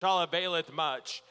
shall 0.00 0.20
availeth 0.20 0.72
much. 0.72 1.22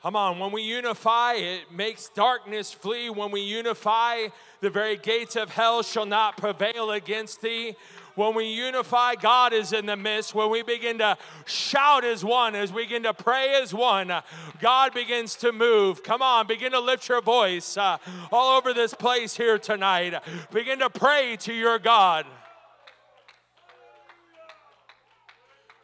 Come 0.00 0.14
on, 0.14 0.38
when 0.38 0.52
we 0.52 0.62
unify, 0.62 1.32
it 1.34 1.72
makes 1.72 2.08
darkness 2.10 2.70
flee. 2.70 3.10
When 3.10 3.32
we 3.32 3.40
unify, 3.40 4.28
the 4.60 4.70
very 4.70 4.96
gates 4.96 5.34
of 5.34 5.50
hell 5.50 5.82
shall 5.82 6.06
not 6.06 6.36
prevail 6.36 6.92
against 6.92 7.40
thee. 7.40 7.74
When 8.14 8.36
we 8.36 8.44
unify, 8.44 9.16
God 9.16 9.52
is 9.52 9.72
in 9.72 9.86
the 9.86 9.96
midst. 9.96 10.36
When 10.36 10.50
we 10.50 10.62
begin 10.62 10.98
to 10.98 11.16
shout 11.46 12.04
as 12.04 12.24
one, 12.24 12.54
as 12.54 12.72
we 12.72 12.84
begin 12.84 13.02
to 13.04 13.14
pray 13.14 13.60
as 13.60 13.74
one, 13.74 14.12
God 14.60 14.94
begins 14.94 15.34
to 15.36 15.50
move. 15.50 16.04
Come 16.04 16.22
on, 16.22 16.46
begin 16.46 16.70
to 16.72 16.80
lift 16.80 17.08
your 17.08 17.22
voice 17.22 17.76
uh, 17.76 17.96
all 18.30 18.56
over 18.56 18.72
this 18.72 18.94
place 18.94 19.36
here 19.36 19.58
tonight. 19.58 20.14
Begin 20.52 20.78
to 20.78 20.90
pray 20.90 21.36
to 21.40 21.52
your 21.52 21.80
God. 21.80 22.24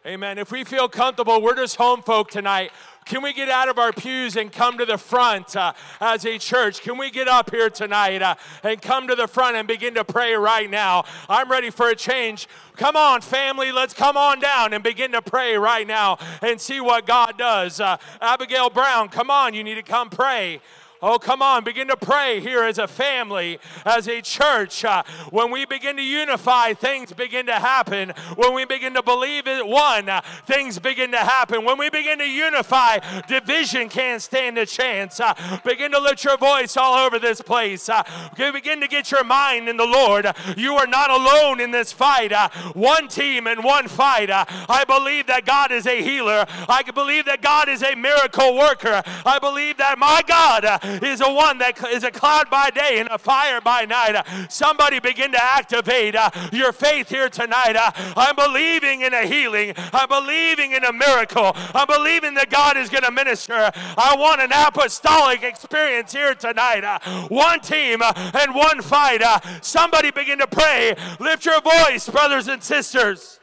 Amen. 0.07 0.39
If 0.39 0.51
we 0.51 0.65
feel 0.65 0.89
comfortable, 0.89 1.43
we're 1.43 1.57
just 1.57 1.77
home 1.77 2.01
folk 2.01 2.31
tonight. 2.31 2.73
Can 3.05 3.23
we 3.23 3.35
get 3.35 3.51
out 3.51 3.69
of 3.69 3.79
our 3.79 3.93
pews 3.93 4.37
and 4.37 4.51
come 4.51 4.79
to 4.79 4.87
the 4.87 4.97
front 4.97 5.55
uh, 5.55 5.75
as 6.01 6.25
a 6.25 6.39
church? 6.39 6.81
Can 6.81 6.97
we 6.97 7.11
get 7.11 7.29
up 7.29 7.51
here 7.51 7.69
tonight 7.69 8.23
uh, 8.23 8.35
and 8.63 8.81
come 8.81 9.09
to 9.09 9.15
the 9.15 9.29
front 9.29 9.57
and 9.57 9.69
begin 9.69 9.93
to 9.97 10.05
pray 10.05 10.33
right 10.33 10.71
now? 10.71 11.05
I'm 11.29 11.51
ready 11.51 11.69
for 11.69 11.91
a 11.91 11.95
change. 11.95 12.49
Come 12.77 12.97
on, 12.97 13.21
family, 13.21 13.73
let's 13.73 13.93
come 13.93 14.17
on 14.17 14.41
down 14.41 14.73
and 14.73 14.83
begin 14.83 15.13
to 15.13 15.21
pray 15.21 15.59
right 15.59 15.87
now 15.87 16.17
and 16.41 16.59
see 16.59 16.81
what 16.81 17.05
God 17.05 17.37
does. 17.37 17.79
Uh, 17.79 17.99
Abigail 18.23 18.71
Brown, 18.71 19.11
come 19.11 19.31
on, 19.31 19.53
you 19.53 19.63
need 19.63 19.75
to 19.75 19.83
come 19.83 20.09
pray. 20.09 20.63
Oh, 21.03 21.19
come 21.19 21.41
on, 21.41 21.65
begin 21.65 21.89
to 21.89 21.97
pray 21.97 22.41
here 22.41 22.63
as 22.63 22.79
a 22.79 22.87
family, 22.87 23.59
as 23.87 24.07
a 24.07 24.21
church. 24.21 24.85
Uh, 24.85 25.03
when 25.31 25.51
we 25.51 25.65
begin 25.65 25.97
to 25.97 26.03
unify, 26.03 26.75
things 26.75 27.11
begin 27.11 27.47
to 27.47 27.55
happen. 27.55 28.13
When 28.37 28.53
we 28.53 28.67
begin 28.67 28.93
to 28.93 29.03
believe 29.03 29.47
in 29.47 29.67
one, 29.67 30.11
uh, 30.11 30.21
things 30.47 30.79
begin 30.79 31.11
to 31.13 31.19
happen. 31.19 31.65
When 31.65 31.79
we 31.79 31.89
begin 31.89 32.19
to 32.19 32.29
unify, 32.29 32.99
division 33.27 33.89
can't 33.89 34.21
stand 34.21 34.59
a 34.59 34.67
chance. 34.67 35.21
Uh, 35.21 35.33
begin 35.65 35.91
to 35.93 35.99
lift 35.99 36.23
your 36.23 36.37
voice 36.37 36.77
all 36.77 36.99
over 36.99 37.19
this 37.19 37.41
place. 37.41 37.89
Uh, 37.89 38.03
begin 38.37 38.83
to 38.83 38.89
get 38.89 39.11
your 39.11 39.25
mind 39.25 39.71
in 39.71 39.79
the 39.79 39.87
Lord. 39.87 40.27
You 40.55 40.75
are 40.75 40.87
not 40.87 41.11
alone 41.11 41.61
in 41.61 41.71
this 41.71 41.93
fight. 41.93 42.31
Uh, 42.31 42.51
one 42.75 43.09
team 43.09 43.47
and 43.47 43.65
one 43.65 43.89
fight. 43.89 44.29
Uh, 44.29 44.45
I 44.69 44.85
believe 44.85 45.29
that 45.29 45.47
God 45.47 45.73
is 45.73 45.87
a 45.87 46.03
healer. 46.03 46.45
I 46.69 46.83
believe 46.83 47.25
that 47.25 47.41
God 47.41 47.71
is 47.71 47.83
a 47.83 47.95
miracle 47.95 48.55
worker. 48.55 49.03
I 49.25 49.39
believe 49.39 49.79
that 49.79 49.99
my 49.99 50.21
God 50.27 50.90
is 51.03 51.21
a 51.21 51.33
one 51.33 51.59
that 51.59 51.83
is 51.89 52.05
a 52.05 52.11
cloud 52.11 52.51
by 52.51 52.71
day 52.71 52.99
and 52.99 53.09
a 53.11 53.19
fire 53.19 53.61
by 53.61 53.85
night. 53.85 54.25
Somebody 54.51 55.01
begin 55.01 55.33
to 55.33 55.43
activate 55.43 56.15
uh, 56.15 56.31
your 56.53 56.73
faith 56.73 57.09
here 57.09 57.29
tonight. 57.29 57.77
Uh, 57.77 57.91
I'm 58.17 58.37
believing 58.37 59.03
in 59.03 59.15
a 59.15 59.27
healing. 59.27 59.75
I'm 59.77 60.09
believing 60.09 60.73
in 60.73 60.85
a 60.85 60.93
miracle. 60.93 61.53
I'm 61.55 61.87
believing 61.87 62.35
that 62.35 62.51
God 62.51 62.77
is 62.77 62.89
going 62.89 63.05
to 63.05 63.11
minister. 63.11 63.71
I 63.75 64.17
want 64.19 64.41
an 64.41 64.51
apostolic 64.53 65.43
experience 65.43 66.13
here 66.13 66.35
tonight. 66.35 66.85
Uh, 66.85 66.99
one 67.29 67.61
team 67.61 68.01
and 68.03 68.55
one 68.55 68.83
fight. 68.83 69.23
Somebody 69.63 70.11
begin 70.11 70.39
to 70.39 70.47
pray. 70.47 70.95
Lift 71.19 71.45
your 71.45 71.61
voice, 71.61 72.09
brothers 72.09 72.49
and 72.49 72.63
sisters. 72.63 73.40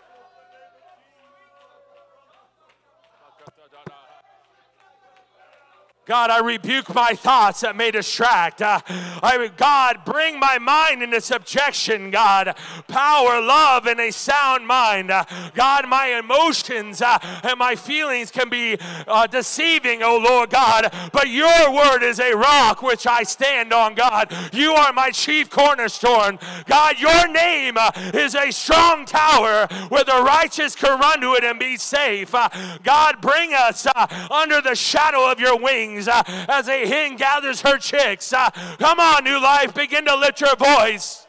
God, 6.07 6.29
I 6.29 6.39
rebuke 6.39 6.95
my 6.95 7.11
thoughts 7.15 7.59
that 7.61 7.75
may 7.75 7.91
distract. 7.91 8.61
Uh, 8.61 8.79
I, 8.87 9.51
God, 9.57 10.05
bring 10.05 10.39
my 10.39 10.57
mind 10.57 11.03
into 11.03 11.19
subjection, 11.19 12.11
God. 12.11 12.55
Power, 12.87 13.41
love, 13.41 13.87
and 13.87 13.99
a 13.99 14.09
sound 14.11 14.65
mind. 14.65 15.11
Uh, 15.11 15.25
God, 15.53 15.85
my 15.89 16.17
emotions 16.17 17.01
uh, 17.01 17.17
and 17.43 17.59
my 17.59 17.75
feelings 17.75 18.31
can 18.31 18.47
be 18.47 18.77
uh, 19.05 19.27
deceiving, 19.27 20.01
oh 20.01 20.17
Lord 20.17 20.49
God, 20.49 20.93
but 21.11 21.27
your 21.27 21.73
word 21.73 22.03
is 22.03 22.21
a 22.21 22.33
rock 22.33 22.81
which 22.81 23.05
I 23.05 23.23
stand 23.23 23.73
on, 23.73 23.93
God. 23.93 24.33
You 24.53 24.71
are 24.71 24.93
my 24.93 25.09
chief 25.09 25.49
cornerstone. 25.49 26.39
God, 26.67 27.01
your 27.01 27.27
name 27.27 27.75
uh, 27.77 27.91
is 28.13 28.33
a 28.33 28.49
strong 28.51 29.05
tower 29.05 29.67
where 29.89 30.05
the 30.05 30.23
righteous 30.23 30.73
can 30.73 30.97
run 31.01 31.19
to 31.19 31.33
it 31.33 31.43
and 31.43 31.59
be 31.59 31.75
safe. 31.75 32.33
Uh, 32.33 32.47
God, 32.81 33.19
bring 33.19 33.53
us 33.53 33.85
under 34.31 34.61
the 34.61 34.73
shadow 34.73 35.29
of 35.29 35.41
your 35.41 35.57
wings 35.57 35.96
uh, 36.05 36.21
as 36.49 36.67
a 36.67 36.85
hen 36.85 37.15
gathers 37.15 37.61
her 37.61 37.77
chicks. 37.77 38.33
Uh, 38.33 38.49
come 38.77 38.99
on, 38.99 39.23
new 39.23 39.41
life, 39.41 39.73
begin 39.73 40.03
to 40.03 40.15
lift 40.17 40.41
your 40.41 40.57
voice. 40.57 41.27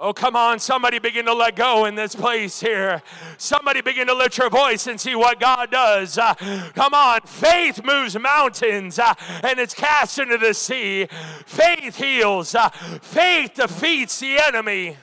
Oh, 0.00 0.12
come 0.12 0.34
on, 0.34 0.58
somebody 0.58 0.98
begin 0.98 1.24
to 1.24 1.32
let 1.32 1.54
go 1.54 1.84
in 1.84 1.94
this 1.94 2.16
place 2.16 2.60
here. 2.60 3.00
Somebody 3.38 3.80
begin 3.80 4.08
to 4.08 4.14
lift 4.14 4.36
your 4.36 4.50
voice 4.50 4.86
and 4.86 5.00
see 5.00 5.14
what 5.14 5.38
God 5.40 5.70
does. 5.70 6.18
Uh, 6.18 6.34
come 6.74 6.92
on, 6.92 7.20
faith 7.22 7.82
moves 7.82 8.18
mountains 8.18 8.98
uh, 8.98 9.14
and 9.42 9.58
it's 9.58 9.72
cast 9.72 10.18
into 10.18 10.36
the 10.36 10.52
sea. 10.52 11.06
Faith 11.46 11.96
heals, 11.96 12.54
uh, 12.54 12.68
faith 12.70 13.54
defeats 13.54 14.18
the 14.18 14.36
enemy. 14.36 14.96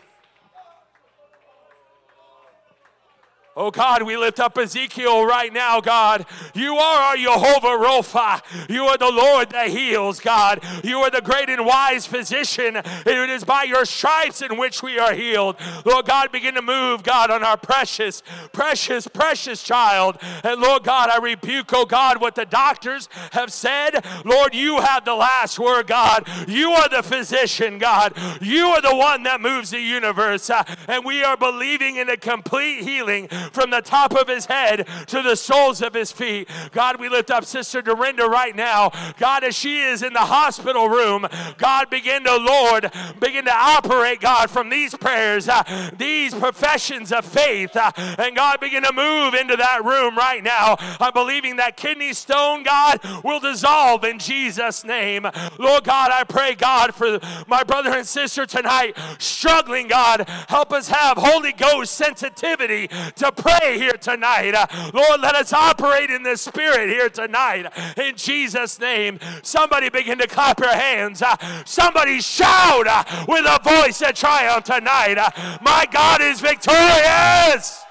Oh 3.53 3.69
God, 3.69 4.03
we 4.03 4.15
lift 4.15 4.39
up 4.39 4.57
Ezekiel 4.57 5.25
right 5.25 5.51
now, 5.51 5.81
God. 5.81 6.25
You 6.55 6.77
are 6.77 7.01
our 7.01 7.17
Jehovah 7.17 7.83
Rapha. 7.83 8.41
You 8.69 8.85
are 8.85 8.97
the 8.97 9.11
Lord 9.11 9.49
that 9.49 9.67
heals, 9.67 10.21
God. 10.21 10.63
You 10.85 10.99
are 10.99 11.09
the 11.09 11.19
great 11.19 11.49
and 11.49 11.65
wise 11.65 12.05
physician. 12.05 12.77
It 12.77 13.29
is 13.29 13.43
by 13.43 13.63
your 13.63 13.83
stripes 13.83 14.41
in 14.41 14.57
which 14.57 14.81
we 14.81 14.97
are 14.99 15.13
healed. 15.13 15.57
Lord 15.83 16.05
God, 16.05 16.31
begin 16.31 16.55
to 16.55 16.61
move, 16.61 17.03
God, 17.03 17.29
on 17.29 17.43
our 17.43 17.57
precious, 17.57 18.23
precious, 18.53 19.05
precious 19.07 19.61
child. 19.61 20.17
And 20.45 20.61
Lord 20.61 20.83
God, 20.83 21.09
I 21.09 21.17
rebuke, 21.17 21.73
oh 21.73 21.85
God, 21.85 22.21
what 22.21 22.35
the 22.35 22.45
doctors 22.45 23.09
have 23.33 23.51
said. 23.51 24.05
Lord, 24.23 24.55
you 24.55 24.79
have 24.79 25.03
the 25.03 25.15
last 25.15 25.59
word, 25.59 25.87
God. 25.87 26.25
You 26.47 26.71
are 26.71 26.87
the 26.87 27.03
physician, 27.03 27.79
God. 27.79 28.13
You 28.39 28.67
are 28.67 28.81
the 28.81 28.95
one 28.95 29.23
that 29.23 29.41
moves 29.41 29.71
the 29.71 29.81
universe. 29.81 30.49
And 30.87 31.03
we 31.03 31.21
are 31.21 31.35
believing 31.35 31.97
in 31.97 32.09
a 32.09 32.15
complete 32.15 32.85
healing 32.85 33.27
from 33.51 33.69
the 33.69 33.81
top 33.81 34.15
of 34.15 34.27
his 34.27 34.45
head 34.45 34.87
to 35.07 35.21
the 35.21 35.35
soles 35.35 35.81
of 35.81 35.93
his 35.93 36.11
feet. 36.11 36.49
God, 36.71 36.99
we 36.99 37.09
lift 37.09 37.31
up 37.31 37.45
Sister 37.45 37.81
Dorinda 37.81 38.27
right 38.27 38.55
now. 38.55 38.91
God, 39.17 39.43
as 39.43 39.55
she 39.55 39.81
is 39.81 40.03
in 40.03 40.13
the 40.13 40.19
hospital 40.19 40.89
room, 40.89 41.27
God, 41.57 41.89
begin 41.89 42.23
to, 42.23 42.37
Lord, 42.37 42.91
begin 43.19 43.45
to 43.45 43.53
operate, 43.53 44.19
God, 44.19 44.49
from 44.49 44.69
these 44.69 44.95
prayers, 44.95 45.47
uh, 45.47 45.63
these 45.97 46.33
professions 46.33 47.11
of 47.11 47.25
faith. 47.25 47.75
Uh, 47.75 47.91
and 48.17 48.35
God, 48.35 48.59
begin 48.59 48.83
to 48.83 48.93
move 48.93 49.33
into 49.33 49.55
that 49.55 49.83
room 49.83 50.15
right 50.17 50.43
now. 50.43 50.75
I'm 50.99 51.13
believing 51.13 51.57
that 51.57 51.77
kidney 51.77 52.13
stone, 52.13 52.63
God, 52.63 52.99
will 53.23 53.39
dissolve 53.39 54.03
in 54.03 54.19
Jesus' 54.19 54.83
name. 54.83 55.27
Lord 55.57 55.83
God, 55.83 56.11
I 56.11 56.23
pray, 56.23 56.55
God, 56.55 56.93
for 56.93 57.19
my 57.47 57.63
brother 57.63 57.91
and 57.91 58.07
sister 58.07 58.45
tonight 58.45 58.97
struggling, 59.19 59.87
God, 59.87 60.27
help 60.47 60.71
us 60.71 60.87
have 60.87 61.17
Holy 61.17 61.51
Ghost 61.51 61.93
sensitivity 61.93 62.87
to 63.15 63.30
pray 63.31 63.77
here 63.77 63.93
tonight. 63.93 64.53
Uh, 64.53 64.91
Lord, 64.93 65.21
let 65.21 65.35
us 65.35 65.53
operate 65.53 66.09
in 66.09 66.23
the 66.23 66.37
Spirit 66.37 66.89
here 66.89 67.09
tonight. 67.09 67.67
In 67.97 68.15
Jesus' 68.15 68.79
name, 68.79 69.19
somebody 69.41 69.89
begin 69.89 70.17
to 70.19 70.27
clap 70.27 70.59
your 70.59 70.73
hands. 70.73 71.21
Uh, 71.21 71.35
somebody 71.65 72.21
shout 72.21 72.87
uh, 72.87 73.25
with 73.27 73.45
a 73.45 73.59
voice 73.63 74.01
of 74.01 74.13
triumph 74.13 74.65
tonight. 74.65 75.17
My 75.61 75.85
God 75.91 76.21
is 76.21 76.39
victorious. 76.41 77.83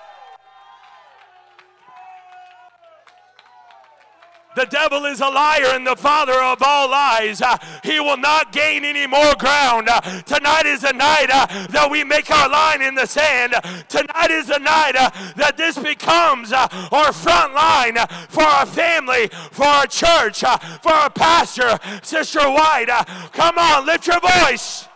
The 4.60 4.66
devil 4.66 5.06
is 5.06 5.22
a 5.22 5.26
liar 5.26 5.72
and 5.72 5.86
the 5.86 5.96
father 5.96 6.38
of 6.38 6.62
all 6.62 6.90
lies. 6.90 7.40
Uh, 7.40 7.56
he 7.82 7.98
will 7.98 8.18
not 8.18 8.52
gain 8.52 8.84
any 8.84 9.06
more 9.06 9.34
ground. 9.38 9.88
Uh, 9.88 10.02
tonight 10.26 10.66
is 10.66 10.84
a 10.84 10.92
night 10.92 11.28
uh, 11.32 11.46
that 11.68 11.90
we 11.90 12.04
make 12.04 12.30
our 12.30 12.46
line 12.46 12.82
in 12.82 12.94
the 12.94 13.06
sand. 13.06 13.54
Tonight 13.88 14.30
is 14.30 14.50
a 14.50 14.58
night 14.58 14.96
that 15.36 15.54
this 15.56 15.78
becomes 15.78 16.52
our 16.52 17.10
front 17.10 17.54
line 17.54 17.96
for 18.28 18.42
our 18.42 18.66
family, 18.66 19.28
for 19.50 19.64
our 19.64 19.86
church, 19.86 20.40
for 20.40 20.92
our 20.92 21.08
pastor, 21.08 21.78
Sister 22.02 22.40
White. 22.40 22.88
come 23.32 23.56
on, 23.56 23.86
lift 23.86 24.08
your 24.08 24.20
voice. 24.20 24.89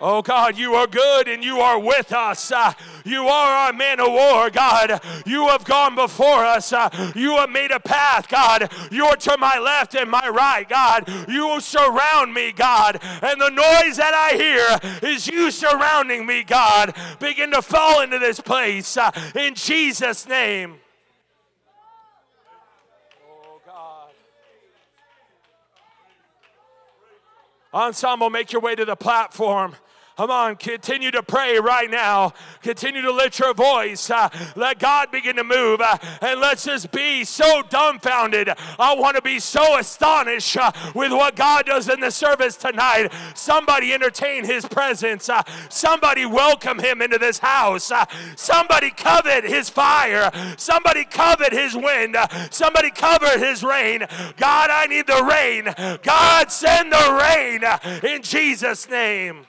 Oh 0.00 0.22
God, 0.22 0.56
you 0.56 0.74
are 0.74 0.86
good 0.86 1.26
and 1.26 1.42
you 1.42 1.58
are 1.58 1.78
with 1.78 2.12
us. 2.12 2.52
Uh, 2.52 2.72
you 3.04 3.26
are 3.26 3.66
our 3.66 3.72
man 3.72 3.98
of 3.98 4.12
war, 4.12 4.48
God. 4.48 5.00
You 5.26 5.48
have 5.48 5.64
gone 5.64 5.96
before 5.96 6.44
us. 6.44 6.72
Uh, 6.72 6.88
you 7.16 7.36
have 7.36 7.50
made 7.50 7.72
a 7.72 7.80
path, 7.80 8.28
God. 8.28 8.72
You 8.92 9.06
are 9.06 9.16
to 9.16 9.36
my 9.38 9.58
left 9.58 9.96
and 9.96 10.08
my 10.08 10.28
right, 10.28 10.68
God. 10.68 11.08
You 11.28 11.60
surround 11.60 12.32
me, 12.32 12.52
God. 12.52 13.00
And 13.02 13.40
the 13.40 13.50
noise 13.50 13.96
that 13.96 14.14
I 14.14 14.36
hear 14.36 15.10
is 15.10 15.26
you 15.26 15.50
surrounding 15.50 16.24
me, 16.26 16.44
God. 16.44 16.94
Begin 17.18 17.50
to 17.50 17.62
fall 17.62 18.00
into 18.00 18.20
this 18.20 18.38
place 18.38 18.96
uh, 18.96 19.10
in 19.34 19.54
Jesus' 19.56 20.28
name. 20.28 20.76
Ensemble, 27.74 28.30
make 28.30 28.50
your 28.50 28.62
way 28.62 28.74
to 28.74 28.84
the 28.84 28.96
platform. 28.96 29.74
Come 30.18 30.32
on, 30.32 30.56
continue 30.56 31.12
to 31.12 31.22
pray 31.22 31.60
right 31.60 31.88
now. 31.88 32.32
Continue 32.60 33.02
to 33.02 33.12
lift 33.12 33.38
your 33.38 33.54
voice. 33.54 34.10
Uh, 34.10 34.28
let 34.56 34.80
God 34.80 35.12
begin 35.12 35.36
to 35.36 35.44
move. 35.44 35.80
Uh, 35.80 35.96
and 36.20 36.40
let's 36.40 36.64
just 36.64 36.90
be 36.90 37.22
so 37.22 37.62
dumbfounded. 37.70 38.50
I 38.80 38.96
want 38.96 39.14
to 39.14 39.22
be 39.22 39.38
so 39.38 39.78
astonished 39.78 40.56
uh, 40.56 40.72
with 40.92 41.12
what 41.12 41.36
God 41.36 41.66
does 41.66 41.88
in 41.88 42.00
the 42.00 42.10
service 42.10 42.56
tonight. 42.56 43.12
Somebody 43.36 43.92
entertain 43.92 44.44
his 44.44 44.66
presence. 44.66 45.28
Uh, 45.28 45.44
somebody 45.68 46.26
welcome 46.26 46.80
him 46.80 47.00
into 47.00 47.18
this 47.18 47.38
house. 47.38 47.92
Uh, 47.92 48.04
somebody 48.34 48.90
covet 48.90 49.44
his 49.44 49.70
fire. 49.70 50.32
Somebody 50.56 51.04
covet 51.04 51.52
his 51.52 51.76
wind. 51.76 52.16
Uh, 52.16 52.26
somebody 52.50 52.90
covet 52.90 53.38
his 53.38 53.62
rain. 53.62 54.00
God, 54.36 54.70
I 54.70 54.86
need 54.88 55.06
the 55.06 55.22
rain. 55.30 55.72
God, 56.02 56.50
send 56.50 56.90
the 56.90 57.20
rain 57.22 58.12
in 58.12 58.22
Jesus' 58.22 58.90
name. 58.90 59.46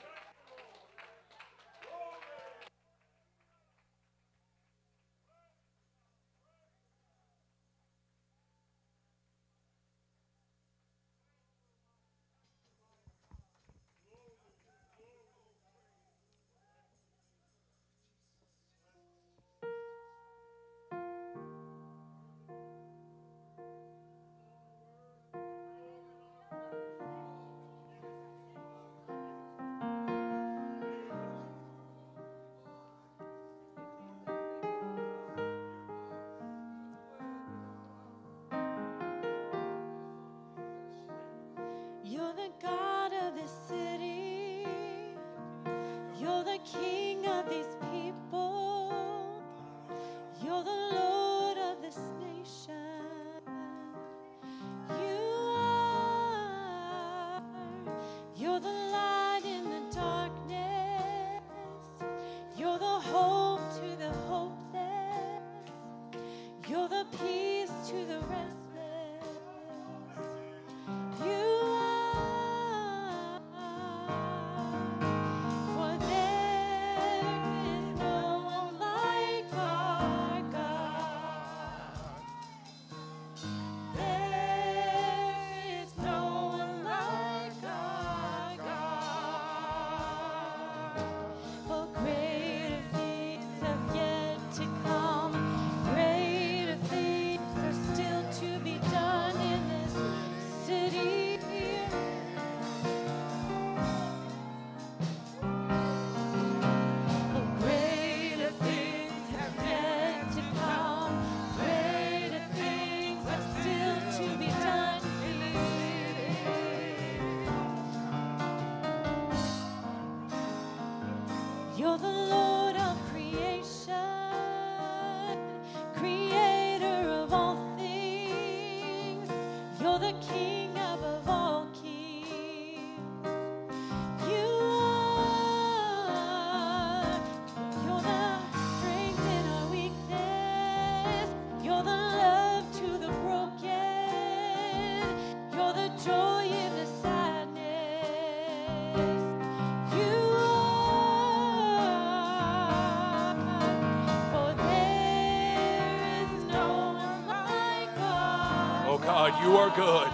You 159.42 159.56
are 159.56 159.70
good. 159.74 160.08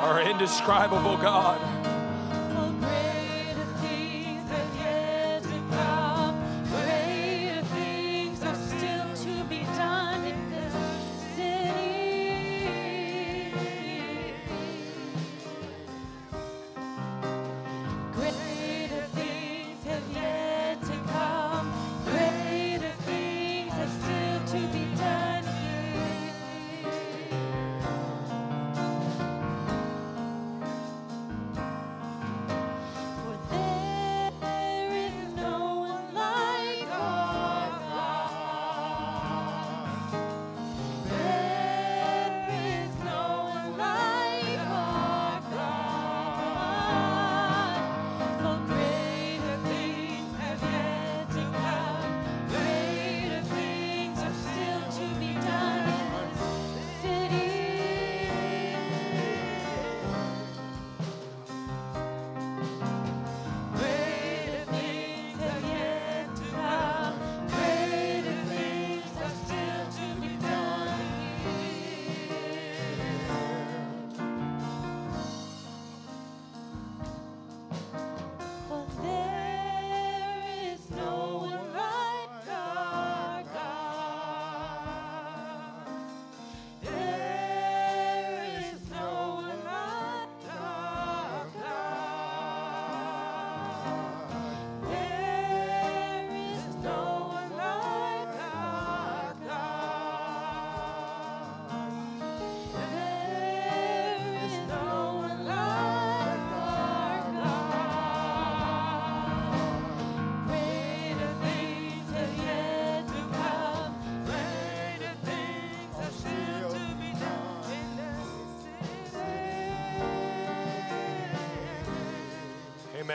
Our 0.00 0.22
indescribable 0.22 1.18
God. 1.18 1.79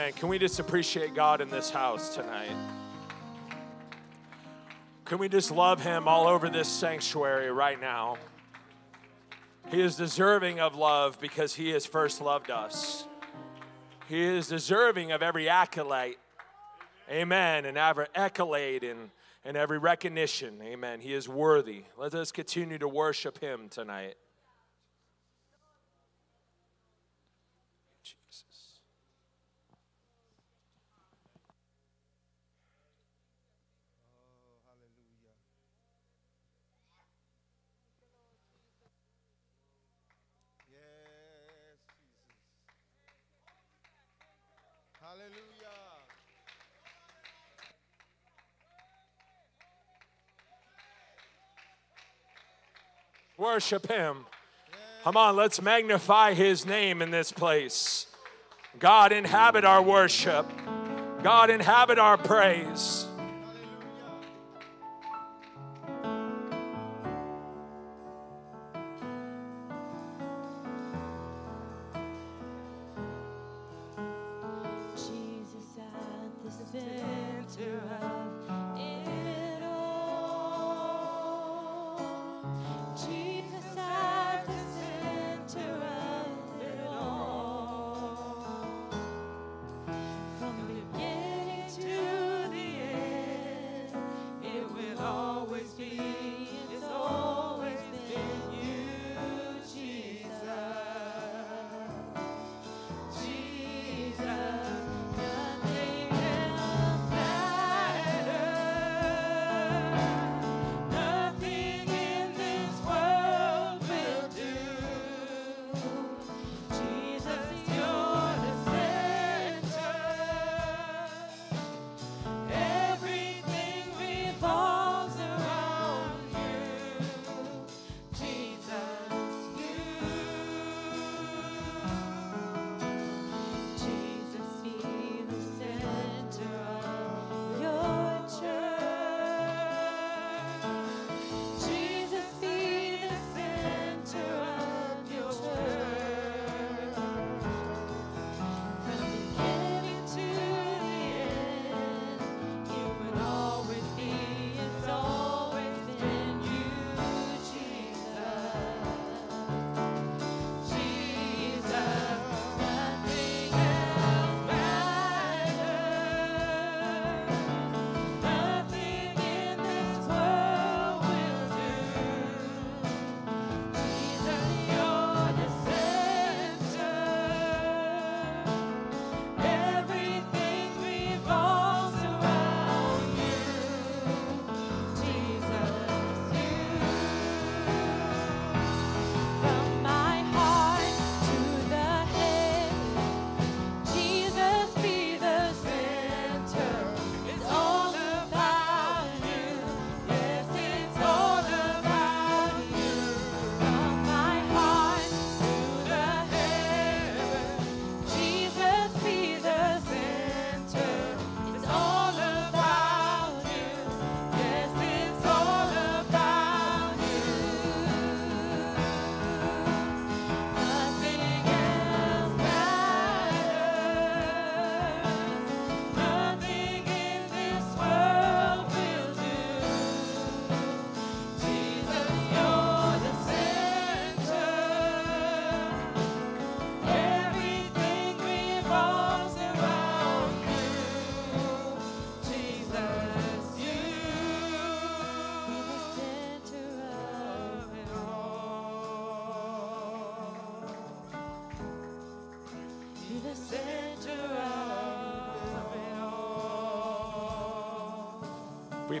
Amen. 0.06 0.16
Can 0.20 0.28
we 0.28 0.38
just 0.38 0.60
appreciate 0.60 1.14
God 1.16 1.40
in 1.40 1.50
this 1.50 1.68
house 1.68 2.14
tonight? 2.14 2.54
Can 5.04 5.18
we 5.18 5.28
just 5.28 5.50
love 5.50 5.82
Him 5.82 6.06
all 6.06 6.28
over 6.28 6.48
this 6.48 6.68
sanctuary 6.68 7.50
right 7.50 7.80
now? 7.80 8.16
He 9.68 9.80
is 9.80 9.96
deserving 9.96 10.60
of 10.60 10.76
love 10.76 11.18
because 11.20 11.56
He 11.56 11.70
has 11.70 11.86
first 11.86 12.20
loved 12.20 12.52
us. 12.52 13.04
He 14.08 14.22
is 14.22 14.46
deserving 14.46 15.10
of 15.10 15.24
every 15.24 15.48
accolade. 15.48 16.18
Amen. 17.10 17.64
And 17.64 17.76
every 17.76 18.06
accolade 18.14 18.84
and, 18.84 19.10
and 19.44 19.56
every 19.56 19.78
recognition. 19.78 20.60
Amen. 20.62 21.00
He 21.00 21.14
is 21.14 21.28
worthy. 21.28 21.82
Let 21.98 22.14
us 22.14 22.30
continue 22.30 22.78
to 22.78 22.86
worship 22.86 23.40
Him 23.40 23.68
tonight. 23.68 24.14
Worship 53.38 53.88
Him. 53.88 54.24
Come 55.04 55.16
on, 55.16 55.36
let's 55.36 55.60
magnify 55.60 56.34
His 56.34 56.64
name 56.64 57.02
in 57.02 57.10
this 57.10 57.32
place. 57.32 58.06
God, 58.78 59.12
inhabit 59.12 59.64
our 59.64 59.82
worship. 59.82 60.46
God, 61.22 61.50
inhabit 61.50 61.98
our 61.98 62.16
praise. 62.16 63.05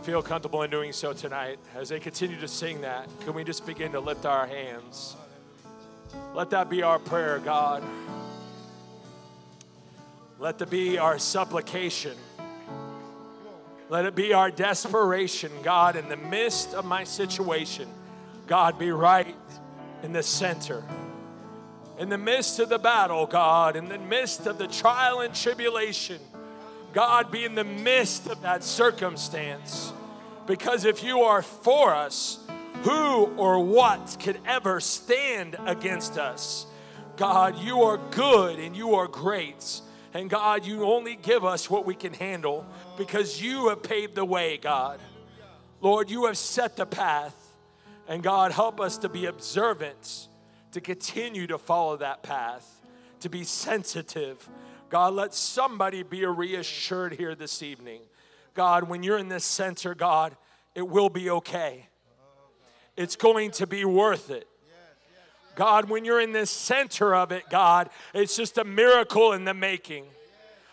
Feel 0.06 0.22
comfortable 0.22 0.62
in 0.62 0.70
doing 0.70 0.92
so 0.92 1.12
tonight, 1.12 1.58
as 1.74 1.88
they 1.88 1.98
continue 1.98 2.38
to 2.38 2.46
sing 2.46 2.80
that, 2.82 3.08
can 3.24 3.34
we 3.34 3.42
just 3.42 3.66
begin 3.66 3.90
to 3.90 3.98
lift 3.98 4.24
our 4.24 4.46
hands? 4.46 5.16
Let 6.32 6.50
that 6.50 6.70
be 6.70 6.84
our 6.84 7.00
prayer, 7.00 7.40
God. 7.40 7.82
Let 10.38 10.60
that 10.60 10.70
be 10.70 10.96
our 10.96 11.18
supplication. 11.18 12.16
Let 13.88 14.04
it 14.04 14.14
be 14.14 14.32
our 14.32 14.48
desperation, 14.48 15.50
God, 15.64 15.96
in 15.96 16.08
the 16.08 16.16
midst 16.16 16.72
of 16.72 16.84
my 16.84 17.02
situation. 17.02 17.88
God, 18.46 18.78
be 18.78 18.92
right 18.92 19.34
in 20.04 20.12
the 20.12 20.22
center. 20.22 20.84
In 21.98 22.10
the 22.10 22.18
midst 22.18 22.60
of 22.60 22.68
the 22.68 22.78
battle, 22.78 23.26
God, 23.26 23.74
in 23.74 23.88
the 23.88 23.98
midst 23.98 24.46
of 24.46 24.56
the 24.56 24.68
trial 24.68 25.22
and 25.22 25.34
tribulation. 25.34 26.20
God, 26.96 27.30
be 27.30 27.44
in 27.44 27.54
the 27.54 27.62
midst 27.62 28.26
of 28.26 28.40
that 28.40 28.64
circumstance. 28.64 29.92
Because 30.46 30.86
if 30.86 31.04
you 31.04 31.24
are 31.24 31.42
for 31.42 31.94
us, 31.94 32.38
who 32.84 33.26
or 33.36 33.62
what 33.62 34.16
could 34.18 34.40
ever 34.46 34.80
stand 34.80 35.56
against 35.66 36.16
us? 36.16 36.64
God, 37.18 37.58
you 37.58 37.82
are 37.82 37.98
good 38.12 38.58
and 38.58 38.74
you 38.74 38.94
are 38.94 39.08
great. 39.08 39.82
And 40.14 40.30
God, 40.30 40.64
you 40.64 40.84
only 40.84 41.16
give 41.16 41.44
us 41.44 41.68
what 41.68 41.84
we 41.84 41.94
can 41.94 42.14
handle 42.14 42.64
because 42.96 43.42
you 43.42 43.68
have 43.68 43.82
paved 43.82 44.14
the 44.14 44.24
way, 44.24 44.56
God. 44.56 44.98
Lord, 45.82 46.10
you 46.10 46.24
have 46.24 46.38
set 46.38 46.76
the 46.76 46.86
path. 46.86 47.36
And 48.08 48.22
God, 48.22 48.52
help 48.52 48.80
us 48.80 48.96
to 48.98 49.10
be 49.10 49.26
observant, 49.26 50.28
to 50.72 50.80
continue 50.80 51.46
to 51.48 51.58
follow 51.58 51.98
that 51.98 52.22
path, 52.22 52.80
to 53.20 53.28
be 53.28 53.44
sensitive. 53.44 54.48
God, 54.88 55.14
let 55.14 55.34
somebody 55.34 56.02
be 56.02 56.24
reassured 56.24 57.14
here 57.14 57.34
this 57.34 57.62
evening. 57.62 58.00
God, 58.54 58.84
when 58.84 59.02
you're 59.02 59.18
in 59.18 59.28
this 59.28 59.44
center, 59.44 59.94
God, 59.94 60.36
it 60.74 60.86
will 60.86 61.08
be 61.08 61.30
okay. 61.30 61.86
It's 62.96 63.16
going 63.16 63.50
to 63.52 63.66
be 63.66 63.84
worth 63.84 64.30
it. 64.30 64.48
God, 65.54 65.88
when 65.88 66.04
you're 66.04 66.20
in 66.20 66.32
the 66.32 66.46
center 66.46 67.14
of 67.14 67.32
it, 67.32 67.44
God, 67.50 67.88
it's 68.14 68.36
just 68.36 68.58
a 68.58 68.64
miracle 68.64 69.32
in 69.32 69.44
the 69.44 69.54
making. 69.54 70.04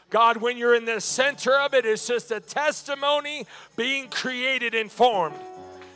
God, 0.10 0.38
when 0.38 0.58
you're 0.58 0.76
in 0.76 0.86
the 0.86 1.02
center 1.02 1.58
of 1.58 1.74
it, 1.74 1.86
it's 1.86 2.06
just 2.06 2.32
a 2.32 2.40
testimony 2.40 3.48
being 3.76 4.10
created 4.10 4.76
and 4.76 4.92
formed. 4.92 5.36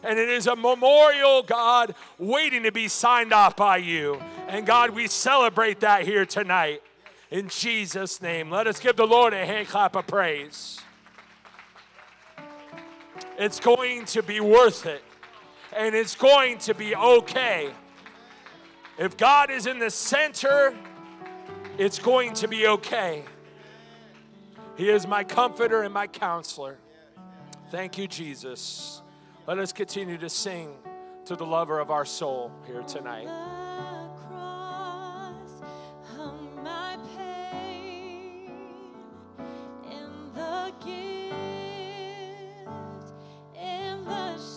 And 0.04 0.18
it 0.18 0.30
is 0.30 0.48
a 0.48 0.56
memorial, 0.56 1.44
God, 1.44 1.94
waiting 2.18 2.64
to 2.64 2.72
be 2.72 2.88
signed 2.88 3.34
off 3.34 3.56
by 3.56 3.78
you. 3.78 4.22
And 4.48 4.66
God, 4.66 4.92
we 4.92 5.08
celebrate 5.08 5.82
that 5.82 6.04
here 6.04 6.26
tonight. 6.26 6.82
In 7.30 7.50
Jesus' 7.50 8.22
name, 8.22 8.50
let 8.50 8.68
us 8.68 8.80
give 8.80 8.96
the 8.96 9.06
Lord 9.06 9.34
a 9.34 9.46
hand 9.46 9.68
clap 9.68 9.96
of 9.96 10.08
praise. 10.08 10.80
It's 13.38 13.60
going 13.60 14.06
to 14.06 14.24
be 14.24 14.40
worth 14.40 14.86
it, 14.86 15.04
and 15.76 15.94
it's 15.94 16.16
going 16.16 16.58
to 16.60 16.74
be 16.74 16.96
okay. 16.96 17.72
If 18.98 19.18
God 19.18 19.52
is 19.52 19.68
in 19.68 19.78
the 19.78 19.92
center, 19.92 20.74
it's 21.78 22.00
going 22.00 22.34
to 22.36 22.48
be 22.48 22.66
okay. 22.68 23.24
He 24.76 24.90
is 24.90 25.06
my 25.06 25.24
comforter 25.24 25.84
and 25.84 25.94
my 25.94 26.08
counselor. 26.08 26.78
Thank 27.70 27.98
you, 27.98 28.08
Jesus. 28.08 29.02
Let 29.46 29.60
us 29.60 29.74
continue 29.74 30.18
to 30.18 30.30
sing 30.30 30.74
to 31.26 31.36
the 31.36 31.46
lover 31.46 31.80
of 31.80 31.92
our 31.92 32.06
soul 32.06 32.52
here 32.66 32.84
tonight. 32.84 33.28
Free. 40.72 41.32
Oh, 43.58 44.04
the 44.06 44.57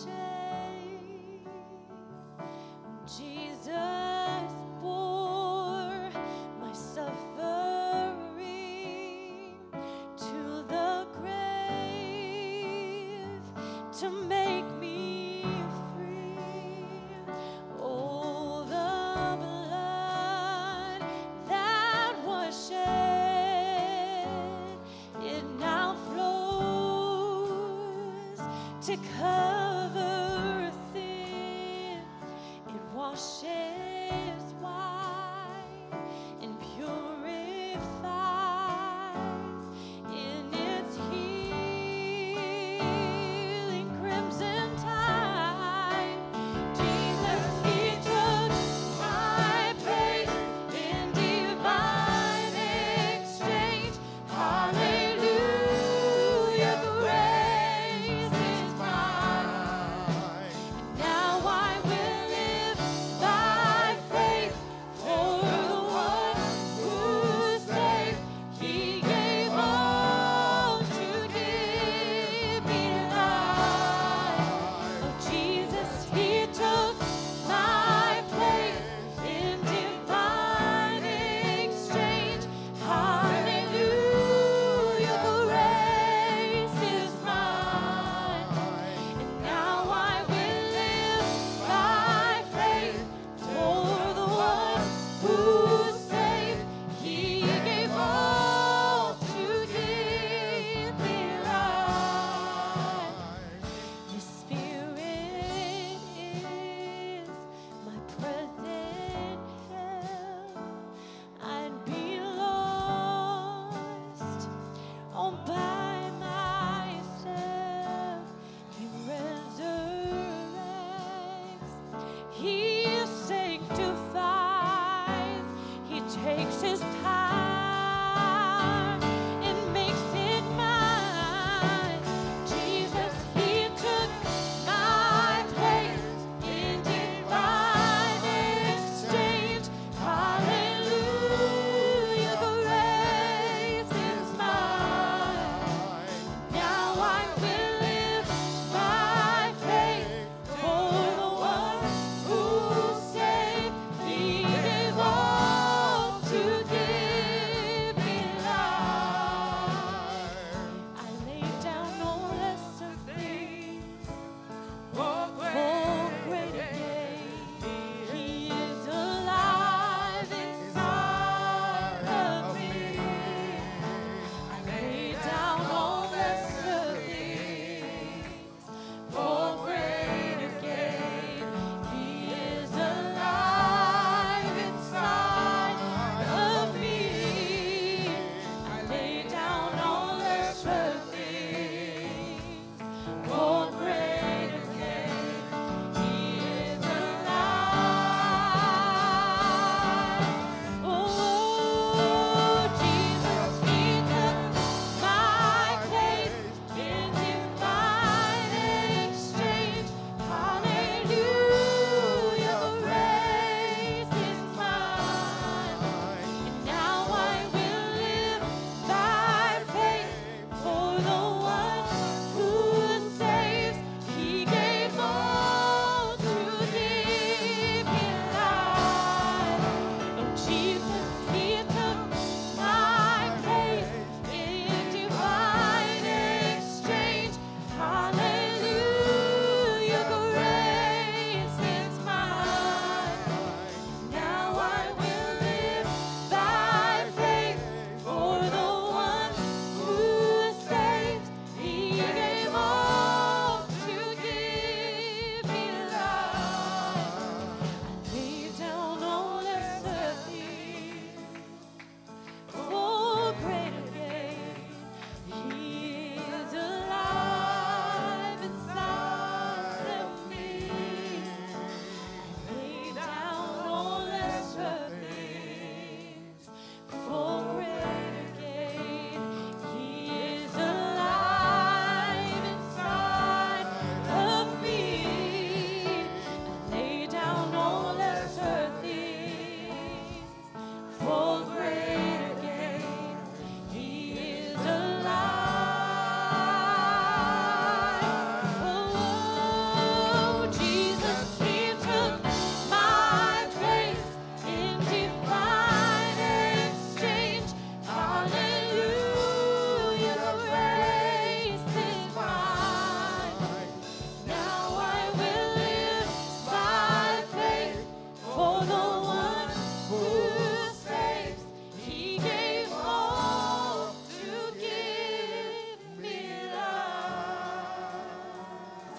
to 28.91 28.97
come. 29.17 29.50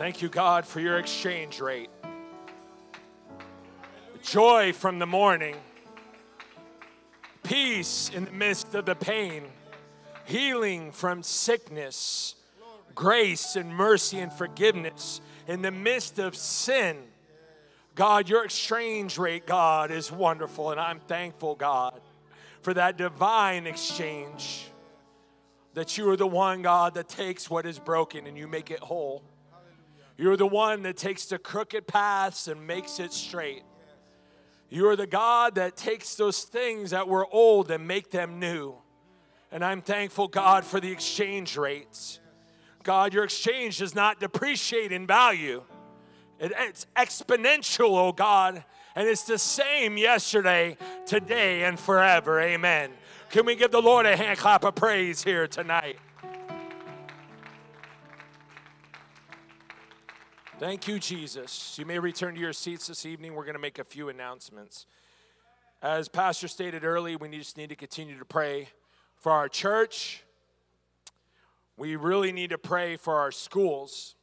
Thank 0.03 0.21
you, 0.21 0.29
God, 0.29 0.67
for 0.67 0.81
your 0.81 0.99
exchange 0.99 1.61
rate. 1.61 1.89
Joy 4.21 4.73
from 4.73 4.99
the 4.99 5.07
morning, 5.07 5.55
peace 7.45 8.11
in 8.13 8.25
the 8.25 8.33
midst 8.33 8.75
of 8.75 8.85
the 8.85 8.97
pain, 8.97 9.45
healing 10.25 10.91
from 10.91 11.23
sickness, 11.23 12.35
grace 12.97 13.55
and 13.55 13.73
mercy 13.73 14.19
and 14.19 14.33
forgiveness 14.33 15.21
in 15.47 15.63
the 15.63 15.71
midst 15.71 16.19
of 16.19 16.35
sin. 16.35 16.97
God, 17.95 18.29
your 18.29 18.45
exchange 18.45 19.19
rate, 19.19 19.47
God, 19.47 19.93
is 19.93 20.11
wonderful, 20.11 20.73
and 20.73 20.81
I'm 20.81 20.99
thankful, 20.99 21.55
God, 21.55 22.01
for 22.63 22.75
that 22.75 22.97
divine 22.97 23.69
exchange. 23.69 24.65
That 25.75 25.97
you 25.97 26.11
are 26.11 26.17
the 26.17 26.27
one, 26.27 26.63
God, 26.63 26.95
that 26.95 27.09
takes 27.09 27.49
what 27.49 27.67
is 27.67 27.79
broken 27.79 28.27
and 28.27 28.37
you 28.37 28.49
make 28.49 28.73
it 28.73 28.81
whole. 28.81 29.23
You're 30.23 30.37
the 30.37 30.47
one 30.47 30.83
that 30.83 30.97
takes 30.97 31.27
the 31.27 31.37
crooked 31.37 31.89
paths 31.89 32.47
and 32.47 32.65
makes 32.65 33.01
it 33.01 33.13
straight. 33.13 33.65
You 34.69 34.87
are 34.87 34.95
the 34.95 35.05
God 35.05 35.57
that 35.57 35.77
takes 35.77 36.15
those 36.15 36.45
things 36.45 36.93
that 36.93 37.09
were 37.09 37.27
old 37.33 37.73
and 37.73 37.89
make 37.89 38.13
them 38.13 38.39
new. 38.39 38.77
And 39.51 39.65
I'm 39.65 39.83
thankful, 39.83 40.29
God, 40.29 40.65
for 40.65 40.79
the 40.79 40.93
exchange 40.93 41.57
rates. 41.57 42.21
God, 42.85 43.13
your 43.13 43.25
exchange 43.25 43.79
does 43.79 43.97
not 43.97 44.21
depreciate 44.21 44.93
in 44.93 45.09
value. 45.09 45.65
It, 46.39 46.53
it's 46.57 46.87
exponential, 46.95 47.99
oh 47.99 48.13
God. 48.13 48.63
And 48.95 49.09
it's 49.09 49.25
the 49.25 49.39
same 49.39 49.97
yesterday, 49.97 50.77
today, 51.05 51.65
and 51.65 51.77
forever. 51.77 52.41
Amen. 52.41 52.93
Can 53.31 53.45
we 53.45 53.57
give 53.57 53.73
the 53.73 53.83
Lord 53.83 54.07
a 54.07 54.17
hand 54.17 54.39
clap 54.39 54.63
of 54.63 54.77
praise 54.77 55.25
here 55.25 55.49
tonight? 55.49 55.99
Thank 60.63 60.87
you, 60.87 61.01
Jesus. 61.01 61.77
You 61.77 61.85
may 61.85 61.99
return 61.99 62.37
to 62.37 62.41
your 62.41 62.53
seats 62.53 62.87
this 62.87 63.05
evening. 63.05 63.35
We're 63.35 63.43
going 63.43 63.57
to 63.57 63.61
make 63.61 63.81
a 63.81 63.85
few 63.85 64.11
announcements. 64.11 64.87
As 65.83 66.09
Pastor 66.09 66.47
stated 66.47 66.85
early, 66.85 67.17
we 67.17 67.29
just 67.31 67.57
need 67.57 67.71
to 67.71 67.75
continue 67.75 68.17
to 68.17 68.25
pray 68.25 68.69
for 69.17 69.33
our 69.33 69.49
church. 69.49 70.23
We 71.77 71.97
really 71.97 72.31
need 72.31 72.51
to 72.51 72.59
pray 72.59 72.95
for 72.95 73.19
our 73.19 73.33
schools. 73.33 74.15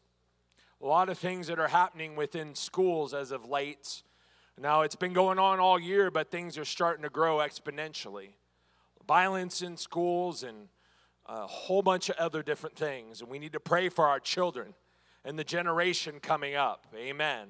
A 0.81 0.85
lot 0.85 1.09
of 1.09 1.17
things 1.17 1.47
that 1.47 1.59
are 1.59 1.67
happening 1.67 2.15
within 2.15 2.55
schools 2.55 3.13
as 3.13 3.31
of 3.31 3.49
late. 3.49 4.01
Now, 4.57 4.83
it's 4.83 4.95
been 4.95 5.11
going 5.11 5.39
on 5.39 5.59
all 5.59 5.77
year, 5.77 6.09
but 6.09 6.31
things 6.31 6.57
are 6.57 6.63
starting 6.63 7.03
to 7.03 7.09
grow 7.09 7.39
exponentially. 7.39 8.29
Violence 9.05 9.61
in 9.61 9.75
schools 9.75 10.43
and 10.43 10.69
a 11.25 11.45
whole 11.45 11.81
bunch 11.81 12.07
of 12.07 12.15
other 12.15 12.41
different 12.41 12.77
things. 12.77 13.19
And 13.19 13.29
we 13.29 13.39
need 13.39 13.51
to 13.51 13.59
pray 13.59 13.89
for 13.89 14.07
our 14.07 14.21
children 14.21 14.73
and 15.29 15.37
the 15.37 15.43
generation 15.43 16.15
coming 16.19 16.55
up. 16.55 16.87
Amen. 16.97 17.49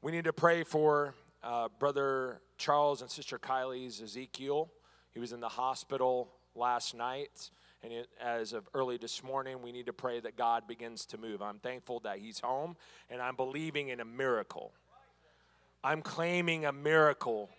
We 0.00 0.10
need 0.10 0.24
to 0.24 0.32
pray 0.32 0.64
for 0.64 1.12
uh, 1.42 1.68
Brother 1.78 2.40
Charles 2.56 3.02
and 3.02 3.10
Sister 3.10 3.38
Kylie's 3.38 4.00
Ezekiel. 4.00 4.70
He 5.12 5.20
was 5.20 5.34
in 5.34 5.40
the 5.40 5.50
hospital 5.50 6.30
last 6.54 6.94
night. 6.94 7.50
And 7.82 7.92
it, 7.92 8.08
as 8.18 8.54
of 8.54 8.66
early 8.72 8.96
this 8.96 9.22
morning, 9.22 9.60
we 9.60 9.70
need 9.70 9.84
to 9.84 9.92
pray 9.92 10.18
that 10.20 10.34
God 10.34 10.66
begins 10.66 11.04
to 11.06 11.18
move. 11.18 11.42
I'm 11.42 11.58
thankful 11.58 12.00
that 12.00 12.20
he's 12.20 12.40
home, 12.40 12.74
and 13.10 13.20
I'm 13.20 13.36
believing 13.36 13.90
in 13.90 14.00
a 14.00 14.06
miracle. 14.06 14.72
I'm 15.84 16.00
claiming 16.00 16.64
a 16.64 16.72
miracle 16.72 17.50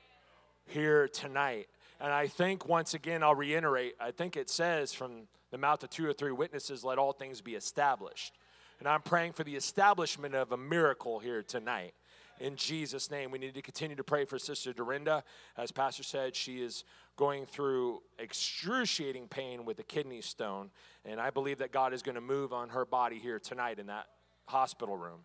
here 0.65 1.07
tonight. 1.07 1.67
And 2.01 2.11
I 2.11 2.25
think, 2.25 2.67
once 2.67 2.95
again, 2.95 3.21
I'll 3.21 3.35
reiterate 3.35 3.93
I 3.99 4.09
think 4.09 4.35
it 4.35 4.49
says 4.49 4.91
from 4.91 5.27
the 5.51 5.59
mouth 5.59 5.83
of 5.83 5.91
two 5.91 6.07
or 6.07 6.13
three 6.13 6.31
witnesses, 6.31 6.83
let 6.83 6.97
all 6.97 7.13
things 7.13 7.41
be 7.41 7.53
established. 7.53 8.33
And 8.79 8.87
I'm 8.87 9.01
praying 9.01 9.33
for 9.33 9.43
the 9.43 9.55
establishment 9.55 10.33
of 10.35 10.51
a 10.51 10.57
miracle 10.57 11.19
here 11.19 11.43
tonight. 11.43 11.93
In 12.39 12.55
Jesus' 12.55 13.11
name, 13.11 13.31
we 13.31 13.37
need 13.37 13.53
to 13.55 13.61
continue 13.61 13.97
to 13.97 14.03
pray 14.03 14.23
for 14.23 14.39
Sister 14.39 14.71
Dorinda. 14.71 15.25
As 15.57 15.71
Pastor 15.71 16.03
said, 16.03 16.33
she 16.35 16.61
is 16.61 16.85
going 17.17 17.45
through 17.45 18.01
excruciating 18.17 19.27
pain 19.27 19.65
with 19.65 19.77
a 19.79 19.83
kidney 19.83 20.21
stone. 20.21 20.69
And 21.03 21.19
I 21.19 21.29
believe 21.31 21.57
that 21.57 21.73
God 21.73 21.93
is 21.93 22.01
going 22.01 22.15
to 22.15 22.21
move 22.21 22.53
on 22.53 22.69
her 22.69 22.85
body 22.85 23.19
here 23.19 23.39
tonight 23.39 23.77
in 23.77 23.87
that 23.87 24.05
hospital 24.45 24.95
room. 24.95 25.19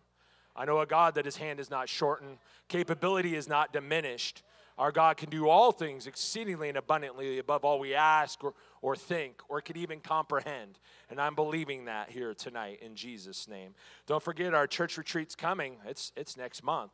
I 0.57 0.65
know 0.65 0.79
a 0.81 0.85
God 0.85 1.15
that 1.15 1.23
his 1.23 1.37
hand 1.37 1.61
is 1.61 1.69
not 1.69 1.87
shortened, 1.87 2.37
capability 2.67 3.35
is 3.35 3.47
not 3.47 3.71
diminished. 3.71 4.43
Our 4.77 4.91
God 4.91 5.15
can 5.15 5.29
do 5.29 5.47
all 5.47 5.71
things 5.71 6.05
exceedingly 6.05 6.67
and 6.67 6.77
abundantly 6.77 7.39
above 7.39 7.63
all 7.63 7.79
we 7.79 7.93
ask 7.93 8.43
or, 8.43 8.53
or 8.85 8.95
think 8.95 9.41
or 9.49 9.61
could 9.61 9.77
even 9.77 9.99
comprehend. 9.99 10.77
And 11.09 11.19
I'm 11.19 11.33
believing 11.33 11.85
that 11.85 12.11
here 12.11 12.35
tonight 12.35 12.83
in 12.83 12.93
Jesus' 12.95 13.47
name. 13.47 13.73
Don't 14.05 14.21
forget 14.21 14.53
our 14.53 14.67
church 14.67 14.95
retreat's 14.95 15.35
coming. 15.35 15.77
It's, 15.87 16.11
it's 16.15 16.37
next 16.37 16.63
month. 16.63 16.91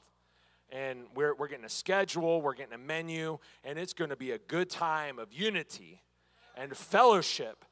And 0.71 0.99
we're, 1.15 1.35
we're 1.35 1.49
getting 1.49 1.65
a 1.65 1.69
schedule, 1.69 2.41
we're 2.41 2.53
getting 2.53 2.75
a 2.75 2.77
menu, 2.77 3.39
and 3.65 3.77
it's 3.77 3.91
going 3.91 4.09
to 4.09 4.15
be 4.15 4.31
a 4.31 4.37
good 4.37 4.69
time 4.69 5.19
of 5.19 5.33
unity 5.33 6.01
and 6.55 6.73
fellowship 6.77 7.65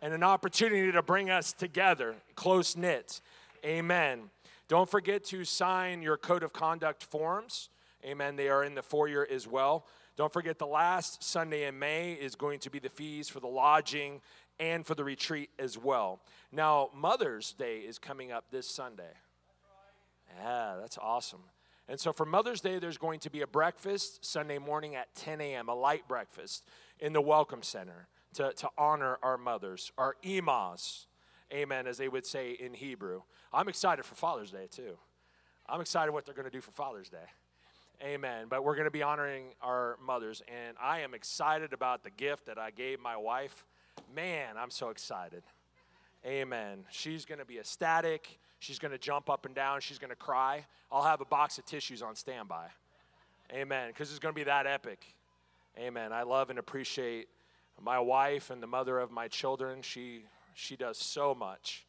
and 0.00 0.14
an 0.14 0.22
opportunity 0.22 0.92
to 0.92 1.02
bring 1.02 1.28
us 1.28 1.52
together, 1.52 2.14
close 2.36 2.76
knit. 2.76 3.20
Amen. 3.64 4.30
Don't 4.68 4.88
forget 4.88 5.24
to 5.24 5.44
sign 5.44 6.00
your 6.00 6.16
code 6.16 6.44
of 6.44 6.52
conduct 6.52 7.02
forms. 7.02 7.70
Amen. 8.04 8.36
They 8.36 8.48
are 8.48 8.64
in 8.64 8.74
the 8.74 8.82
foyer 8.82 9.26
as 9.30 9.48
well. 9.48 9.86
Don't 10.16 10.32
forget 10.32 10.58
the 10.58 10.66
last 10.66 11.24
Sunday 11.24 11.66
in 11.66 11.78
May 11.78 12.12
is 12.12 12.34
going 12.34 12.60
to 12.60 12.70
be 12.70 12.78
the 12.78 12.88
fees 12.88 13.28
for 13.28 13.40
the 13.40 13.46
lodging 13.46 14.20
and 14.60 14.86
for 14.86 14.94
the 14.94 15.04
retreat 15.04 15.50
as 15.58 15.78
well. 15.78 16.20
Now, 16.52 16.90
Mother's 16.94 17.52
Day 17.52 17.78
is 17.78 17.98
coming 17.98 18.30
up 18.30 18.44
this 18.50 18.68
Sunday. 18.68 19.10
Yeah, 20.38 20.76
that's 20.80 20.98
awesome. 20.98 21.42
And 21.88 21.98
so 21.98 22.12
for 22.12 22.24
Mother's 22.24 22.60
Day, 22.60 22.78
there's 22.78 22.98
going 22.98 23.20
to 23.20 23.30
be 23.30 23.42
a 23.42 23.46
breakfast 23.46 24.24
Sunday 24.24 24.58
morning 24.58 24.94
at 24.94 25.14
10 25.16 25.40
a.m., 25.40 25.68
a 25.68 25.74
light 25.74 26.06
breakfast 26.08 26.64
in 26.98 27.12
the 27.12 27.20
Welcome 27.20 27.62
Center 27.62 28.08
to, 28.34 28.52
to 28.52 28.68
honor 28.78 29.18
our 29.22 29.36
mothers, 29.36 29.92
our 29.98 30.16
imas. 30.24 31.06
Amen, 31.52 31.86
as 31.86 31.98
they 31.98 32.08
would 32.08 32.24
say 32.24 32.52
in 32.52 32.74
Hebrew. 32.74 33.22
I'm 33.52 33.68
excited 33.68 34.04
for 34.04 34.14
Father's 34.14 34.50
Day, 34.50 34.66
too. 34.70 34.96
I'm 35.68 35.80
excited 35.80 36.12
what 36.12 36.24
they're 36.24 36.34
going 36.34 36.46
to 36.46 36.50
do 36.50 36.60
for 36.60 36.72
Father's 36.72 37.08
Day. 37.08 37.26
Amen. 38.02 38.46
But 38.48 38.64
we're 38.64 38.74
going 38.74 38.86
to 38.86 38.90
be 38.90 39.02
honoring 39.02 39.46
our 39.62 39.96
mothers. 40.04 40.42
And 40.48 40.76
I 40.82 41.00
am 41.00 41.14
excited 41.14 41.72
about 41.72 42.02
the 42.02 42.10
gift 42.10 42.46
that 42.46 42.58
I 42.58 42.70
gave 42.70 43.00
my 43.00 43.16
wife. 43.16 43.64
Man, 44.14 44.56
I'm 44.58 44.70
so 44.70 44.90
excited. 44.90 45.42
Amen. 46.26 46.84
She's 46.90 47.24
going 47.24 47.38
to 47.38 47.44
be 47.44 47.58
ecstatic. 47.58 48.38
She's 48.58 48.78
going 48.78 48.92
to 48.92 48.98
jump 48.98 49.30
up 49.30 49.46
and 49.46 49.54
down. 49.54 49.80
She's 49.80 49.98
going 49.98 50.10
to 50.10 50.16
cry. 50.16 50.64
I'll 50.90 51.02
have 51.02 51.20
a 51.20 51.26
box 51.26 51.58
of 51.58 51.66
tissues 51.66 52.02
on 52.02 52.16
standby. 52.16 52.66
Amen. 53.52 53.88
Because 53.88 54.10
it's 54.10 54.18
going 54.18 54.34
to 54.34 54.38
be 54.38 54.44
that 54.44 54.66
epic. 54.66 55.04
Amen. 55.78 56.12
I 56.12 56.22
love 56.22 56.50
and 56.50 56.58
appreciate 56.58 57.28
my 57.82 57.98
wife 57.98 58.50
and 58.50 58.62
the 58.62 58.66
mother 58.66 58.98
of 58.98 59.10
my 59.10 59.28
children. 59.28 59.82
She 59.82 60.24
she 60.54 60.76
does 60.76 60.98
so 60.98 61.34
much. 61.34 61.84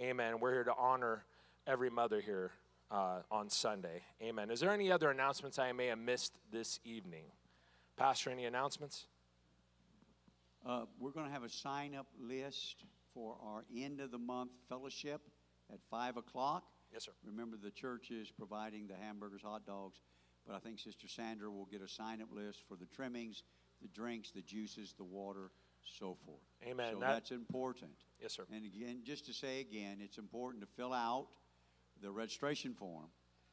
Amen. 0.00 0.40
We're 0.40 0.52
here 0.52 0.64
to 0.64 0.74
honor 0.76 1.24
every 1.66 1.88
mother 1.88 2.20
here 2.20 2.50
uh, 2.90 3.20
on 3.30 3.48
Sunday. 3.48 4.02
Amen. 4.22 4.50
Is 4.50 4.60
there 4.60 4.72
any 4.72 4.90
other 4.90 5.10
announcements 5.10 5.58
I 5.58 5.72
may 5.72 5.86
have 5.86 5.98
missed 5.98 6.32
this 6.50 6.80
evening? 6.84 7.24
Pastor, 7.96 8.30
any 8.30 8.44
announcements? 8.46 9.06
Uh, 10.66 10.84
we're 10.98 11.10
going 11.10 11.26
to 11.26 11.32
have 11.32 11.44
a 11.44 11.48
sign 11.48 11.94
up 11.94 12.06
list 12.20 12.84
for 13.14 13.36
our 13.42 13.64
end 13.76 14.00
of 14.00 14.10
the 14.10 14.18
month 14.18 14.50
fellowship 14.68 15.20
at 15.72 15.78
5 15.90 16.16
o'clock. 16.16 16.64
Yes, 16.92 17.04
sir. 17.04 17.12
Remember, 17.24 17.56
the 17.62 17.70
church 17.70 18.10
is 18.10 18.30
providing 18.30 18.86
the 18.86 18.94
hamburgers, 18.94 19.42
hot 19.42 19.66
dogs, 19.66 20.00
but 20.46 20.54
I 20.54 20.58
think 20.58 20.78
Sister 20.78 21.08
Sandra 21.08 21.50
will 21.50 21.66
get 21.66 21.82
a 21.82 21.88
sign 21.88 22.22
up 22.22 22.28
list 22.32 22.62
for 22.68 22.76
the 22.76 22.86
trimmings, 22.86 23.42
the 23.82 23.88
drinks, 23.88 24.30
the 24.30 24.40
juices, 24.42 24.94
the 24.96 25.04
water, 25.04 25.50
so 25.84 26.16
forth. 26.24 26.40
Amen. 26.66 26.94
So 26.94 27.00
That- 27.00 27.08
that's 27.08 27.30
important. 27.30 27.92
Yes, 28.20 28.32
sir. 28.32 28.46
And 28.50 28.64
again, 28.64 29.02
just 29.04 29.26
to 29.26 29.32
say 29.32 29.60
again, 29.60 30.00
it's 30.00 30.18
important 30.18 30.62
to 30.62 30.66
fill 30.66 30.92
out 30.92 31.28
the 32.02 32.10
registration 32.10 32.74
form 32.74 33.06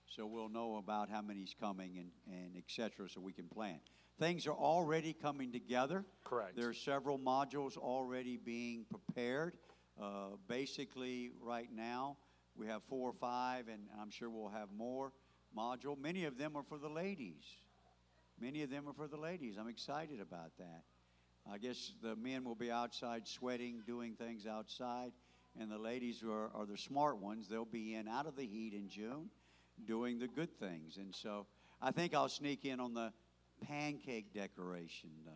so 0.07 0.25
we'll 0.25 0.49
know 0.49 0.77
about 0.77 1.09
how 1.09 1.21
many's 1.21 1.55
coming 1.59 1.97
and, 1.97 2.09
and 2.27 2.55
et 2.55 2.63
cetera 2.67 3.09
so 3.09 3.19
we 3.19 3.33
can 3.33 3.47
plan. 3.47 3.79
Things 4.19 4.47
are 4.47 4.53
already 4.53 5.13
coming 5.13 5.51
together. 5.51 6.05
Correct. 6.23 6.55
There 6.55 6.69
are 6.69 6.73
several 6.73 7.19
modules 7.19 7.75
already 7.75 8.37
being 8.37 8.85
prepared. 8.89 9.57
Uh, 10.01 10.37
basically, 10.47 11.31
right 11.41 11.69
now, 11.73 12.17
we 12.55 12.67
have 12.67 12.81
four 12.83 13.09
or 13.09 13.13
five, 13.13 13.67
and 13.67 13.81
I'm 13.99 14.09
sure 14.09 14.29
we'll 14.29 14.49
have 14.49 14.69
more 14.71 15.11
module. 15.57 15.97
Many 15.97 16.25
of 16.25 16.37
them 16.37 16.55
are 16.55 16.63
for 16.63 16.77
the 16.77 16.87
ladies. 16.89 17.43
Many 18.39 18.63
of 18.63 18.69
them 18.69 18.87
are 18.87 18.93
for 18.93 19.07
the 19.07 19.17
ladies. 19.17 19.55
I'm 19.59 19.67
excited 19.67 20.21
about 20.21 20.51
that. 20.59 20.83
I 21.51 21.57
guess 21.57 21.91
the 22.01 22.15
men 22.15 22.43
will 22.43 22.55
be 22.55 22.71
outside 22.71 23.27
sweating, 23.27 23.83
doing 23.85 24.15
things 24.15 24.47
outside, 24.47 25.11
and 25.59 25.71
the 25.71 25.77
ladies 25.77 26.23
are, 26.23 26.49
are 26.53 26.65
the 26.65 26.77
smart 26.77 27.17
ones. 27.17 27.47
They'll 27.47 27.65
be 27.65 27.95
in 27.95 28.07
out 28.07 28.25
of 28.25 28.35
the 28.35 28.45
heat 28.45 28.73
in 28.73 28.89
June, 28.89 29.29
doing 29.85 30.19
the 30.19 30.27
good 30.27 30.57
things. 30.59 30.97
And 30.97 31.13
so 31.13 31.45
I 31.81 31.91
think 31.91 32.13
I'll 32.13 32.29
sneak 32.29 32.65
in 32.65 32.79
on 32.79 32.93
the 32.93 33.11
pancake 33.67 34.33
decoration, 34.33 35.09
though. 35.25 35.31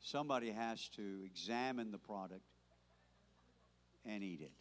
Somebody 0.00 0.50
has 0.50 0.88
to 0.90 1.20
examine 1.24 1.90
the 1.90 1.98
product 1.98 2.44
and 4.04 4.22
eat 4.22 4.40
it. 4.40 4.52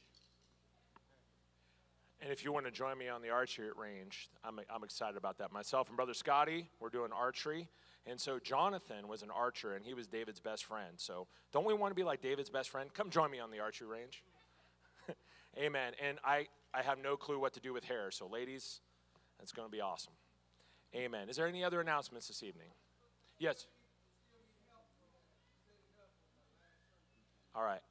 And 2.21 2.31
if 2.31 2.43
you 2.43 2.51
want 2.51 2.65
to 2.65 2.71
join 2.71 2.97
me 2.97 3.07
on 3.07 3.21
the 3.21 3.29
archery 3.29 3.69
range, 3.77 4.29
I'm, 4.43 4.59
I'm 4.73 4.83
excited 4.83 5.17
about 5.17 5.37
that. 5.37 5.51
Myself 5.51 5.89
and 5.89 5.95
Brother 5.95 6.13
Scotty, 6.13 6.69
we're 6.79 6.89
doing 6.89 7.11
archery. 7.15 7.67
And 8.07 8.19
so 8.19 8.39
Jonathan 8.39 9.07
was 9.07 9.21
an 9.21 9.29
archer, 9.31 9.75
and 9.75 9.85
he 9.85 9.93
was 9.93 10.07
David's 10.07 10.39
best 10.39 10.65
friend. 10.65 10.93
So 10.97 11.27
don't 11.51 11.65
we 11.65 11.73
want 11.73 11.91
to 11.91 11.95
be 11.95 12.03
like 12.03 12.21
David's 12.21 12.49
best 12.49 12.69
friend? 12.69 12.91
Come 12.93 13.09
join 13.09 13.29
me 13.29 13.39
on 13.39 13.51
the 13.51 13.59
archery 13.59 13.87
range. 13.87 14.23
Amen. 15.57 15.93
And 16.05 16.17
I, 16.23 16.47
I 16.73 16.81
have 16.81 16.97
no 17.01 17.15
clue 17.15 17.39
what 17.39 17.53
to 17.53 17.59
do 17.59 17.73
with 17.73 17.83
hair. 17.83 18.11
So, 18.11 18.27
ladies, 18.27 18.81
that's 19.39 19.51
going 19.51 19.67
to 19.67 19.71
be 19.71 19.81
awesome. 19.81 20.13
Amen. 20.93 21.29
Is 21.29 21.35
there 21.35 21.47
any 21.47 21.63
other 21.63 21.81
announcements 21.81 22.27
this 22.27 22.43
evening? 22.43 22.67
Yes. 23.39 23.67
All 27.55 27.63
right. 27.63 27.81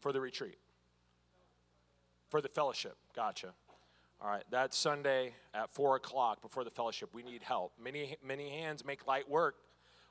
For 0.00 0.12
the 0.12 0.20
retreat. 0.20 0.58
For 2.28 2.40
the 2.40 2.48
fellowship. 2.48 2.96
Gotcha. 3.16 3.54
All 4.20 4.30
right. 4.30 4.44
That's 4.50 4.76
Sunday 4.76 5.34
at 5.54 5.70
4 5.70 5.96
o'clock 5.96 6.42
before 6.42 6.64
the 6.64 6.70
fellowship. 6.70 7.10
We 7.14 7.22
need 7.22 7.42
help. 7.42 7.72
Many, 7.82 8.16
many 8.22 8.50
hands 8.50 8.84
make 8.84 9.06
light 9.06 9.28
work. 9.28 9.56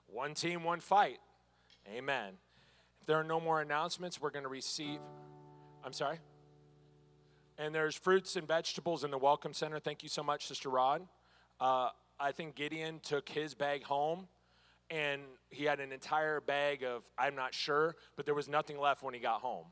One 0.07 0.33
team, 0.33 0.63
one 0.63 0.79
fight. 0.79 1.19
Amen. 1.87 2.33
There 3.05 3.17
are 3.17 3.23
no 3.23 3.39
more 3.39 3.59
announcements, 3.59 4.21
we're 4.21 4.29
going 4.29 4.43
to 4.43 4.49
receive. 4.49 4.99
I'm 5.83 5.91
sorry? 5.93 6.19
And 7.57 7.75
there's 7.75 7.95
fruits 7.95 8.35
and 8.35 8.47
vegetables 8.47 9.03
in 9.03 9.11
the 9.11 9.17
Welcome 9.17 9.53
Center. 9.53 9.77
Thank 9.79 10.03
you 10.03 10.09
so 10.09 10.23
much, 10.23 10.47
Sister 10.47 10.69
Rod. 10.69 11.05
Uh, 11.59 11.89
I 12.19 12.31
think 12.31 12.55
Gideon 12.55 12.99
took 13.03 13.27
his 13.27 13.53
bag 13.53 13.83
home 13.83 14.27
and 14.89 15.21
he 15.49 15.65
had 15.65 15.79
an 15.79 15.91
entire 15.91 16.39
bag 16.39 16.83
of, 16.83 17.03
I'm 17.17 17.35
not 17.35 17.53
sure, 17.53 17.95
but 18.15 18.25
there 18.25 18.35
was 18.35 18.47
nothing 18.47 18.79
left 18.79 19.03
when 19.03 19.13
he 19.13 19.19
got 19.19 19.41
home. 19.41 19.65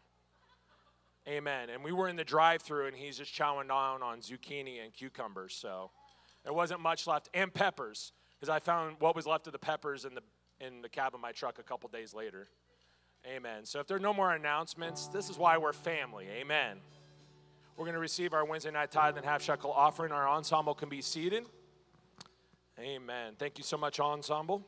Amen. 1.28 1.70
And 1.70 1.84
we 1.84 1.92
were 1.92 2.10
in 2.10 2.16
the 2.16 2.24
drive 2.24 2.62
through 2.62 2.88
and 2.88 2.96
he's 2.96 3.18
just 3.18 3.34
chowing 3.34 3.70
down 3.70 4.04
on 4.04 4.20
zucchini 4.20 4.84
and 4.84 4.92
cucumbers. 4.92 5.54
So 5.56 5.92
there 6.44 6.54
wasn't 6.54 6.82
much 6.82 7.08
left. 7.08 7.30
And 7.34 7.54
peppers, 7.54 8.12
because 8.40 8.50
I 8.50 8.60
found 8.60 8.98
what 9.00 9.16
was 9.16 9.26
left 9.26 9.48
of 9.48 9.54
the 9.54 9.60
peppers 9.60 10.04
in 10.04 10.16
the, 10.16 10.22
in 10.60 10.82
the 10.82 10.90
cab 10.90 11.16
of 11.16 11.22
my 11.22 11.32
truck 11.32 11.60
a 11.60 11.64
couple 11.64 11.90
days 11.90 12.14
later. 12.14 12.48
Amen. 13.28 13.66
So 13.66 13.80
if 13.80 13.88
there 13.88 13.98
are 13.98 14.02
no 14.02 14.14
more 14.14 14.34
announcements, 14.34 15.08
this 15.08 15.30
is 15.30 15.38
why 15.38 15.58
we're 15.58 15.74
family. 15.74 16.28
Amen. 16.40 16.78
We're 17.78 17.86
going 17.86 17.94
to 17.94 18.00
receive 18.00 18.34
our 18.34 18.44
Wednesday 18.46 18.72
night 18.72 18.92
tithe 18.92 19.16
and 19.16 19.26
half 19.26 19.42
shekel 19.42 19.72
offering. 19.72 20.12
Our 20.12 20.28
ensemble 20.28 20.74
can 20.74 20.90
be 20.90 21.02
seated. 21.02 21.46
Amen. 22.80 23.34
Thank 23.38 23.60
you 23.60 23.64
so 23.64 23.78
much, 23.78 24.00
ensemble. 24.00 24.66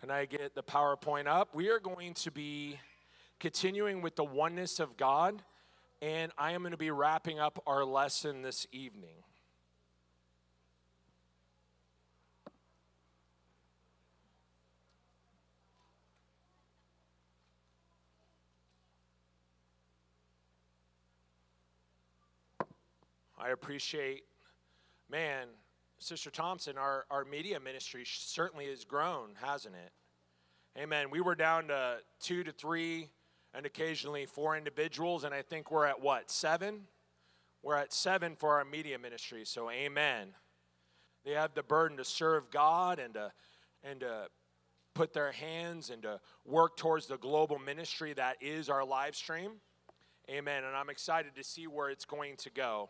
Can 0.00 0.10
I 0.10 0.26
get 0.26 0.54
the 0.54 0.62
PowerPoint 0.62 1.26
up? 1.26 1.54
We 1.54 1.70
are 1.70 1.80
going 1.80 2.14
to 2.14 2.30
be 2.30 2.78
continuing 3.40 4.00
with 4.00 4.14
the 4.14 4.24
oneness 4.24 4.78
of 4.78 4.96
God, 4.96 5.42
and 6.00 6.30
I 6.38 6.52
am 6.52 6.62
going 6.62 6.70
to 6.70 6.76
be 6.76 6.92
wrapping 6.92 7.40
up 7.40 7.60
our 7.66 7.84
lesson 7.84 8.42
this 8.42 8.66
evening. 8.70 9.24
I 23.38 23.50
appreciate, 23.50 24.24
man, 25.10 25.48
Sister 25.98 26.30
Thompson, 26.30 26.78
our, 26.78 27.04
our 27.10 27.24
media 27.24 27.60
ministry 27.60 28.04
certainly 28.06 28.66
has 28.66 28.84
grown, 28.84 29.30
hasn't 29.40 29.74
it? 29.74 29.92
Amen. 30.80 31.10
We 31.10 31.20
were 31.20 31.34
down 31.34 31.68
to 31.68 31.98
two 32.20 32.44
to 32.44 32.52
three 32.52 33.08
and 33.54 33.64
occasionally 33.64 34.26
four 34.26 34.56
individuals, 34.56 35.24
and 35.24 35.34
I 35.34 35.42
think 35.42 35.70
we're 35.70 35.86
at 35.86 36.00
what, 36.00 36.30
seven? 36.30 36.82
We're 37.62 37.76
at 37.76 37.92
seven 37.92 38.36
for 38.36 38.54
our 38.54 38.64
media 38.64 38.98
ministry, 38.98 39.44
so 39.44 39.70
amen. 39.70 40.28
They 41.24 41.32
have 41.32 41.54
the 41.54 41.62
burden 41.62 41.96
to 41.96 42.04
serve 42.04 42.50
God 42.50 42.98
and 42.98 43.14
to, 43.14 43.32
and 43.82 44.00
to 44.00 44.28
put 44.94 45.12
their 45.12 45.32
hands 45.32 45.90
and 45.90 46.02
to 46.02 46.20
work 46.44 46.76
towards 46.76 47.06
the 47.06 47.18
global 47.18 47.58
ministry 47.58 48.12
that 48.14 48.36
is 48.40 48.68
our 48.68 48.84
live 48.84 49.16
stream. 49.16 49.52
Amen. 50.30 50.64
And 50.64 50.74
I'm 50.74 50.90
excited 50.90 51.34
to 51.36 51.44
see 51.44 51.66
where 51.66 51.90
it's 51.90 52.04
going 52.04 52.36
to 52.38 52.50
go. 52.50 52.88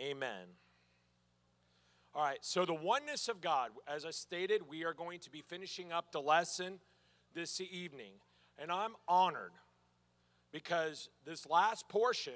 Amen. 0.00 0.46
All 2.14 2.24
right, 2.24 2.38
so 2.40 2.64
the 2.64 2.72
oneness 2.72 3.28
of 3.28 3.42
God, 3.42 3.70
as 3.86 4.06
I 4.06 4.10
stated, 4.10 4.62
we 4.68 4.84
are 4.84 4.94
going 4.94 5.20
to 5.20 5.30
be 5.30 5.42
finishing 5.42 5.92
up 5.92 6.10
the 6.10 6.22
lesson 6.22 6.80
this 7.34 7.60
evening. 7.60 8.12
And 8.58 8.72
I'm 8.72 8.92
honored 9.06 9.52
because 10.52 11.10
this 11.26 11.46
last 11.46 11.86
portion, 11.90 12.32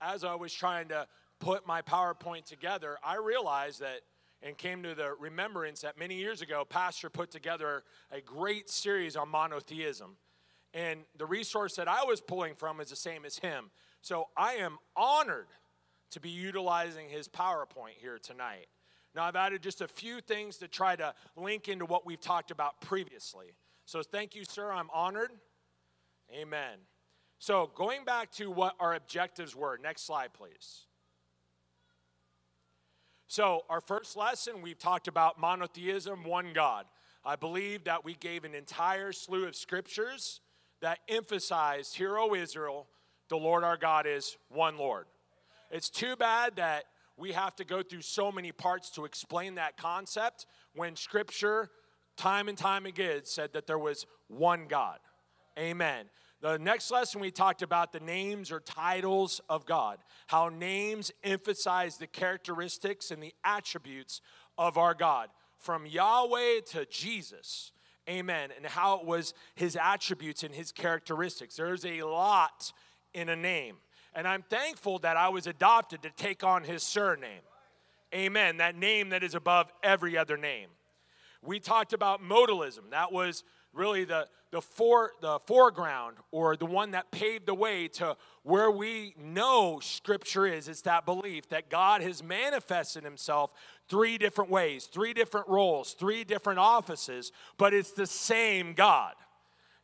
as 0.00 0.24
I 0.24 0.34
was 0.34 0.52
trying 0.52 0.88
to 0.88 1.06
put 1.38 1.66
my 1.68 1.82
PowerPoint 1.82 2.46
together, 2.46 2.98
I 3.04 3.16
realized 3.16 3.80
that 3.80 4.00
and 4.42 4.58
came 4.58 4.82
to 4.82 4.94
the 4.94 5.14
remembrance 5.18 5.82
that 5.82 5.96
many 5.96 6.16
years 6.16 6.42
ago, 6.42 6.64
Pastor 6.68 7.08
put 7.08 7.30
together 7.30 7.84
a 8.10 8.20
great 8.20 8.68
series 8.68 9.14
on 9.14 9.28
monotheism. 9.28 10.16
And 10.74 11.00
the 11.16 11.26
resource 11.26 11.76
that 11.76 11.86
I 11.86 12.04
was 12.04 12.20
pulling 12.20 12.56
from 12.56 12.80
is 12.80 12.90
the 12.90 12.96
same 12.96 13.24
as 13.24 13.38
him. 13.38 13.70
So 14.02 14.28
I 14.36 14.54
am 14.54 14.78
honored 14.96 15.46
to 16.10 16.20
be 16.20 16.30
utilizing 16.30 17.08
his 17.08 17.28
PowerPoint 17.28 17.96
here 18.00 18.18
tonight. 18.18 18.66
Now, 19.14 19.24
I've 19.24 19.36
added 19.36 19.62
just 19.62 19.80
a 19.80 19.88
few 19.88 20.20
things 20.20 20.56
to 20.58 20.68
try 20.68 20.96
to 20.96 21.14
link 21.36 21.68
into 21.68 21.84
what 21.84 22.04
we've 22.04 22.20
talked 22.20 22.50
about 22.50 22.80
previously. 22.80 23.54
So, 23.86 24.02
thank 24.02 24.34
you, 24.34 24.44
sir. 24.44 24.72
I'm 24.72 24.90
honored. 24.92 25.30
Amen. 26.32 26.78
So, 27.38 27.70
going 27.74 28.04
back 28.04 28.30
to 28.32 28.50
what 28.50 28.74
our 28.80 28.94
objectives 28.94 29.54
were, 29.54 29.78
next 29.82 30.06
slide, 30.06 30.32
please. 30.32 30.86
So, 33.28 33.64
our 33.68 33.80
first 33.80 34.16
lesson, 34.16 34.62
we've 34.62 34.78
talked 34.78 35.08
about 35.08 35.38
monotheism, 35.38 36.24
one 36.24 36.52
God. 36.54 36.86
I 37.24 37.36
believe 37.36 37.84
that 37.84 38.04
we 38.04 38.14
gave 38.14 38.44
an 38.44 38.54
entire 38.54 39.12
slew 39.12 39.46
of 39.46 39.56
scriptures 39.56 40.40
that 40.80 40.98
emphasized, 41.08 41.96
Hear, 41.96 42.18
O 42.18 42.34
Israel, 42.34 42.86
the 43.28 43.36
Lord 43.36 43.64
our 43.64 43.76
God 43.76 44.06
is 44.06 44.36
one 44.48 44.76
Lord. 44.76 45.06
It's 45.70 45.90
too 45.90 46.16
bad 46.16 46.56
that 46.56 46.84
we 47.16 47.32
have 47.32 47.54
to 47.56 47.64
go 47.64 47.82
through 47.82 48.02
so 48.02 48.32
many 48.32 48.52
parts 48.52 48.90
to 48.90 49.04
explain 49.04 49.54
that 49.56 49.76
concept 49.76 50.46
when 50.74 50.96
Scripture, 50.96 51.70
time 52.16 52.48
and 52.48 52.58
time 52.58 52.86
again, 52.86 53.20
said 53.24 53.52
that 53.52 53.66
there 53.66 53.78
was 53.78 54.06
one 54.28 54.66
God. 54.66 54.98
Amen. 55.58 56.06
The 56.40 56.58
next 56.58 56.90
lesson 56.90 57.20
we 57.20 57.30
talked 57.30 57.62
about 57.62 57.92
the 57.92 58.00
names 58.00 58.52
or 58.52 58.60
titles 58.60 59.40
of 59.48 59.64
God, 59.64 59.98
how 60.26 60.48
names 60.48 61.10
emphasize 61.22 61.96
the 61.96 62.06
characteristics 62.06 63.10
and 63.10 63.22
the 63.22 63.32
attributes 63.44 64.20
of 64.58 64.76
our 64.76 64.94
God, 64.94 65.30
from 65.56 65.86
Yahweh 65.86 66.60
to 66.72 66.84
Jesus. 66.86 67.72
Amen. 68.08 68.50
And 68.54 68.66
how 68.66 68.98
it 68.98 69.06
was 69.06 69.32
his 69.54 69.78
attributes 69.80 70.42
and 70.42 70.54
his 70.54 70.72
characteristics. 70.72 71.56
There's 71.56 71.86
a 71.86 72.02
lot 72.02 72.72
in 73.14 73.30
a 73.30 73.36
name. 73.36 73.76
And 74.14 74.28
I'm 74.28 74.42
thankful 74.42 75.00
that 75.00 75.16
I 75.16 75.28
was 75.28 75.46
adopted 75.46 76.02
to 76.02 76.10
take 76.10 76.44
on 76.44 76.62
his 76.62 76.82
surname. 76.82 77.42
Amen. 78.14 78.58
That 78.58 78.76
name 78.76 79.08
that 79.08 79.24
is 79.24 79.34
above 79.34 79.72
every 79.82 80.16
other 80.16 80.36
name. 80.36 80.68
We 81.42 81.58
talked 81.58 81.92
about 81.92 82.22
modalism. 82.22 82.90
That 82.90 83.12
was 83.12 83.42
really 83.72 84.04
the, 84.04 84.28
the, 84.52 84.60
for, 84.60 85.10
the 85.20 85.40
foreground 85.46 86.16
or 86.30 86.56
the 86.56 86.66
one 86.66 86.92
that 86.92 87.10
paved 87.10 87.46
the 87.46 87.54
way 87.54 87.88
to 87.88 88.16
where 88.44 88.70
we 88.70 89.14
know 89.18 89.80
Scripture 89.82 90.46
is. 90.46 90.68
It's 90.68 90.82
that 90.82 91.04
belief 91.04 91.48
that 91.48 91.68
God 91.68 92.00
has 92.02 92.22
manifested 92.22 93.04
Himself 93.04 93.50
three 93.88 94.16
different 94.16 94.50
ways, 94.50 94.86
three 94.86 95.12
different 95.12 95.48
roles, 95.48 95.94
three 95.94 96.24
different 96.24 96.60
offices, 96.60 97.32
but 97.58 97.74
it's 97.74 97.92
the 97.92 98.06
same 98.06 98.74
God. 98.74 99.14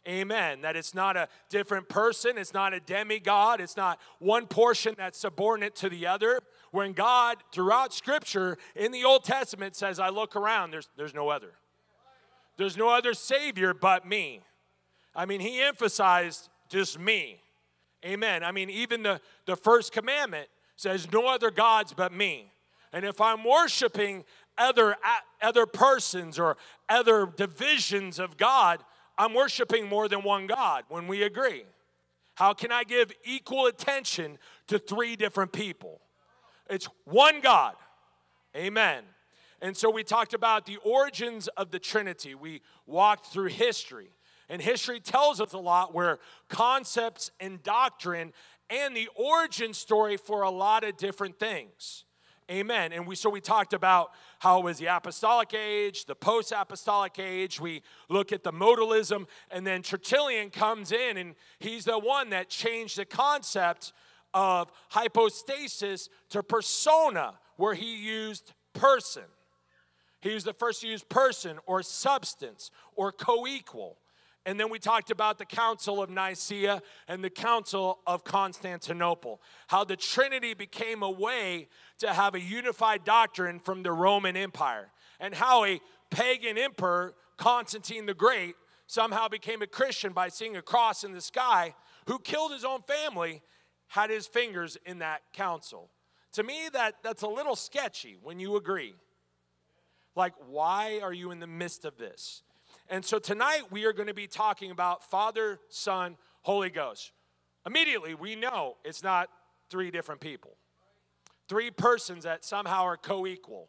Amen. 0.09 0.63
That 0.63 0.77
it's 0.77 0.95
not 0.95 1.17
a 1.17 1.29
different 1.51 1.89
person, 1.89 2.39
it's 2.39 2.55
not 2.55 2.73
a 2.73 2.81
demigod, 2.81 3.61
it's 3.61 3.77
not 3.77 4.01
one 4.19 4.47
portion 4.47 4.95
that's 4.97 5.19
subordinate 5.19 5.75
to 5.77 5.89
the 5.89 6.07
other. 6.07 6.41
When 6.71 6.93
God, 6.93 7.39
throughout 7.53 7.93
Scripture 7.93 8.57
in 8.75 8.93
the 8.93 9.05
Old 9.05 9.25
Testament, 9.25 9.77
says, 9.77 10.01
I 10.01 10.09
look 10.09 10.37
around, 10.37 10.71
there's, 10.71 10.89
there's 10.97 11.15
no 11.15 11.29
other. 11.29 11.53
There's 12.57 12.77
no 12.77 12.89
other 12.89 13.13
Savior 13.13 13.75
but 13.75 14.07
me. 14.07 14.41
I 15.15 15.27
mean, 15.27 15.41
He 15.41 15.61
emphasized 15.61 16.49
just 16.69 16.99
me. 16.99 17.43
Amen. 18.05 18.43
I 18.43 18.53
mean, 18.53 18.71
even 18.71 19.03
the, 19.03 19.21
the 19.45 19.57
first 19.57 19.93
commandment 19.93 20.49
says, 20.77 21.13
No 21.13 21.27
other 21.27 21.51
gods 21.51 21.93
but 21.93 22.13
me. 22.13 22.53
And 22.93 23.05
if 23.05 23.21
I'm 23.21 23.45
worshiping 23.45 24.25
other, 24.57 24.97
other 25.41 25.67
persons 25.67 26.39
or 26.39 26.57
other 26.89 27.27
divisions 27.27 28.19
of 28.19 28.37
God, 28.37 28.83
I'm 29.21 29.35
worshiping 29.35 29.87
more 29.87 30.09
than 30.09 30.23
one 30.23 30.47
God 30.47 30.85
when 30.89 31.07
we 31.07 31.25
agree. 31.25 31.65
How 32.37 32.55
can 32.55 32.73
I 32.73 32.85
give 32.85 33.13
equal 33.23 33.67
attention 33.67 34.39
to 34.69 34.79
three 34.79 35.15
different 35.15 35.53
people? 35.53 36.01
It's 36.71 36.89
one 37.05 37.43
God. 37.43 37.75
Amen. 38.57 39.03
And 39.61 39.77
so 39.77 39.91
we 39.91 40.05
talked 40.05 40.33
about 40.33 40.65
the 40.65 40.79
origins 40.79 41.49
of 41.49 41.71
the 41.71 41.79
Trinity. 41.79 42.35
We 42.35 42.63
walked 42.87 43.27
through 43.27 43.49
history. 43.49 44.09
And 44.49 44.63
history 44.63 45.01
tells 45.01 45.39
us 45.39 45.53
a 45.53 45.59
lot 45.59 45.95
where 45.95 46.19
concepts 46.49 47.31
and 47.41 47.63
doctrine 47.63 48.33
and 48.71 48.97
the 48.97 49.11
origin 49.17 49.75
story 49.75 50.17
for 50.17 50.41
a 50.41 50.51
lot 50.51 50.83
of 50.83 50.97
different 50.97 51.39
things. 51.39 52.07
Amen. 52.51 52.93
And 52.93 53.07
we 53.07 53.15
so 53.15 53.31
we 53.31 53.41
talked 53.41 53.75
about 53.75 54.11
how 54.41 54.59
it 54.59 54.65
was 54.65 54.79
the 54.79 54.87
apostolic 54.87 55.55
age, 55.55 56.07
the 56.07 56.17
post-apostolic 56.17 57.17
age. 57.21 57.61
We 57.61 57.83
look 58.09 58.33
at 58.33 58.43
the 58.43 58.53
modalism, 58.53 59.27
and 59.53 59.65
then 59.65 59.83
Tertullian 59.83 60.51
comes 60.51 60.91
in, 60.91 61.17
and 61.17 61.37
he's 61.61 61.85
the 61.85 61.99
one 61.99 62.31
that 62.31 62.49
changed 62.49 62.99
the 62.99 63.05
concept 63.05 63.93
of 64.35 64.73
hypostasis 64.89 66.09
to 66.31 66.43
persona, 66.43 67.35
where 67.57 67.75
he 67.75 67.97
used 67.97 68.53
person. 68.73 69.25
He 70.21 70.35
was 70.35 70.43
the 70.43 70.53
first 70.53 70.81
to 70.81 70.89
use 70.89 71.05
person 71.05 71.59
or 71.67 71.83
substance 71.83 72.73
or 72.97 73.13
co 73.13 73.47
equal. 73.47 73.97
And 74.47 74.59
then 74.59 74.71
we 74.71 74.79
talked 74.79 75.11
about 75.11 75.39
the 75.39 75.45
Council 75.45 76.03
of 76.03 76.09
Nicaea 76.09 76.81
and 77.09 77.23
the 77.23 77.31
Council 77.31 77.99
of 78.07 78.25
Constantinople, 78.25 79.43
how 79.69 79.85
the 79.85 79.97
Trinity 79.97 80.55
became 80.55 81.03
a 81.03 81.11
way 81.11 81.69
to 81.99 82.13
have 82.13 82.35
a 82.35 82.41
unified 82.41 83.05
doctrine 83.05 83.59
from 83.59 83.83
the 83.83 83.93
Roman 83.93 84.37
Empire, 84.37 84.91
and 85.19 85.35
how 85.35 85.65
a 85.65 85.79
pagan 86.11 86.57
emperor, 86.57 87.15
Constantine 87.37 88.07
the 88.07 88.15
Great, 88.15 88.55
somehow 88.87 89.29
became 89.29 89.61
a 89.63 89.67
Christian 89.67 90.13
by 90.13 90.29
seeing 90.29 90.57
a 90.57 90.63
cross 90.63 91.05
in 91.05 91.13
the 91.13 91.21
sky, 91.21 91.75
who 92.07 92.19
killed 92.19 92.53
his 92.53 92.65
own 92.65 92.81
family, 92.83 93.43
had 93.89 94.09
his 94.09 94.27
fingers 94.27 94.79
in 94.87 95.01
that 95.01 95.21
council. 95.33 95.91
To 96.33 96.43
me, 96.43 96.69
that, 96.73 96.95
that's 97.03 97.23
a 97.23 97.29
little 97.29 97.57
sketchy 97.57 98.17
when 98.23 98.41
you 98.41 98.57
agree. 98.57 98.95
Like, 100.17 100.33
why 100.49 101.01
are 101.03 101.13
you 101.13 101.31
in 101.31 101.41
the 101.41 101.47
midst 101.47 101.85
of 101.85 101.99
this? 101.99 102.43
And 102.91 103.05
so 103.05 103.21
tonight 103.21 103.63
we 103.71 103.85
are 103.85 103.93
going 103.93 104.09
to 104.09 104.15
be 104.15 104.27
talking 104.27 104.73
about 104.73 105.09
Father, 105.09 105.61
Son, 105.69 106.17
Holy 106.43 106.71
Ghost. 106.71 107.13
Immediately, 107.65 108.15
we 108.15 108.35
know 108.35 108.77
it's 108.85 109.05
not 109.05 109.31
three 109.71 109.93
different 109.93 110.21
people, 110.21 110.57
three 111.49 111.71
persons 111.71 112.25
that 112.25 112.45
somehow 112.45 112.83
are 112.83 112.97
co 112.97 113.29
equal, 113.29 113.69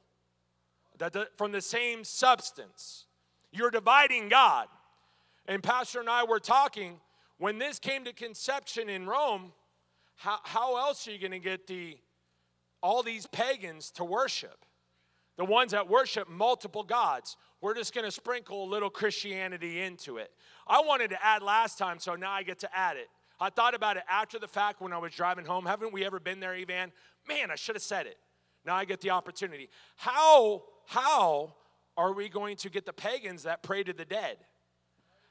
that 0.97 1.15
from 1.37 1.51
the 1.51 1.61
same 1.61 2.03
substance. 2.03 3.05
You're 3.51 3.69
dividing 3.69 4.27
God. 4.27 4.67
And 5.45 5.61
Pastor 5.61 5.99
and 5.99 6.09
I 6.09 6.23
were 6.23 6.39
talking 6.39 6.99
when 7.37 7.59
this 7.59 7.77
came 7.77 8.05
to 8.05 8.13
conception 8.13 8.89
in 8.89 9.05
Rome, 9.05 9.51
how, 10.15 10.39
how 10.43 10.77
else 10.77 11.07
are 11.07 11.11
you 11.11 11.19
going 11.19 11.31
to 11.31 11.39
get 11.39 11.67
the 11.67 11.97
all 12.81 13.03
these 13.03 13.27
pagans 13.27 13.91
to 13.91 14.03
worship? 14.03 14.65
The 15.37 15.45
ones 15.45 15.71
that 15.71 15.89
worship 15.89 16.29
multiple 16.29 16.83
gods. 16.83 17.37
We're 17.61 17.75
just 17.75 17.93
going 17.93 18.05
to 18.05 18.11
sprinkle 18.11 18.63
a 18.63 18.69
little 18.69 18.89
Christianity 18.89 19.81
into 19.81 20.17
it. 20.17 20.31
I 20.67 20.81
wanted 20.81 21.11
to 21.11 21.23
add 21.23 21.43
last 21.43 21.77
time, 21.77 21.99
so 21.99 22.15
now 22.15 22.31
I 22.31 22.41
get 22.43 22.59
to 22.59 22.77
add 22.77 22.97
it. 22.97 23.07
I 23.39 23.49
thought 23.49 23.75
about 23.75 23.97
it 23.97 24.03
after 24.09 24.39
the 24.39 24.47
fact 24.47 24.81
when 24.81 24.93
I 24.93 24.97
was 24.97 25.13
driving 25.13 25.45
home. 25.45 25.65
Haven't 25.65 25.93
we 25.93 26.03
ever 26.05 26.19
been 26.19 26.39
there, 26.39 26.55
Evan? 26.55 26.91
Man, 27.27 27.51
I 27.51 27.55
should 27.55 27.75
have 27.75 27.83
said 27.83 28.07
it. 28.07 28.17
Now 28.65 28.75
I 28.75 28.85
get 28.85 29.01
the 29.01 29.11
opportunity. 29.11 29.69
How, 29.95 30.63
how 30.85 31.55
are 31.97 32.13
we 32.13 32.29
going 32.29 32.55
to 32.57 32.69
get 32.69 32.85
the 32.85 32.93
pagans 32.93 33.43
that 33.43 33.63
pray 33.63 33.83
to 33.83 33.93
the 33.93 34.05
dead? 34.05 34.37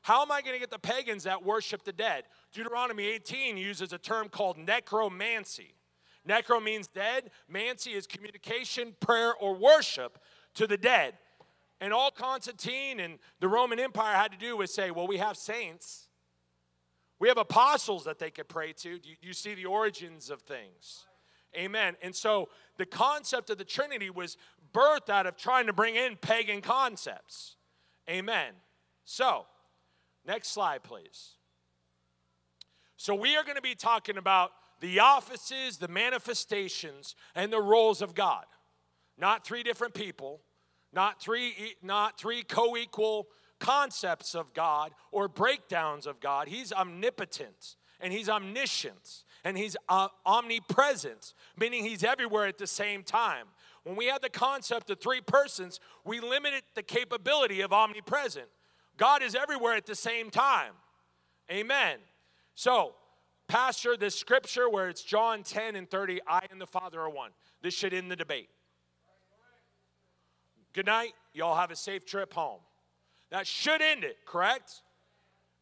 How 0.02 0.22
am 0.22 0.32
I 0.32 0.40
going 0.40 0.54
to 0.54 0.60
get 0.60 0.70
the 0.70 0.78
pagans 0.78 1.24
that 1.24 1.44
worship 1.44 1.84
the 1.84 1.92
dead? 1.92 2.24
Deuteronomy 2.52 3.06
18 3.06 3.56
uses 3.56 3.92
a 3.92 3.98
term 3.98 4.28
called 4.28 4.56
necromancy. 4.56 5.74
Necro 6.28 6.62
means 6.62 6.86
dead, 6.86 7.30
mancy 7.48 7.92
is 7.92 8.06
communication, 8.06 8.94
prayer, 9.00 9.34
or 9.34 9.54
worship 9.54 10.18
to 10.54 10.66
the 10.66 10.76
dead. 10.76 11.14
And 11.80 11.92
all 11.92 12.10
Constantine 12.10 13.00
and 13.00 13.18
the 13.40 13.48
Roman 13.48 13.80
Empire 13.80 14.14
had 14.14 14.32
to 14.32 14.38
do 14.38 14.56
was 14.56 14.72
say, 14.72 14.90
well, 14.90 15.06
we 15.06 15.16
have 15.16 15.36
saints. 15.36 16.08
We 17.18 17.28
have 17.28 17.38
apostles 17.38 18.04
that 18.04 18.18
they 18.18 18.30
could 18.30 18.48
pray 18.48 18.72
to. 18.74 18.90
You, 18.90 19.16
you 19.20 19.32
see 19.32 19.54
the 19.54 19.66
origins 19.66 20.30
of 20.30 20.42
things. 20.42 21.06
Amen. 21.56 21.96
And 22.02 22.14
so 22.14 22.48
the 22.76 22.86
concept 22.86 23.50
of 23.50 23.58
the 23.58 23.64
Trinity 23.64 24.10
was 24.10 24.36
birthed 24.72 25.08
out 25.08 25.26
of 25.26 25.36
trying 25.36 25.66
to 25.66 25.72
bring 25.72 25.96
in 25.96 26.16
pagan 26.16 26.60
concepts. 26.60 27.56
Amen. 28.08 28.52
So, 29.04 29.46
next 30.26 30.48
slide, 30.48 30.82
please. 30.82 31.32
So, 32.96 33.14
we 33.14 33.36
are 33.36 33.42
going 33.42 33.56
to 33.56 33.62
be 33.62 33.74
talking 33.74 34.16
about 34.16 34.52
the 34.80 35.00
offices, 35.00 35.78
the 35.78 35.88
manifestations, 35.88 37.14
and 37.34 37.52
the 37.52 37.60
roles 37.60 38.02
of 38.02 38.14
God. 38.14 38.44
Not 39.18 39.44
three 39.44 39.62
different 39.62 39.94
people, 39.94 40.40
not 40.93 41.20
three, 41.20 41.74
not 41.82 42.18
three 42.18 42.43
co 42.43 42.76
equal 42.76 43.28
concepts 43.59 44.34
of 44.34 44.53
God 44.55 44.93
or 45.12 45.28
breakdowns 45.28 46.07
of 46.07 46.20
God. 46.20 46.49
He's 46.49 46.72
omnipotent 46.72 47.76
and 48.01 48.12
He's 48.12 48.28
omniscient 48.28 49.24
and 49.45 49.57
He's 49.57 49.76
uh, 49.88 50.09
omnipresent, 50.26 51.34
meaning 51.57 51.84
He's 51.84 52.03
everywhere 52.03 52.47
at 52.47 52.59
the 52.59 52.66
same 52.66 53.03
time. 53.03 53.47
When 53.84 53.97
we 53.97 54.07
have 54.07 54.20
the 54.20 54.30
concept 54.30 54.91
of 54.91 55.01
three 55.01 55.20
persons, 55.20 55.80
we 56.05 56.20
limited 56.20 56.62
the 56.74 56.82
capability 56.82 57.61
of 57.61 57.72
omnipresent. 57.72 58.47
God 58.97 59.22
is 59.22 59.34
everywhere 59.34 59.74
at 59.74 59.86
the 59.86 59.95
same 59.95 60.30
time. 60.30 60.72
Amen. 61.51 61.99
So, 62.55 62.95
Pastor, 63.49 63.97
this 63.97 64.14
scripture 64.14 64.68
where 64.68 64.88
it's 64.88 65.03
John 65.03 65.43
10 65.43 65.74
and 65.74 65.91
30, 65.91 66.20
I 66.26 66.41
and 66.51 66.61
the 66.61 66.66
Father 66.66 67.01
are 67.01 67.11
one. 67.11 67.30
This 67.62 67.74
should 67.74 67.95
end 67.95 68.11
the 68.11 68.16
debate. 68.16 68.49
Good 70.72 70.86
night. 70.86 71.12
Y'all 71.32 71.56
have 71.56 71.70
a 71.70 71.76
safe 71.76 72.04
trip 72.04 72.32
home. 72.32 72.60
That 73.30 73.46
should 73.46 73.80
end 73.80 74.04
it, 74.04 74.18
correct? 74.26 74.82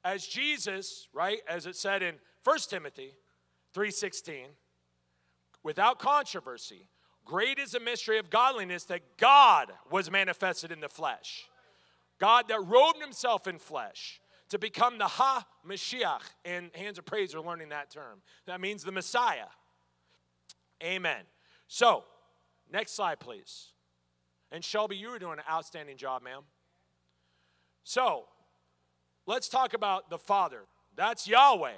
As 0.04 0.26
Jesus, 0.26 1.08
right, 1.12 1.40
as 1.48 1.66
it 1.66 1.76
said 1.76 2.02
in 2.02 2.18
1 2.44 2.70
Timothy 2.70 3.14
3:16, 3.74 4.48
without 5.62 5.98
controversy, 5.98 6.88
great 7.24 7.58
is 7.58 7.72
the 7.72 7.80
mystery 7.80 8.18
of 8.18 8.30
godliness 8.30 8.84
that 8.84 9.18
God 9.18 9.72
was 9.90 10.10
manifested 10.10 10.72
in 10.72 10.80
the 10.80 10.88
flesh. 10.88 11.48
God 12.18 12.48
that 12.48 12.60
robed 12.64 13.00
himself 13.00 13.46
in 13.46 13.58
flesh 13.58 14.20
to 14.48 14.58
become 14.58 14.98
the 14.98 15.06
Ha 15.06 15.46
Mashiach. 15.66 16.22
And 16.44 16.74
Hands 16.74 16.98
of 16.98 17.04
Praise 17.04 17.34
are 17.34 17.40
learning 17.40 17.68
that 17.68 17.90
term. 17.90 18.22
That 18.46 18.60
means 18.60 18.82
the 18.82 18.92
Messiah. 18.92 19.48
Amen. 20.82 21.24
So, 21.66 22.04
next 22.70 22.92
slide, 22.92 23.20
please. 23.20 23.72
And 24.50 24.64
Shelby, 24.64 24.96
you 24.96 25.10
were 25.10 25.18
doing 25.18 25.38
an 25.38 25.44
outstanding 25.50 25.96
job, 25.96 26.22
ma'am. 26.22 26.42
So, 27.84 28.24
let's 29.26 29.48
talk 29.48 29.74
about 29.74 30.10
the 30.10 30.18
Father. 30.18 30.60
That's 30.96 31.28
Yahweh. 31.28 31.72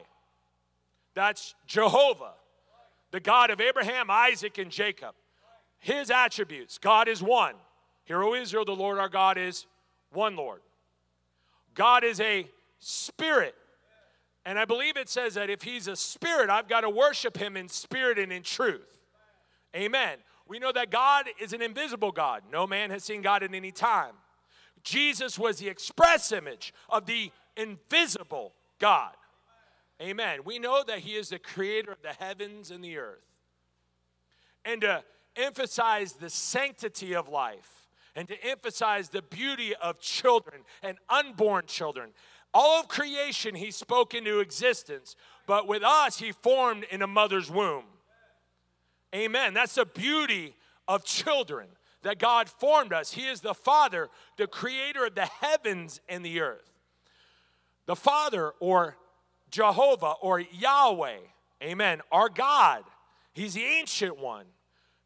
That's 1.15 1.55
Jehovah, 1.67 2.33
the 3.11 3.21
God 3.21 3.51
of 3.51 3.61
Abraham, 3.61 4.11
Isaac, 4.11 4.59
and 4.59 4.71
Jacob. 4.71 5.15
His 5.79 6.11
attributes 6.11 6.79
God 6.79 7.09
is 7.09 7.23
one. 7.23 7.55
Hear, 8.05 8.23
O 8.23 8.35
Israel, 8.35 8.65
the 8.65 8.73
Lord 8.73 8.99
our 8.99 9.09
God 9.09 9.39
is 9.39 9.67
one 10.13 10.37
Lord. 10.37 10.61
God 11.75 12.05
is 12.05 12.21
a 12.21 12.49
spirit. 12.79 13.55
And 14.45 14.59
I 14.59 14.65
believe 14.65 14.97
it 14.97 15.09
says 15.09 15.35
that 15.35 15.51
if 15.51 15.63
he's 15.63 15.87
a 15.87 15.97
spirit, 15.97 16.51
I've 16.51 16.69
got 16.69 16.81
to 16.81 16.91
worship 16.91 17.37
him 17.37 17.57
in 17.57 17.69
spirit 17.69 18.19
and 18.19 18.33
in 18.33 18.43
truth. 18.43 18.99
Amen. 19.77 20.19
We 20.51 20.59
know 20.59 20.73
that 20.73 20.91
God 20.91 21.27
is 21.41 21.53
an 21.53 21.63
invisible 21.63 22.11
God. 22.11 22.43
No 22.51 22.67
man 22.67 22.91
has 22.91 23.05
seen 23.05 23.23
God 23.23 23.45
at 23.45 23.55
any 23.55 23.71
time. 23.71 24.15
Jesus 24.83 25.39
was 25.39 25.59
the 25.59 25.69
express 25.69 26.33
image 26.33 26.75
of 26.89 27.07
the 27.07 27.31
invisible 27.57 28.53
God. 28.81 29.13
Amen. 30.03 30.41
We 30.45 30.59
know 30.59 30.83
that 30.85 30.99
He 30.99 31.13
is 31.13 31.29
the 31.29 31.39
creator 31.39 31.93
of 31.93 32.03
the 32.03 32.15
heavens 32.15 32.73
and 32.73 32.83
the 32.83 32.99
earth. 32.99 33.23
And 34.65 34.81
to 34.81 35.05
emphasize 35.37 36.15
the 36.15 36.31
sanctity 36.31 37.15
of 37.15 37.29
life 37.29 37.89
and 38.17 38.27
to 38.27 38.45
emphasize 38.45 39.09
the 39.09 39.23
beauty 39.23 39.77
of 39.77 40.01
children 40.01 40.63
and 40.83 40.99
unborn 41.09 41.67
children, 41.67 42.11
all 42.53 42.81
of 42.81 42.89
creation 42.89 43.55
He 43.55 43.71
spoke 43.71 44.15
into 44.15 44.41
existence, 44.41 45.15
but 45.47 45.69
with 45.69 45.85
us 45.85 46.19
He 46.19 46.33
formed 46.33 46.87
in 46.91 47.03
a 47.03 47.07
mother's 47.07 47.53
womb. 47.53 47.85
Amen. 49.15 49.55
That's 49.55 49.75
the 49.75 49.87
beauty 49.87 50.55
of 50.87 51.05
children 51.05 51.69
that 52.03 52.19
God 52.19 52.49
formed 52.49 52.93
us. 52.93 53.13
He 53.13 53.27
is 53.27 53.41
the 53.41 53.55
Father, 53.55 54.09
the 54.37 54.47
creator 54.47 55.07
of 55.07 55.15
the 55.15 55.27
heavens 55.27 56.01
and 56.09 56.25
the 56.25 56.41
earth. 56.41 56.71
The 57.87 57.97
Father, 57.97 58.53
or 58.61 58.97
Jehovah, 59.51 60.15
or 60.21 60.41
Yahweh, 60.41 61.19
amen, 61.63 62.01
our 62.13 62.29
God. 62.29 62.85
He's 63.33 63.55
the 63.55 63.65
ancient 63.65 64.19
one. 64.19 64.47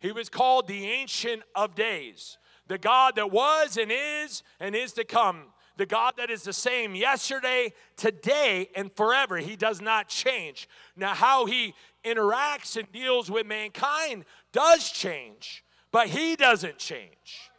He 0.01 0.13
was 0.13 0.29
called 0.29 0.69
the 0.69 0.85
Ancient 0.87 1.43
of 1.55 1.75
Days, 1.75 2.37
the 2.67 2.77
God 2.77 3.17
that 3.17 3.31
was 3.31 3.79
and 3.79 3.91
is 3.91 4.43
and 4.61 4.75
is 4.75 4.93
to 4.93 5.05
come, 5.05 5.45
the 5.79 5.87
God 5.87 6.15
that 6.19 6.31
is 6.31 6.43
the 6.43 6.53
same 6.53 6.95
yesterday, 6.95 7.73
today, 7.97 8.69
and 8.77 8.93
forever. 8.93 9.39
He 9.39 9.57
does 9.57 9.81
not 9.81 10.09
change. 10.09 10.69
Now, 10.95 11.15
how 11.15 11.47
he 11.47 11.75
interacts 12.05 12.77
and 12.77 12.91
deals 12.93 13.31
with 13.31 13.47
mankind 13.47 14.25
does 14.53 14.91
change, 14.91 15.65
but 15.91 16.09
he 16.09 16.37
doesn't 16.37 16.79
change. 16.79 17.51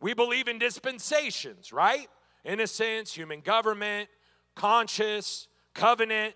We 0.00 0.14
believe 0.14 0.48
in 0.48 0.58
dispensations, 0.58 1.72
right? 1.72 2.08
Innocence, 2.44 3.14
human 3.14 3.40
government, 3.40 4.08
conscious, 4.54 5.48
covenant, 5.74 6.34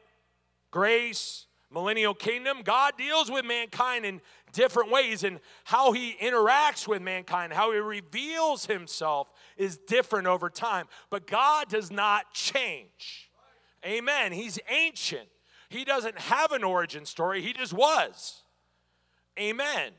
grace, 0.71 1.47
millennial 1.71 2.15
kingdom. 2.15 2.63
God 2.65 2.95
deals 2.97 3.31
with 3.31 3.45
mankind 3.45 4.05
in 4.05 4.21
different 4.53 4.91
ways, 4.91 5.25
and 5.25 5.41
how 5.65 5.93
he 5.93 6.15
interacts 6.15 6.89
with 6.89 7.03
mankind, 7.03 7.53
how 7.53 7.73
he 7.73 7.79
reveals 7.79 8.65
himself 8.65 9.31
is 9.57 9.77
different 9.77 10.27
over 10.27 10.49
time. 10.49 10.87
But 11.11 11.27
God 11.27 11.69
does 11.69 11.91
not 11.91 12.33
change. 12.33 13.31
Amen. 13.85 14.33
He's 14.33 14.59
ancient. 14.69 15.29
He 15.69 15.85
doesn't 15.85 16.19
have 16.19 16.53
an 16.53 16.65
origin 16.65 17.05
story, 17.05 17.43
he 17.43 17.53
just 17.53 17.73
was. 17.73 18.43
Amen. 19.39 19.93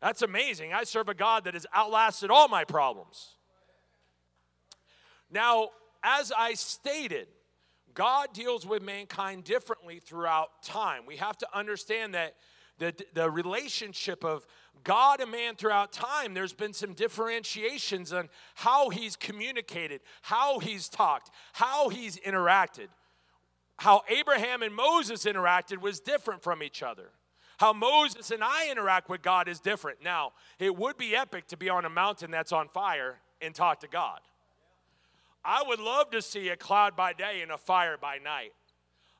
That's 0.00 0.22
amazing. 0.22 0.72
I 0.72 0.84
serve 0.84 1.08
a 1.08 1.14
God 1.14 1.44
that 1.44 1.54
has 1.54 1.66
outlasted 1.74 2.30
all 2.30 2.48
my 2.48 2.64
problems. 2.64 3.36
Now, 5.30 5.68
as 6.02 6.32
I 6.36 6.54
stated, 6.54 7.28
God 7.94 8.28
deals 8.32 8.66
with 8.66 8.82
mankind 8.82 9.44
differently 9.44 10.00
throughout 10.00 10.62
time. 10.62 11.04
We 11.06 11.16
have 11.16 11.36
to 11.38 11.48
understand 11.54 12.14
that 12.14 12.34
the, 12.78 12.94
the 13.12 13.30
relationship 13.30 14.24
of 14.24 14.46
God 14.82 15.20
and 15.20 15.30
man 15.30 15.54
throughout 15.54 15.92
time, 15.92 16.32
there's 16.32 16.54
been 16.54 16.72
some 16.72 16.94
differentiations 16.94 18.12
on 18.12 18.30
how 18.54 18.88
he's 18.88 19.16
communicated, 19.16 20.00
how 20.22 20.58
he's 20.58 20.88
talked, 20.88 21.30
how 21.52 21.90
he's 21.90 22.16
interacted. 22.16 22.88
How 23.80 24.02
Abraham 24.10 24.60
and 24.62 24.74
Moses 24.74 25.24
interacted 25.24 25.78
was 25.78 26.00
different 26.00 26.42
from 26.42 26.62
each 26.62 26.82
other. 26.82 27.12
How 27.58 27.72
Moses 27.72 28.30
and 28.30 28.44
I 28.44 28.70
interact 28.70 29.08
with 29.08 29.22
God 29.22 29.48
is 29.48 29.58
different. 29.58 30.04
Now, 30.04 30.32
it 30.58 30.76
would 30.76 30.98
be 30.98 31.16
epic 31.16 31.46
to 31.46 31.56
be 31.56 31.70
on 31.70 31.86
a 31.86 31.88
mountain 31.88 32.30
that's 32.30 32.52
on 32.52 32.68
fire 32.68 33.20
and 33.40 33.54
talk 33.54 33.80
to 33.80 33.88
God. 33.88 34.20
I 35.42 35.62
would 35.66 35.80
love 35.80 36.10
to 36.10 36.20
see 36.20 36.50
a 36.50 36.56
cloud 36.56 36.94
by 36.94 37.14
day 37.14 37.40
and 37.40 37.50
a 37.50 37.56
fire 37.56 37.96
by 37.96 38.18
night. 38.18 38.52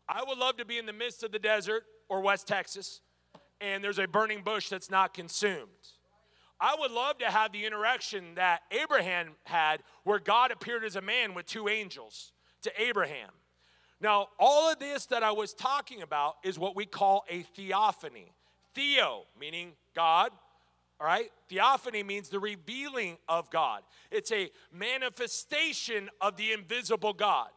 I 0.07 0.23
would 0.27 0.37
love 0.37 0.59
to 0.59 0.67
be 0.67 0.77
in 0.77 0.85
the 0.85 0.93
midst 0.93 1.23
of 1.23 1.33
the 1.33 1.39
desert 1.39 1.85
or 2.11 2.21
West 2.21 2.47
Texas 2.47 3.01
and 3.63 3.83
there's 3.83 3.99
a 3.99 4.07
burning 4.07 4.43
bush 4.43 4.69
that's 4.69 4.91
not 4.91 5.15
consumed. 5.15 5.69
I 6.61 6.77
would 6.79 6.91
love 6.91 7.17
to 7.19 7.31
have 7.31 7.53
the 7.53 7.65
interaction 7.65 8.35
that 8.35 8.61
Abraham 8.71 9.31
had 9.45 9.83
where 10.05 10.19
God 10.19 10.51
appeared 10.51 10.85
as 10.85 10.97
a 10.97 11.01
man 11.01 11.33
with 11.33 11.47
two 11.47 11.67
angels 11.67 12.33
to 12.61 12.71
Abraham. 12.79 13.31
Now, 14.01 14.29
all 14.39 14.71
of 14.71 14.79
this 14.79 15.07
that 15.07 15.23
I 15.23 15.33
was 15.33 15.53
talking 15.53 16.03
about 16.03 16.37
is 16.43 16.59
what 16.59 16.75
we 16.75 16.87
call 16.87 17.25
a 17.29 17.43
theophany. 17.43 18.33
Theo, 18.75 19.25
meaning 19.39 19.73
God, 19.95 20.31
all 21.01 21.07
right? 21.07 21.31
Theophany 21.49 22.03
means 22.03 22.29
the 22.29 22.39
revealing 22.39 23.19
of 23.29 23.51
God, 23.51 23.83
it's 24.11 24.33
a 24.33 24.51
manifestation 24.73 26.09
of 26.21 26.37
the 26.37 26.53
invisible 26.53 27.13
God. 27.13 27.49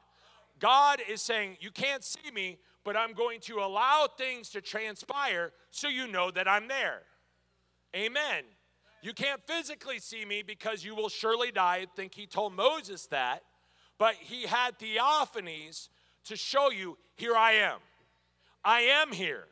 God 0.60 1.02
is 1.10 1.22
saying, 1.22 1.58
You 1.60 1.72
can't 1.72 2.04
see 2.04 2.32
me, 2.34 2.58
but 2.84 2.96
I'm 2.96 3.14
going 3.14 3.40
to 3.42 3.60
allow 3.60 4.08
things 4.18 4.50
to 4.50 4.62
transpire 4.62 5.52
so 5.72 5.88
you 5.88 6.08
know 6.08 6.32
that 6.32 6.48
I'm 6.48 6.68
there. 6.68 7.02
Amen. 7.96 8.44
You 9.02 9.14
can't 9.14 9.42
physically 9.46 10.00
see 10.00 10.24
me 10.24 10.42
because 10.42 10.86
you 10.86 10.96
will 10.96 11.10
surely 11.10 11.52
die. 11.52 11.82
I 11.84 11.88
think 11.96 12.16
he 12.16 12.26
told 12.26 12.54
Moses 12.54 13.06
that. 13.08 13.44
But 13.98 14.16
he 14.16 14.44
had 14.44 14.80
theophanies 14.80 15.90
to 16.26 16.36
show 16.36 16.72
you, 16.72 16.98
here 17.16 17.36
I 17.36 17.54
am. 17.54 17.80
I 18.64 18.82
am 18.82 19.12
here. 19.12 19.46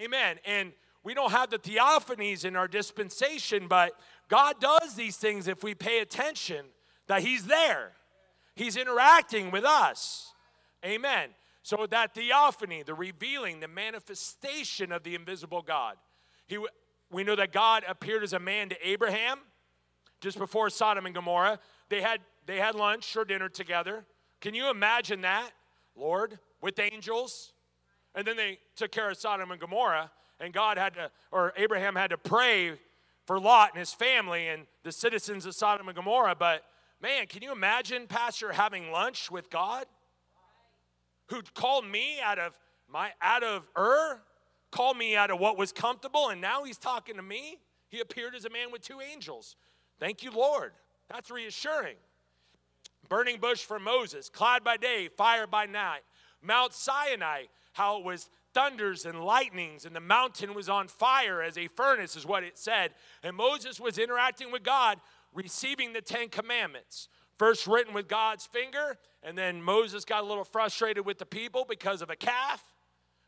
Amen. 0.00 0.38
And 0.44 0.72
we 1.02 1.14
don't 1.14 1.30
have 1.30 1.50
the 1.50 1.58
theophanies 1.58 2.44
in 2.44 2.56
our 2.56 2.68
dispensation, 2.68 3.68
but 3.68 3.92
God 4.28 4.56
does 4.60 4.94
these 4.94 5.16
things 5.16 5.48
if 5.48 5.62
we 5.62 5.74
pay 5.74 6.00
attention 6.00 6.66
that 7.06 7.22
He's 7.22 7.46
there. 7.46 7.92
He's 8.54 8.76
interacting 8.76 9.50
with 9.50 9.64
us. 9.64 10.32
Amen. 10.84 11.30
So 11.62 11.86
that 11.90 12.14
theophany, 12.14 12.82
the 12.82 12.94
revealing, 12.94 13.60
the 13.60 13.68
manifestation 13.68 14.92
of 14.92 15.02
the 15.02 15.14
invisible 15.14 15.62
God. 15.62 15.96
He, 16.46 16.58
we 17.10 17.24
know 17.24 17.36
that 17.36 17.52
God 17.52 17.84
appeared 17.88 18.22
as 18.22 18.32
a 18.32 18.38
man 18.38 18.68
to 18.68 18.88
Abraham 18.88 19.38
just 20.20 20.38
before 20.38 20.70
Sodom 20.70 21.06
and 21.06 21.14
Gomorrah. 21.14 21.58
They 21.88 22.00
had, 22.00 22.20
they 22.46 22.58
had 22.58 22.74
lunch 22.74 23.16
or 23.16 23.24
dinner 23.24 23.48
together. 23.48 24.04
Can 24.40 24.54
you 24.54 24.70
imagine 24.70 25.22
that, 25.22 25.50
Lord, 25.96 26.38
with 26.60 26.78
angels? 26.78 27.52
And 28.14 28.26
then 28.26 28.36
they 28.36 28.58
took 28.76 28.92
care 28.92 29.10
of 29.10 29.16
Sodom 29.16 29.50
and 29.50 29.60
Gomorrah, 29.60 30.10
and 30.40 30.52
God 30.52 30.78
had 30.78 30.94
to, 30.94 31.10
or 31.32 31.52
Abraham 31.56 31.96
had 31.96 32.10
to 32.10 32.18
pray 32.18 32.72
for 33.26 33.40
Lot 33.40 33.70
and 33.70 33.78
his 33.78 33.92
family 33.92 34.48
and 34.48 34.66
the 34.84 34.92
citizens 34.92 35.46
of 35.46 35.54
Sodom 35.54 35.88
and 35.88 35.96
Gomorrah. 35.96 36.36
But 36.38 36.62
man, 37.00 37.26
can 37.26 37.42
you 37.42 37.52
imagine, 37.52 38.06
Pastor, 38.06 38.52
having 38.52 38.90
lunch 38.90 39.30
with 39.30 39.50
God? 39.50 39.86
who 41.28 41.42
called 41.54 41.86
me 41.86 42.20
out 42.22 42.38
of 42.38 42.58
my 42.88 43.10
out 43.20 43.42
of 43.42 43.68
Ur, 43.76 44.20
called 44.70 44.96
me 44.96 45.16
out 45.16 45.30
of 45.30 45.38
what 45.40 45.58
was 45.58 45.72
comfortable, 45.72 46.28
and 46.28 46.40
now 46.40 46.64
he's 46.64 46.78
talking 46.78 47.16
to 47.16 47.22
me. 47.22 47.58
He 47.88 48.00
appeared 48.00 48.34
as 48.34 48.44
a 48.44 48.50
man 48.50 48.70
with 48.72 48.82
two 48.82 49.00
angels. 49.00 49.56
Thank 49.98 50.22
you, 50.22 50.30
Lord. 50.30 50.72
That's 51.10 51.30
reassuring. 51.30 51.96
Burning 53.08 53.38
bush 53.38 53.64
for 53.64 53.78
Moses, 53.78 54.28
cloud 54.28 54.64
by 54.64 54.76
day, 54.76 55.08
fire 55.08 55.46
by 55.46 55.66
night. 55.66 56.02
Mount 56.42 56.72
Sinai, 56.72 57.44
how 57.72 57.98
it 57.98 58.04
was 58.04 58.28
thunders 58.54 59.04
and 59.04 59.22
lightnings, 59.22 59.84
and 59.84 59.94
the 59.94 60.00
mountain 60.00 60.54
was 60.54 60.68
on 60.68 60.88
fire 60.88 61.42
as 61.42 61.58
a 61.58 61.68
furnace, 61.68 62.16
is 62.16 62.24
what 62.24 62.42
it 62.42 62.56
said. 62.56 62.92
And 63.22 63.36
Moses 63.36 63.78
was 63.78 63.98
interacting 63.98 64.50
with 64.50 64.62
God, 64.62 64.98
receiving 65.34 65.92
the 65.92 66.00
Ten 66.00 66.28
Commandments. 66.28 67.08
First 67.38 67.66
written 67.66 67.92
with 67.92 68.08
God's 68.08 68.46
finger, 68.46 68.96
and 69.22 69.36
then 69.36 69.62
Moses 69.62 70.06
got 70.06 70.22
a 70.22 70.26
little 70.26 70.44
frustrated 70.44 71.04
with 71.04 71.18
the 71.18 71.26
people 71.26 71.66
because 71.68 72.00
of 72.00 72.08
a 72.08 72.16
calf, 72.16 72.64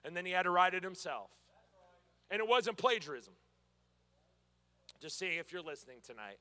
and 0.02 0.16
then 0.16 0.24
he 0.24 0.32
had 0.32 0.44
to 0.44 0.50
write 0.50 0.72
it 0.72 0.82
himself. 0.82 1.30
And 2.30 2.40
it 2.40 2.48
wasn't 2.48 2.78
plagiarism. 2.78 3.34
Just 5.00 5.18
seeing 5.18 5.38
if 5.38 5.52
you're 5.52 5.62
listening 5.62 5.98
tonight. 6.04 6.38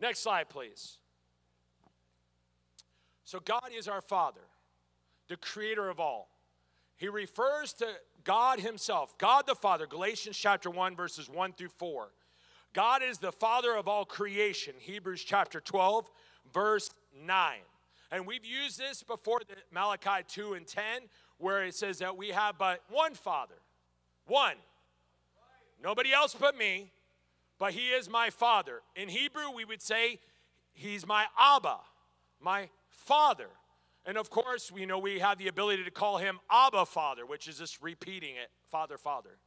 Next 0.00 0.20
slide, 0.20 0.48
please. 0.48 0.98
So, 3.28 3.40
God 3.40 3.72
is 3.76 3.88
our 3.88 4.00
Father, 4.00 4.40
the 5.28 5.36
creator 5.36 5.90
of 5.90 6.00
all. 6.00 6.30
He 6.96 7.08
refers 7.08 7.74
to 7.74 7.86
God 8.24 8.58
Himself, 8.58 9.18
God 9.18 9.46
the 9.46 9.54
Father, 9.54 9.86
Galatians 9.86 10.34
chapter 10.34 10.70
1, 10.70 10.96
verses 10.96 11.28
1 11.28 11.52
through 11.52 11.68
4. 11.76 12.08
God 12.72 13.02
is 13.02 13.18
the 13.18 13.30
Father 13.30 13.76
of 13.76 13.86
all 13.86 14.06
creation, 14.06 14.72
Hebrews 14.78 15.22
chapter 15.22 15.60
12, 15.60 16.10
verse 16.54 16.88
9. 17.22 17.58
And 18.10 18.26
we've 18.26 18.46
used 18.46 18.78
this 18.78 19.02
before, 19.02 19.40
Malachi 19.70 20.24
2 20.26 20.54
and 20.54 20.66
10, 20.66 20.82
where 21.36 21.64
it 21.64 21.74
says 21.74 21.98
that 21.98 22.16
we 22.16 22.28
have 22.28 22.56
but 22.56 22.80
one 22.88 23.12
Father. 23.12 23.56
One. 24.26 24.56
Nobody 25.84 26.14
else 26.14 26.34
but 26.34 26.56
me, 26.56 26.92
but 27.58 27.74
He 27.74 27.88
is 27.88 28.08
my 28.08 28.30
Father. 28.30 28.80
In 28.96 29.10
Hebrew, 29.10 29.50
we 29.54 29.66
would 29.66 29.82
say, 29.82 30.18
He's 30.72 31.06
my 31.06 31.26
Abba, 31.38 31.76
my 32.40 32.70
Father. 33.04 33.48
And 34.06 34.16
of 34.16 34.30
course, 34.30 34.70
we 34.72 34.86
know 34.86 34.98
we 34.98 35.18
have 35.18 35.38
the 35.38 35.48
ability 35.48 35.84
to 35.84 35.90
call 35.90 36.18
Him 36.18 36.38
Abba 36.50 36.86
Father, 36.86 37.26
which 37.26 37.48
is 37.48 37.58
just 37.58 37.82
repeating 37.82 38.36
it 38.36 38.50
Father, 38.70 38.96
Father. 38.98 39.38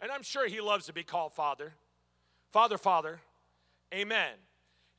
And 0.00 0.10
I'm 0.10 0.22
sure 0.22 0.48
He 0.48 0.60
loves 0.60 0.86
to 0.86 0.92
be 0.92 1.02
called 1.02 1.32
Father. 1.32 1.74
Father, 2.52 2.78
Father. 2.78 3.20
Amen. 3.94 4.32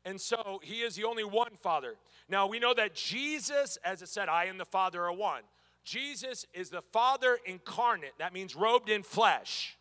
And 0.06 0.22
so 0.22 0.62
he 0.64 0.76
is 0.82 0.96
the 0.96 1.04
only 1.04 1.26
one 1.26 1.58
Father. 1.62 1.96
Now 2.30 2.48
we 2.48 2.60
know 2.60 2.74
that 2.74 2.96
Jesus, 2.96 3.78
as 3.84 4.02
it 4.02 4.08
said, 4.08 4.30
I 4.30 4.46
and 4.46 4.58
the 4.58 4.66
Father 4.66 5.04
are 5.04 5.12
one. 5.12 5.42
Jesus 5.84 6.46
is 6.54 6.70
the 6.70 6.82
Father 6.82 7.38
incarnate. 7.46 8.14
That 8.18 8.34
means 8.34 8.56
robed 8.56 8.90
in 8.90 9.04
flesh. 9.04 9.78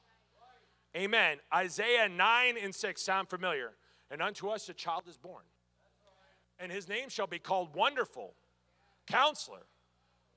Amen. 0.97 1.39
Isaiah 1.55 2.09
9 2.09 2.57
and 2.61 2.75
6 2.75 3.03
sound 3.03 3.29
familiar. 3.29 3.73
And 4.11 4.21
unto 4.21 4.49
us 4.49 4.69
a 4.69 4.75
child 4.75 5.05
is 5.09 5.17
born. 5.17 5.43
And 6.59 6.73
his 6.73 6.89
name 6.89 7.09
shall 7.09 7.27
be 7.27 7.39
called 7.39 7.75
Wonderful, 7.75 8.33
Counselor, 9.07 9.67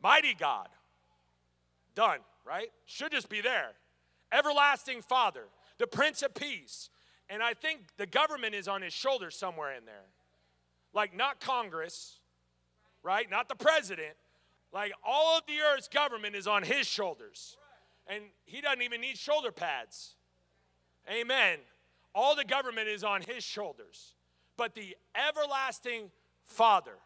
Mighty 0.01 0.33
God. 0.33 0.67
Done, 1.95 2.19
right? 2.45 2.69
Should 2.85 3.11
just 3.11 3.29
be 3.29 3.41
there. 3.41 3.71
Everlasting 4.31 5.01
Father, 5.01 5.45
the 5.77 5.87
Prince 5.87 6.21
of 6.21 6.33
Peace, 6.33 6.89
and 7.29 7.43
I 7.43 7.53
think 7.53 7.81
the 7.97 8.05
government 8.05 8.55
is 8.55 8.67
on 8.67 8.81
his 8.81 8.93
shoulders 8.93 9.35
somewhere 9.35 9.73
in 9.75 9.85
there. 9.85 10.05
Like, 10.93 11.15
not 11.15 11.39
Congress, 11.39 12.19
right? 13.03 13.29
Not 13.29 13.47
the 13.47 13.55
president. 13.55 14.15
Like, 14.73 14.93
all 15.03 15.37
of 15.37 15.43
the 15.47 15.59
earth's 15.61 15.87
government 15.87 16.35
is 16.35 16.47
on 16.47 16.63
his 16.63 16.87
shoulders. 16.87 17.57
And 18.07 18.23
he 18.45 18.61
doesn't 18.61 18.81
even 18.81 19.01
need 19.01 19.17
shoulder 19.17 19.51
pads. 19.51 20.15
Amen. 21.09 21.59
All 22.15 22.35
the 22.35 22.43
government 22.43 22.87
is 22.87 23.03
on 23.03 23.21
his 23.21 23.43
shoulders. 23.43 24.15
But 24.59 24.75
the 24.75 24.97
everlasting 25.15 26.11
Father, 26.43 26.97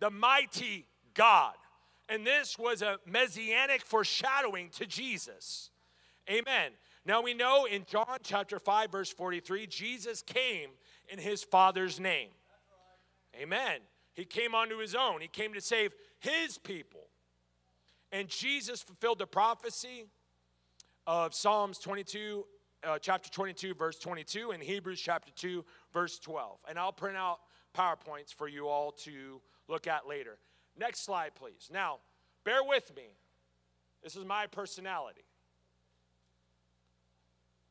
the 0.00 0.08
mighty 0.08 0.86
God, 1.12 1.52
and 2.08 2.26
this 2.26 2.58
was 2.58 2.80
a 2.80 2.96
messianic 3.04 3.82
foreshadowing 3.82 4.70
to 4.70 4.86
Jesus. 4.86 5.68
Amen. 6.30 6.70
Now 7.04 7.20
we 7.20 7.34
know 7.34 7.66
in 7.66 7.84
John 7.84 8.06
chapter 8.22 8.58
5, 8.58 8.90
verse 8.90 9.12
43, 9.12 9.66
Jesus 9.66 10.22
came 10.22 10.70
in 11.10 11.18
his 11.18 11.44
Father's 11.44 12.00
name. 12.00 12.30
Amen. 13.38 13.80
He 14.14 14.24
came 14.24 14.54
onto 14.54 14.78
his 14.78 14.94
own. 14.94 15.20
He 15.20 15.28
came 15.28 15.52
to 15.52 15.60
save 15.60 15.92
his 16.20 16.56
people. 16.56 17.06
And 18.12 18.28
Jesus 18.28 18.80
fulfilled 18.80 19.18
the 19.18 19.26
prophecy 19.26 20.06
of 21.06 21.34
Psalms 21.34 21.78
22, 21.80 22.46
uh, 22.84 22.98
chapter 22.98 23.30
22, 23.30 23.74
verse 23.74 23.98
22, 23.98 24.50
and 24.50 24.62
Hebrews 24.62 25.00
chapter 25.00 25.32
2, 25.32 25.64
verse 25.92 26.18
12. 26.18 26.58
And 26.68 26.78
I'll 26.78 26.92
print 26.92 27.16
out 27.16 27.38
PowerPoints 27.76 28.34
for 28.34 28.48
you 28.48 28.68
all 28.68 28.92
to 28.92 29.40
look 29.68 29.86
at 29.86 30.06
later. 30.06 30.38
Next 30.78 31.04
slide, 31.04 31.34
please. 31.34 31.70
Now, 31.72 31.98
bear 32.44 32.62
with 32.62 32.94
me. 32.96 33.16
This 34.02 34.16
is 34.16 34.24
my 34.24 34.46
personality. 34.46 35.24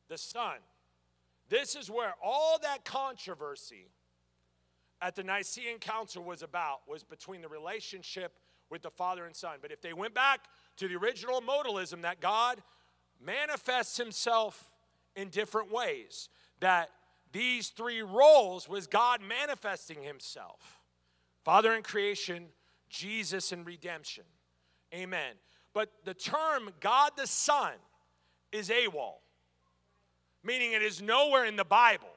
The 0.08 0.18
Son. 0.18 0.58
This 1.48 1.76
is 1.76 1.90
where 1.90 2.14
all 2.22 2.58
that 2.62 2.84
controversy 2.84 3.88
at 5.00 5.14
the 5.14 5.22
Nicene 5.22 5.78
Council 5.78 6.24
was 6.24 6.42
about, 6.42 6.80
was 6.88 7.04
between 7.04 7.42
the 7.42 7.48
relationship 7.48 8.38
with 8.70 8.82
the 8.82 8.90
Father 8.90 9.26
and 9.26 9.36
Son. 9.36 9.58
But 9.62 9.70
if 9.70 9.80
they 9.80 9.92
went 9.92 10.14
back 10.14 10.40
to 10.78 10.88
the 10.88 10.96
original 10.96 11.40
modalism 11.40 12.02
that 12.02 12.20
God 12.20 12.62
manifests 13.24 13.96
himself 13.96 14.70
in 15.16 15.28
different 15.30 15.72
ways, 15.72 16.28
that 16.60 16.90
these 17.32 17.68
three 17.68 18.02
roles 18.02 18.68
was 18.68 18.86
God 18.86 19.20
manifesting 19.20 20.02
himself 20.02 20.76
Father 21.46 21.74
in 21.74 21.82
creation, 21.84 22.46
Jesus 22.90 23.52
in 23.52 23.62
redemption. 23.62 24.24
Amen. 24.92 25.34
But 25.72 25.92
the 26.04 26.12
term 26.12 26.70
God 26.80 27.12
the 27.16 27.28
Son 27.28 27.74
is 28.50 28.68
AWOL, 28.68 29.12
meaning 30.42 30.72
it 30.72 30.82
is 30.82 31.00
nowhere 31.00 31.44
in 31.44 31.54
the 31.54 31.64
Bible. 31.64 32.08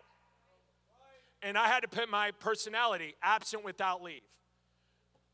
And 1.43 1.59
I 1.59 1.67
had 1.67 1.81
to 1.81 1.87
put 1.87 2.09
my 2.09 2.31
personality 2.39 3.13
absent 3.21 3.63
without 3.63 4.01
leave. 4.01 4.23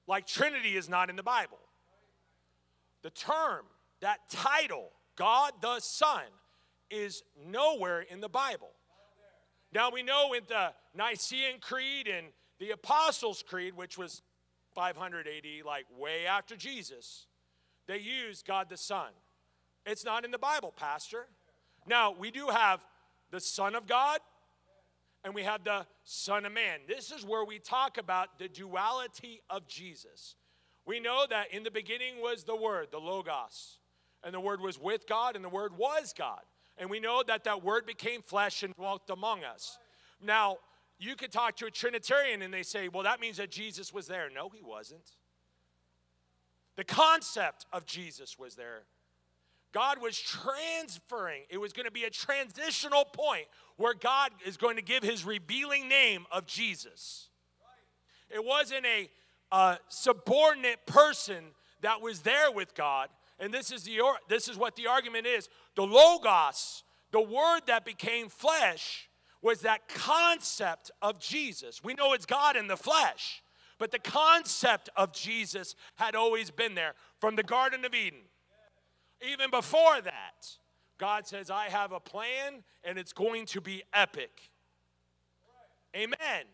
Like 0.08 0.28
Trinity 0.28 0.76
is 0.76 0.90
not 0.90 1.10
in 1.10 1.16
the 1.16 1.24
Bible. 1.24 1.60
The 3.02 3.12
term, 3.12 3.64
that 4.02 4.30
title, 4.30 4.90
God 5.16 5.54
the 5.62 5.80
Son, 5.80 6.24
is 6.90 7.24
nowhere 7.46 8.02
in 8.02 8.22
the 8.22 8.30
Bible. 8.30 8.72
Now 9.74 9.90
we 9.92 10.04
know 10.04 10.34
in 10.34 10.44
the 10.48 10.74
Nicene 10.96 11.60
Creed 11.60 12.08
and 12.08 12.28
the 12.60 12.72
Apostles' 12.72 13.44
Creed, 13.48 13.76
which 13.76 13.98
was 13.98 14.22
500 14.74 15.28
AD, 15.28 15.66
like 15.66 15.86
way 15.98 16.26
after 16.26 16.56
Jesus, 16.56 17.28
they 17.88 17.98
used 17.98 18.46
God 18.46 18.70
the 18.70 18.78
Son. 18.78 19.10
It's 19.86 20.06
not 20.06 20.26
in 20.26 20.32
the 20.32 20.38
Bible, 20.38 20.74
Pastor. 20.76 21.28
Now, 21.88 22.12
we 22.18 22.32
do 22.32 22.48
have 22.48 22.80
the 23.32 23.40
Son 23.40 23.76
of 23.76 23.88
God 23.88 24.20
and 25.24 25.34
we 25.34 25.44
have 25.44 25.64
the 25.64 25.86
Son 26.04 26.46
of 26.46 26.54
Man. 26.54 26.80
This 26.88 27.12
is 27.12 27.26
where 27.26 27.44
we 27.44 27.60
talk 27.60 27.98
about 27.98 28.38
the 28.38 28.48
duality 28.48 29.42
of 29.50 29.68
Jesus. 29.68 30.36
We 30.86 31.00
know 31.00 31.26
that 31.30 31.52
in 31.52 31.64
the 31.64 31.72
beginning 31.72 32.22
was 32.22 32.44
the 32.44 32.56
Word, 32.56 32.90
the 32.92 33.00
Logos, 33.00 33.80
and 34.24 34.34
the 34.34 34.40
Word 34.40 34.62
was 34.62 34.80
with 34.80 35.08
God, 35.08 35.36
and 35.36 35.44
the 35.44 35.50
Word 35.50 35.76
was 35.78 36.14
God. 36.16 36.42
And 36.78 36.90
we 36.90 37.00
know 37.00 37.24
that 37.26 37.44
that 37.46 37.64
Word 37.64 37.86
became 37.86 38.22
flesh 38.22 38.64
and 38.64 38.76
dwelt 38.76 39.10
among 39.10 39.44
us. 39.44 39.78
Now, 40.22 40.58
you 40.98 41.16
could 41.16 41.32
talk 41.32 41.56
to 41.58 41.66
a 41.66 41.72
Trinitarian 41.72 42.42
and 42.42 42.54
they 42.54 42.64
say, 42.64 42.88
well, 42.88 43.04
that 43.04 43.20
means 43.20 43.38
that 43.38 43.52
Jesus 43.52 43.94
was 43.94 44.08
there. 44.08 44.30
No, 44.34 44.50
he 44.50 44.62
wasn't. 44.64 45.12
The 46.76 46.84
concept 46.84 47.66
of 47.72 47.86
Jesus 47.86 48.38
was 48.38 48.56
there. 48.56 48.84
God 49.72 50.02
was 50.02 50.18
transferring, 50.18 51.44
it 51.50 51.58
was 51.58 51.74
going 51.74 51.86
to 51.86 51.92
be 51.92 52.06
a 52.06 52.10
transitional 52.10 53.04
point 53.04 53.46
where 53.76 53.94
God 53.94 54.32
is 54.46 54.56
going 54.56 54.78
to 54.78 54.82
give 54.82 55.04
his 55.04 55.26
revealing 55.26 55.90
name 55.90 56.26
of 56.32 56.46
Jesus. 56.46 57.28
It 58.30 58.44
wasn't 58.44 58.86
a, 58.86 59.10
a 59.52 59.78
subordinate 59.90 60.86
person 60.86 61.44
that 61.82 62.00
was 62.00 62.22
there 62.22 62.52
with 62.52 62.74
God. 62.74 63.10
And 63.40 63.54
this 63.54 63.72
is, 63.72 63.84
the, 63.84 64.00
this 64.30 64.48
is 64.48 64.58
what 64.58 64.76
the 64.76 64.88
argument 64.88 65.28
is. 65.28 65.50
The 65.76 65.86
Logos, 65.86 66.84
the 67.12 67.22
word 67.22 67.62
that 67.68 67.86
became 67.86 68.30
flesh, 68.30 69.10
was 69.42 69.62
that 69.62 69.88
concept 69.88 70.90
of 71.02 71.20
Jesus. 71.20 71.84
We 71.84 71.94
know 71.94 72.14
it's 72.14 72.26
God 72.26 72.56
in 72.56 72.68
the 72.68 72.78
flesh, 72.78 73.44
but 73.78 73.92
the 73.92 74.00
concept 74.00 74.90
of 74.96 75.12
Jesus 75.12 75.76
had 75.96 76.16
always 76.16 76.50
been 76.50 76.76
there 76.76 76.94
from 77.20 77.36
the 77.36 77.44
Garden 77.44 77.86
of 77.86 77.94
Eden. 77.94 78.22
Even 79.22 79.52
before 79.52 80.02
that, 80.02 80.48
God 80.98 81.28
says, 81.28 81.50
I 81.50 81.66
have 81.66 81.92
a 81.92 82.00
plan 82.00 82.64
and 82.84 82.98
it's 82.98 83.14
going 83.14 83.46
to 83.48 83.62
be 83.62 83.84
epic. 83.94 84.32
Amen. 85.96 86.46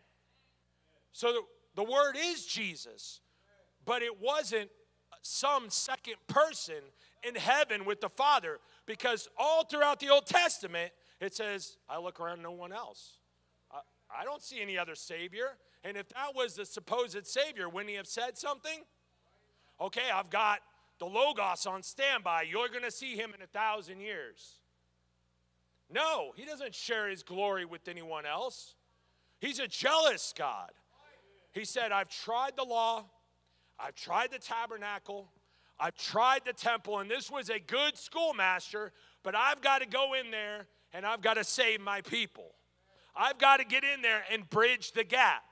So 1.12 1.32
the, 1.32 1.42
the 1.76 1.84
word 1.84 2.16
is 2.18 2.44
Jesus, 2.46 3.20
but 3.84 4.02
it 4.02 4.20
wasn't 4.20 4.70
some 5.22 5.70
second 5.70 6.16
person 6.26 6.82
in 7.22 7.34
heaven 7.34 7.84
with 7.84 8.00
the 8.00 8.08
Father 8.08 8.58
because 8.86 9.28
all 9.38 9.64
throughout 9.64 10.00
the 10.00 10.10
Old 10.10 10.26
Testament, 10.26 10.92
it 11.20 11.34
says, 11.34 11.78
I 11.88 11.98
look 11.98 12.20
around, 12.20 12.42
no 12.42 12.50
one 12.50 12.72
else. 12.72 13.18
I, 13.72 13.80
I 14.20 14.24
don't 14.24 14.42
see 14.42 14.60
any 14.60 14.76
other 14.76 14.94
Savior. 14.94 15.56
And 15.84 15.96
if 15.96 16.08
that 16.10 16.34
was 16.34 16.54
the 16.54 16.66
supposed 16.66 17.26
Savior, 17.26 17.68
wouldn't 17.68 17.90
he 17.90 17.96
have 17.96 18.06
said 18.06 18.36
something? 18.36 18.82
Okay, 19.80 20.10
I've 20.12 20.30
got 20.30 20.60
the 20.98 21.06
Logos 21.06 21.66
on 21.66 21.82
standby. 21.82 22.42
You're 22.42 22.68
going 22.68 22.84
to 22.84 22.90
see 22.90 23.16
him 23.16 23.32
in 23.34 23.42
a 23.42 23.46
thousand 23.46 24.00
years. 24.00 24.60
No, 25.92 26.32
he 26.36 26.44
doesn't 26.44 26.74
share 26.74 27.08
his 27.08 27.22
glory 27.22 27.64
with 27.64 27.88
anyone 27.88 28.24
else. 28.24 28.74
He's 29.40 29.58
a 29.58 29.66
jealous 29.66 30.32
God. 30.36 30.70
He 31.52 31.64
said, 31.64 31.92
I've 31.92 32.08
tried 32.08 32.52
the 32.56 32.64
law, 32.64 33.04
I've 33.78 33.94
tried 33.94 34.30
the 34.30 34.38
tabernacle, 34.38 35.28
I've 35.78 35.96
tried 35.96 36.42
the 36.44 36.52
temple, 36.52 37.00
and 37.00 37.10
this 37.10 37.30
was 37.30 37.50
a 37.50 37.58
good 37.58 37.96
schoolmaster, 37.96 38.92
but 39.22 39.34
I've 39.34 39.60
got 39.60 39.80
to 39.80 39.86
go 39.86 40.14
in 40.14 40.30
there 40.30 40.66
and 40.92 41.04
I've 41.04 41.22
got 41.22 41.34
to 41.34 41.44
save 41.44 41.80
my 41.80 42.00
people. 42.02 42.54
I've 43.16 43.38
got 43.38 43.58
to 43.58 43.64
get 43.64 43.84
in 43.84 44.02
there 44.02 44.22
and 44.30 44.48
bridge 44.48 44.92
the 44.92 45.04
gap. 45.04 45.42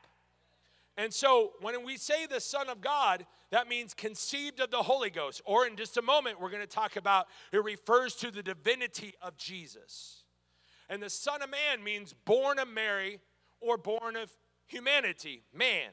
And 0.96 1.12
so 1.12 1.52
when 1.60 1.82
we 1.84 1.96
say 1.96 2.26
the 2.26 2.40
Son 2.40 2.68
of 2.68 2.80
God, 2.80 3.24
that 3.50 3.68
means 3.68 3.94
conceived 3.94 4.60
of 4.60 4.70
the 4.70 4.82
Holy 4.82 5.10
Ghost. 5.10 5.40
Or 5.44 5.66
in 5.66 5.76
just 5.76 5.96
a 5.96 6.02
moment, 6.02 6.40
we're 6.40 6.50
going 6.50 6.62
to 6.62 6.66
talk 6.66 6.96
about 6.96 7.28
it 7.52 7.64
refers 7.64 8.14
to 8.16 8.30
the 8.30 8.42
divinity 8.42 9.14
of 9.22 9.36
Jesus. 9.36 10.24
And 10.88 11.02
the 11.02 11.10
Son 11.10 11.40
of 11.42 11.50
Man 11.50 11.82
means 11.82 12.12
born 12.24 12.58
of 12.58 12.68
Mary 12.68 13.20
or 13.60 13.78
born 13.78 14.16
of 14.16 14.30
humanity, 14.66 15.42
man. 15.54 15.90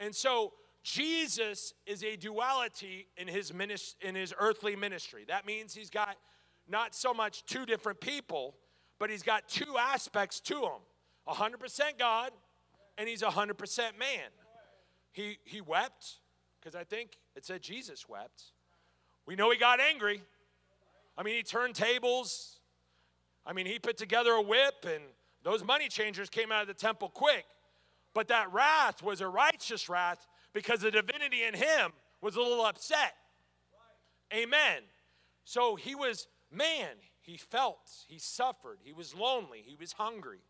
And 0.00 0.14
so 0.14 0.52
Jesus 0.88 1.74
is 1.84 2.02
a 2.02 2.16
duality 2.16 3.08
in 3.18 3.28
his, 3.28 3.52
minis- 3.52 3.94
in 4.00 4.14
his 4.14 4.32
earthly 4.38 4.74
ministry. 4.74 5.26
That 5.28 5.44
means 5.44 5.74
he's 5.74 5.90
got 5.90 6.16
not 6.66 6.94
so 6.94 7.12
much 7.12 7.44
two 7.44 7.66
different 7.66 8.00
people, 8.00 8.54
but 8.98 9.10
he's 9.10 9.22
got 9.22 9.46
two 9.48 9.76
aspects 9.78 10.40
to 10.40 10.62
him 10.62 10.80
100% 11.28 11.80
God 11.98 12.30
and 12.96 13.06
he's 13.06 13.20
100% 13.20 13.78
man. 13.98 14.30
He, 15.12 15.36
he 15.44 15.60
wept, 15.60 16.20
because 16.58 16.74
I 16.74 16.84
think 16.84 17.18
it 17.36 17.44
said 17.44 17.60
Jesus 17.60 18.08
wept. 18.08 18.44
We 19.26 19.36
know 19.36 19.50
he 19.50 19.58
got 19.58 19.80
angry. 19.80 20.22
I 21.18 21.22
mean, 21.22 21.36
he 21.36 21.42
turned 21.42 21.74
tables. 21.74 22.60
I 23.44 23.52
mean, 23.52 23.66
he 23.66 23.78
put 23.78 23.98
together 23.98 24.32
a 24.32 24.42
whip, 24.42 24.86
and 24.86 25.04
those 25.42 25.62
money 25.62 25.88
changers 25.88 26.30
came 26.30 26.50
out 26.50 26.62
of 26.62 26.68
the 26.68 26.72
temple 26.72 27.10
quick. 27.10 27.44
But 28.14 28.28
that 28.28 28.50
wrath 28.54 29.02
was 29.02 29.20
a 29.20 29.28
righteous 29.28 29.90
wrath 29.90 30.26
because 30.58 30.80
the 30.80 30.90
divinity 30.90 31.44
in 31.44 31.54
him 31.54 31.92
was 32.20 32.34
a 32.34 32.40
little 32.40 32.64
upset. 32.64 33.14
Amen. 34.34 34.82
So 35.44 35.76
he 35.76 35.94
was 35.94 36.26
man. 36.50 36.88
He 37.20 37.36
felt, 37.36 37.78
he 38.08 38.18
suffered, 38.18 38.78
he 38.82 38.92
was 38.92 39.14
lonely, 39.14 39.62
he 39.64 39.76
was 39.78 39.92
hungry. 39.92 40.40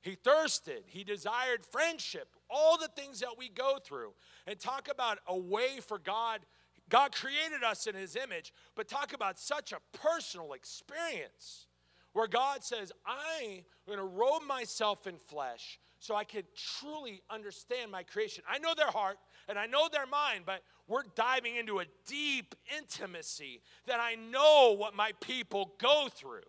He 0.00 0.16
thirsted. 0.16 0.82
He 0.88 1.04
desired 1.04 1.64
friendship. 1.64 2.26
All 2.50 2.76
the 2.76 2.88
things 2.88 3.20
that 3.20 3.38
we 3.38 3.48
go 3.48 3.78
through. 3.84 4.14
And 4.48 4.58
talk 4.58 4.88
about 4.90 5.20
a 5.28 5.38
way 5.38 5.78
for 5.78 5.96
God. 5.96 6.40
God 6.88 7.14
created 7.14 7.62
us 7.62 7.86
in 7.86 7.94
His 7.94 8.16
image, 8.16 8.52
but 8.74 8.88
talk 8.88 9.12
about 9.12 9.38
such 9.38 9.70
a 9.70 9.78
personal 9.96 10.54
experience 10.54 11.68
where 12.14 12.26
God 12.26 12.64
says, 12.64 12.90
I'm 13.06 13.62
going 13.86 14.00
to 14.00 14.04
robe 14.04 14.42
myself 14.42 15.06
in 15.06 15.18
flesh 15.28 15.78
so 16.02 16.16
I 16.16 16.24
can 16.24 16.42
truly 16.80 17.22
understand 17.30 17.92
my 17.92 18.02
creation. 18.02 18.42
I 18.50 18.58
know 18.58 18.74
their 18.76 18.90
heart 18.90 19.18
and 19.48 19.56
I 19.56 19.66
know 19.66 19.88
their 19.90 20.06
mind, 20.06 20.42
but 20.44 20.62
we're 20.88 21.04
diving 21.14 21.54
into 21.54 21.78
a 21.78 21.84
deep 22.06 22.56
intimacy 22.76 23.62
that 23.86 24.00
I 24.00 24.16
know 24.16 24.74
what 24.76 24.94
my 24.94 25.12
people 25.20 25.74
go 25.78 26.08
through 26.12 26.40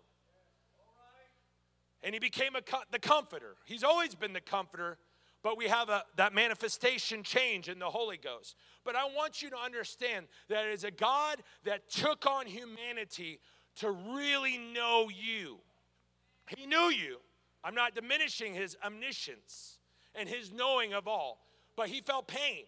and 2.04 2.14
he 2.14 2.20
became 2.20 2.56
a, 2.56 2.62
the 2.91 2.99
comforter. 2.99 3.56
He's 3.66 3.84
always 3.84 4.16
been 4.16 4.34
the 4.34 4.41
comforter, 4.41 4.97
but 5.43 5.56
we 5.56 5.68
have 5.68 5.89
a, 5.89 6.04
that 6.18 6.34
manifestation 6.34 7.22
change 7.22 7.70
in 7.70 7.78
the 7.78 7.86
Holy 7.86 8.18
Ghost. 8.18 8.56
But 8.84 8.95
I 8.95 9.06
want 9.06 9.41
you 9.41 9.49
to 9.51 9.58
understand 9.58 10.26
that 10.49 10.66
it 10.66 10.74
is 10.74 10.84
a 10.84 10.91
God 10.91 11.43
that 11.64 11.89
took 11.89 12.26
on 12.26 12.45
humanity 12.45 13.39
to 13.78 13.91
really 13.91 14.58
know 14.58 15.10
you. 15.10 15.60
He 16.58 16.66
knew 16.66 16.89
you. 16.89 17.20
I'm 17.64 17.76
not 17.76 17.95
diminishing 17.95 18.53
his 18.53 18.76
omniscience 18.86 19.78
and 20.16 20.28
his 20.28 20.51
knowing 20.51 20.93
of 20.93 21.07
all, 21.07 21.45
but 21.76 21.89
he 21.89 22.01
felt 22.01 22.28
pain. 22.28 22.66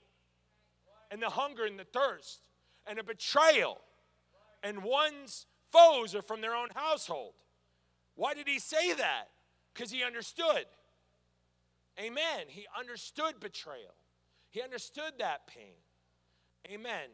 and 1.11 1.21
the 1.21 1.29
hunger 1.29 1.65
and 1.65 1.79
the 1.79 1.85
thirst 1.85 2.49
and 2.87 2.97
a 2.97 3.03
betrayal. 3.03 3.79
And 4.63 4.83
one's 4.83 5.45
foes 5.71 6.15
are 6.15 6.23
from 6.23 6.41
their 6.41 6.55
own 6.55 6.69
household. 6.73 7.33
Why 8.15 8.33
did 8.33 8.47
he 8.47 8.59
say 8.59 8.93
that? 8.93 9.29
Because 9.73 9.91
he 9.91 10.03
understood. 10.03 10.65
Amen. 11.99 12.45
He 12.47 12.65
understood 12.77 13.39
betrayal, 13.39 13.95
he 14.49 14.61
understood 14.61 15.13
that 15.19 15.47
pain. 15.47 15.75
Amen. 16.71 17.09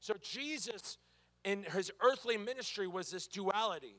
So 0.00 0.14
Jesus 0.20 0.98
in 1.44 1.62
his 1.62 1.92
earthly 2.00 2.36
ministry 2.36 2.88
was 2.88 3.10
this 3.10 3.26
duality 3.26 3.96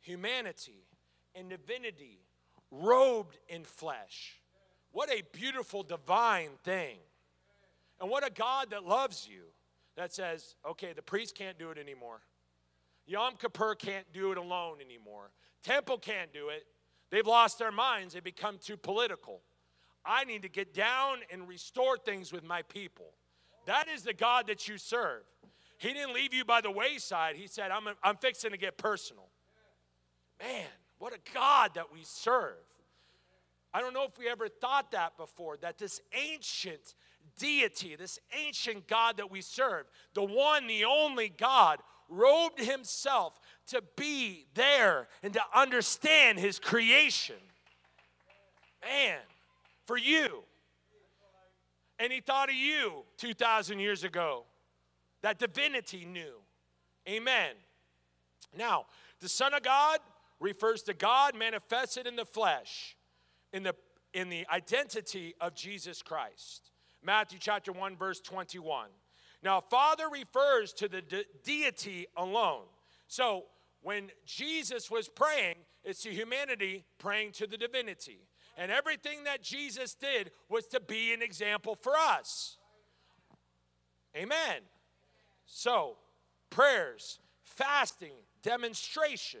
humanity 0.00 0.86
and 1.34 1.50
divinity 1.50 2.20
robed 2.70 3.38
in 3.48 3.64
flesh. 3.64 4.40
What 4.92 5.10
a 5.10 5.22
beautiful 5.32 5.82
divine 5.82 6.50
thing. 6.64 6.98
And 8.00 8.10
what 8.10 8.26
a 8.26 8.30
God 8.30 8.70
that 8.70 8.84
loves 8.84 9.28
you 9.30 9.42
that 9.96 10.12
says, 10.12 10.56
okay, 10.68 10.92
the 10.94 11.02
priest 11.02 11.34
can't 11.34 11.58
do 11.58 11.70
it 11.70 11.78
anymore. 11.78 12.20
Yom 13.06 13.34
Kippur 13.36 13.74
can't 13.74 14.06
do 14.12 14.32
it 14.32 14.38
alone 14.38 14.78
anymore. 14.84 15.30
Temple 15.62 15.98
can't 15.98 16.32
do 16.32 16.48
it. 16.48 16.66
They've 17.10 17.26
lost 17.26 17.58
their 17.58 17.72
minds, 17.72 18.14
they 18.14 18.20
become 18.20 18.58
too 18.58 18.76
political. 18.76 19.40
I 20.04 20.24
need 20.24 20.42
to 20.42 20.48
get 20.48 20.72
down 20.72 21.18
and 21.30 21.48
restore 21.48 21.96
things 21.96 22.32
with 22.32 22.44
my 22.44 22.62
people. 22.62 23.06
That 23.66 23.88
is 23.88 24.02
the 24.02 24.12
God 24.12 24.46
that 24.46 24.68
you 24.68 24.78
serve. 24.78 25.22
He 25.78 25.92
didn't 25.92 26.14
leave 26.14 26.32
you 26.32 26.44
by 26.44 26.60
the 26.60 26.70
wayside. 26.70 27.36
He 27.36 27.48
said, 27.48 27.70
I'm, 27.70 27.88
I'm 28.02 28.16
fixing 28.16 28.52
to 28.52 28.56
get 28.56 28.78
personal. 28.78 29.28
Man, 30.40 30.66
what 30.98 31.12
a 31.12 31.18
God 31.34 31.72
that 31.74 31.92
we 31.92 32.00
serve. 32.02 32.54
I 33.74 33.80
don't 33.80 33.92
know 33.92 34.04
if 34.04 34.18
we 34.18 34.28
ever 34.28 34.48
thought 34.48 34.92
that 34.92 35.16
before, 35.16 35.56
that 35.58 35.76
this 35.78 36.00
ancient 36.14 36.94
deity, 37.38 37.94
this 37.96 38.18
ancient 38.34 38.86
God 38.86 39.18
that 39.18 39.30
we 39.30 39.42
serve, 39.42 39.86
the 40.14 40.22
one, 40.22 40.66
the 40.66 40.84
only 40.84 41.28
God, 41.28 41.80
robed 42.08 42.58
himself 42.58 43.38
to 43.68 43.82
be 43.96 44.46
there 44.54 45.08
and 45.22 45.32
to 45.34 45.42
understand 45.54 46.38
his 46.38 46.58
creation. 46.58 47.36
Man, 48.82 49.18
for 49.84 49.98
you. 49.98 50.44
And 51.98 52.12
he 52.12 52.20
thought 52.20 52.48
of 52.48 52.54
you 52.54 53.04
2,000 53.18 53.78
years 53.78 54.04
ago. 54.04 54.44
That 55.22 55.38
divinity 55.38 56.04
knew. 56.04 56.34
Amen. 57.08 57.54
Now, 58.56 58.86
the 59.20 59.28
Son 59.28 59.54
of 59.54 59.62
God 59.62 59.98
refers 60.40 60.82
to 60.82 60.94
God 60.94 61.34
manifested 61.36 62.06
in 62.06 62.16
the 62.16 62.24
flesh, 62.24 62.96
in 63.52 63.62
the, 63.62 63.74
in 64.12 64.28
the 64.28 64.46
identity 64.52 65.34
of 65.40 65.54
Jesus 65.54 66.02
Christ. 66.02 66.70
Matthew 67.02 67.38
chapter 67.40 67.72
1, 67.72 67.96
verse 67.96 68.20
21. 68.20 68.88
Now, 69.42 69.60
Father 69.60 70.08
refers 70.10 70.72
to 70.74 70.88
the 70.88 71.02
de- 71.02 71.24
deity 71.44 72.06
alone. 72.16 72.64
So, 73.06 73.44
when 73.82 74.10
Jesus 74.24 74.90
was 74.90 75.08
praying, 75.08 75.56
it's 75.84 76.02
to 76.02 76.10
humanity 76.10 76.84
praying 76.98 77.32
to 77.32 77.46
the 77.46 77.56
divinity. 77.56 78.26
And 78.58 78.72
everything 78.72 79.24
that 79.24 79.42
Jesus 79.42 79.94
did 79.94 80.32
was 80.48 80.66
to 80.68 80.80
be 80.80 81.12
an 81.12 81.22
example 81.22 81.76
for 81.80 81.92
us. 81.96 82.56
Amen. 84.16 84.62
So, 85.44 85.98
prayers, 86.50 87.20
fasting, 87.44 88.14
demonstration. 88.42 89.40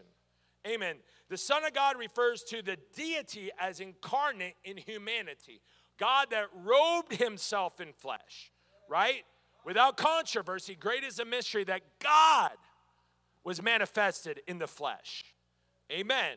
Amen. 0.66 0.96
The 1.28 1.36
Son 1.36 1.64
of 1.64 1.72
God 1.72 1.96
refers 1.98 2.42
to 2.44 2.62
the 2.62 2.76
deity 2.94 3.50
as 3.58 3.80
incarnate 3.80 4.56
in 4.64 4.76
humanity. 4.76 5.60
God 5.98 6.28
that 6.30 6.46
robed 6.64 7.14
himself 7.14 7.80
in 7.80 7.92
flesh, 7.92 8.50
right? 8.88 9.24
Without 9.64 9.96
controversy, 9.96 10.74
great 10.74 11.04
is 11.04 11.16
the 11.16 11.24
mystery 11.24 11.64
that 11.64 11.82
God 12.00 12.52
was 13.44 13.62
manifested 13.62 14.40
in 14.46 14.58
the 14.58 14.66
flesh. 14.66 15.24
Amen. 15.90 16.36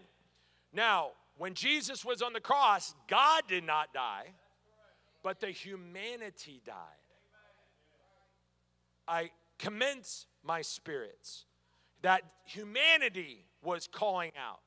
Now, 0.73 1.11
when 1.37 1.53
Jesus 1.53 2.05
was 2.05 2.21
on 2.21 2.33
the 2.33 2.39
cross, 2.39 2.93
God 3.07 3.43
did 3.47 3.63
not 3.63 3.93
die, 3.93 4.27
but 5.23 5.39
the 5.39 5.47
humanity 5.47 6.61
died. 6.65 6.75
I 9.07 9.31
commence 9.57 10.27
my 10.43 10.61
spirits 10.61 11.45
that 12.01 12.21
humanity 12.45 13.45
was 13.61 13.87
calling 13.87 14.31
out. 14.39 14.59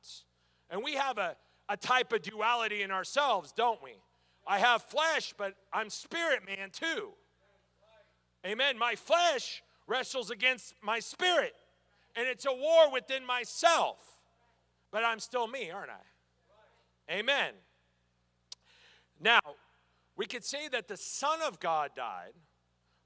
And 0.70 0.82
we 0.82 0.94
have 0.94 1.18
a, 1.18 1.36
a 1.68 1.76
type 1.76 2.12
of 2.12 2.22
duality 2.22 2.82
in 2.82 2.90
ourselves, 2.90 3.52
don't 3.52 3.82
we? 3.82 3.92
I 4.46 4.58
have 4.58 4.82
flesh, 4.82 5.34
but 5.36 5.54
I'm 5.72 5.88
spirit 5.90 6.40
man 6.46 6.70
too. 6.70 7.10
Amen. 8.44 8.76
My 8.78 8.94
flesh 8.96 9.62
wrestles 9.86 10.30
against 10.30 10.74
my 10.82 10.98
spirit, 10.98 11.54
and 12.16 12.26
it's 12.26 12.46
a 12.46 12.52
war 12.52 12.90
within 12.92 13.24
myself. 13.24 13.98
But 14.90 15.04
I'm 15.04 15.20
still 15.20 15.46
me, 15.46 15.70
aren't 15.70 15.90
I? 15.90 17.12
Amen. 17.12 17.52
Now, 19.20 19.40
we 20.16 20.26
could 20.26 20.44
say 20.44 20.68
that 20.68 20.88
the 20.88 20.96
Son 20.96 21.40
of 21.46 21.60
God 21.60 21.90
died, 21.96 22.32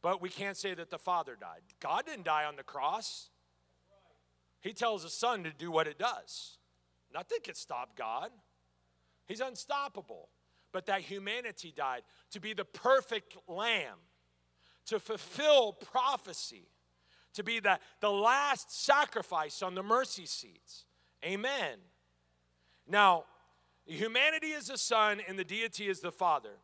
but 0.02 0.20
we 0.22 0.28
can't 0.28 0.56
say 0.56 0.74
that 0.74 0.90
the 0.90 0.98
Father 0.98 1.36
died. 1.38 1.60
God 1.80 2.06
didn't 2.06 2.24
die 2.24 2.44
on 2.44 2.56
the 2.56 2.62
cross. 2.62 3.30
He 4.60 4.72
tells 4.72 5.02
the 5.02 5.10
Son 5.10 5.44
to 5.44 5.50
do 5.50 5.70
what 5.70 5.86
it 5.86 5.98
does. 5.98 6.58
Nothing 7.12 7.38
can 7.42 7.54
stop 7.54 7.96
God. 7.96 8.30
He's 9.26 9.40
unstoppable. 9.40 10.28
But 10.72 10.86
that 10.86 11.00
humanity 11.00 11.72
died 11.74 12.02
to 12.32 12.40
be 12.40 12.52
the 12.52 12.64
perfect 12.64 13.36
lamb, 13.48 13.96
to 14.86 14.98
fulfill 14.98 15.72
prophecy, 15.72 16.68
to 17.34 17.42
be 17.42 17.60
the, 17.60 17.78
the 18.00 18.10
last 18.10 18.84
sacrifice 18.84 19.62
on 19.62 19.74
the 19.74 19.82
mercy 19.82 20.26
seats. 20.26 20.84
Amen. 21.24 21.78
Now, 22.86 23.24
humanity 23.86 24.48
is 24.48 24.66
the 24.66 24.76
Son 24.78 25.20
and 25.26 25.38
the 25.38 25.44
deity 25.44 25.88
is 25.88 26.00
the 26.00 26.12
Father. 26.12 26.58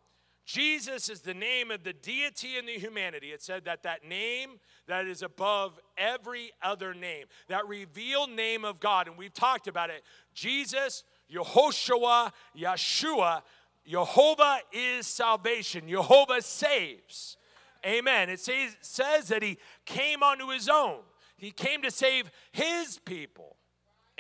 Jesus 0.45 1.09
is 1.09 1.21
the 1.21 1.35
name 1.35 1.71
of 1.71 1.85
the 1.85 1.93
deity 1.93 2.59
and 2.59 2.67
the 2.67 2.73
humanity. 2.73 3.29
It 3.29 3.43
said 3.43 3.65
that 3.67 3.85
that 3.85 4.05
name 4.07 4.59
that 4.89 5.07
is 5.07 5.23
above 5.23 5.79
every 5.97 6.51
other 6.61 6.95
name, 6.95 7.27
that 7.49 7.67
revealed 7.69 8.31
name 8.31 8.65
of 8.65 8.81
God, 8.81 9.07
and 9.07 9.17
we've 9.17 9.33
talked 9.33 9.69
about 9.69 9.91
it. 9.91 10.03
Jesus, 10.35 11.05
Yehoshua, 11.33 12.33
Yeshua, 12.59 13.43
Jehovah 13.87 14.59
is 14.73 15.07
salvation. 15.07 15.89
Jehovah 15.89 16.43
saves. 16.43 17.37
Amen. 17.85 18.31
It 18.31 18.41
says, 18.41 18.77
says 18.81 19.29
that 19.29 19.43
he 19.43 19.59
came 19.85 20.23
unto 20.23 20.49
his 20.49 20.69
own. 20.69 21.01
He 21.37 21.51
came 21.51 21.83
to 21.83 21.91
save 21.91 22.31
his 22.53 22.99
people. 23.05 23.57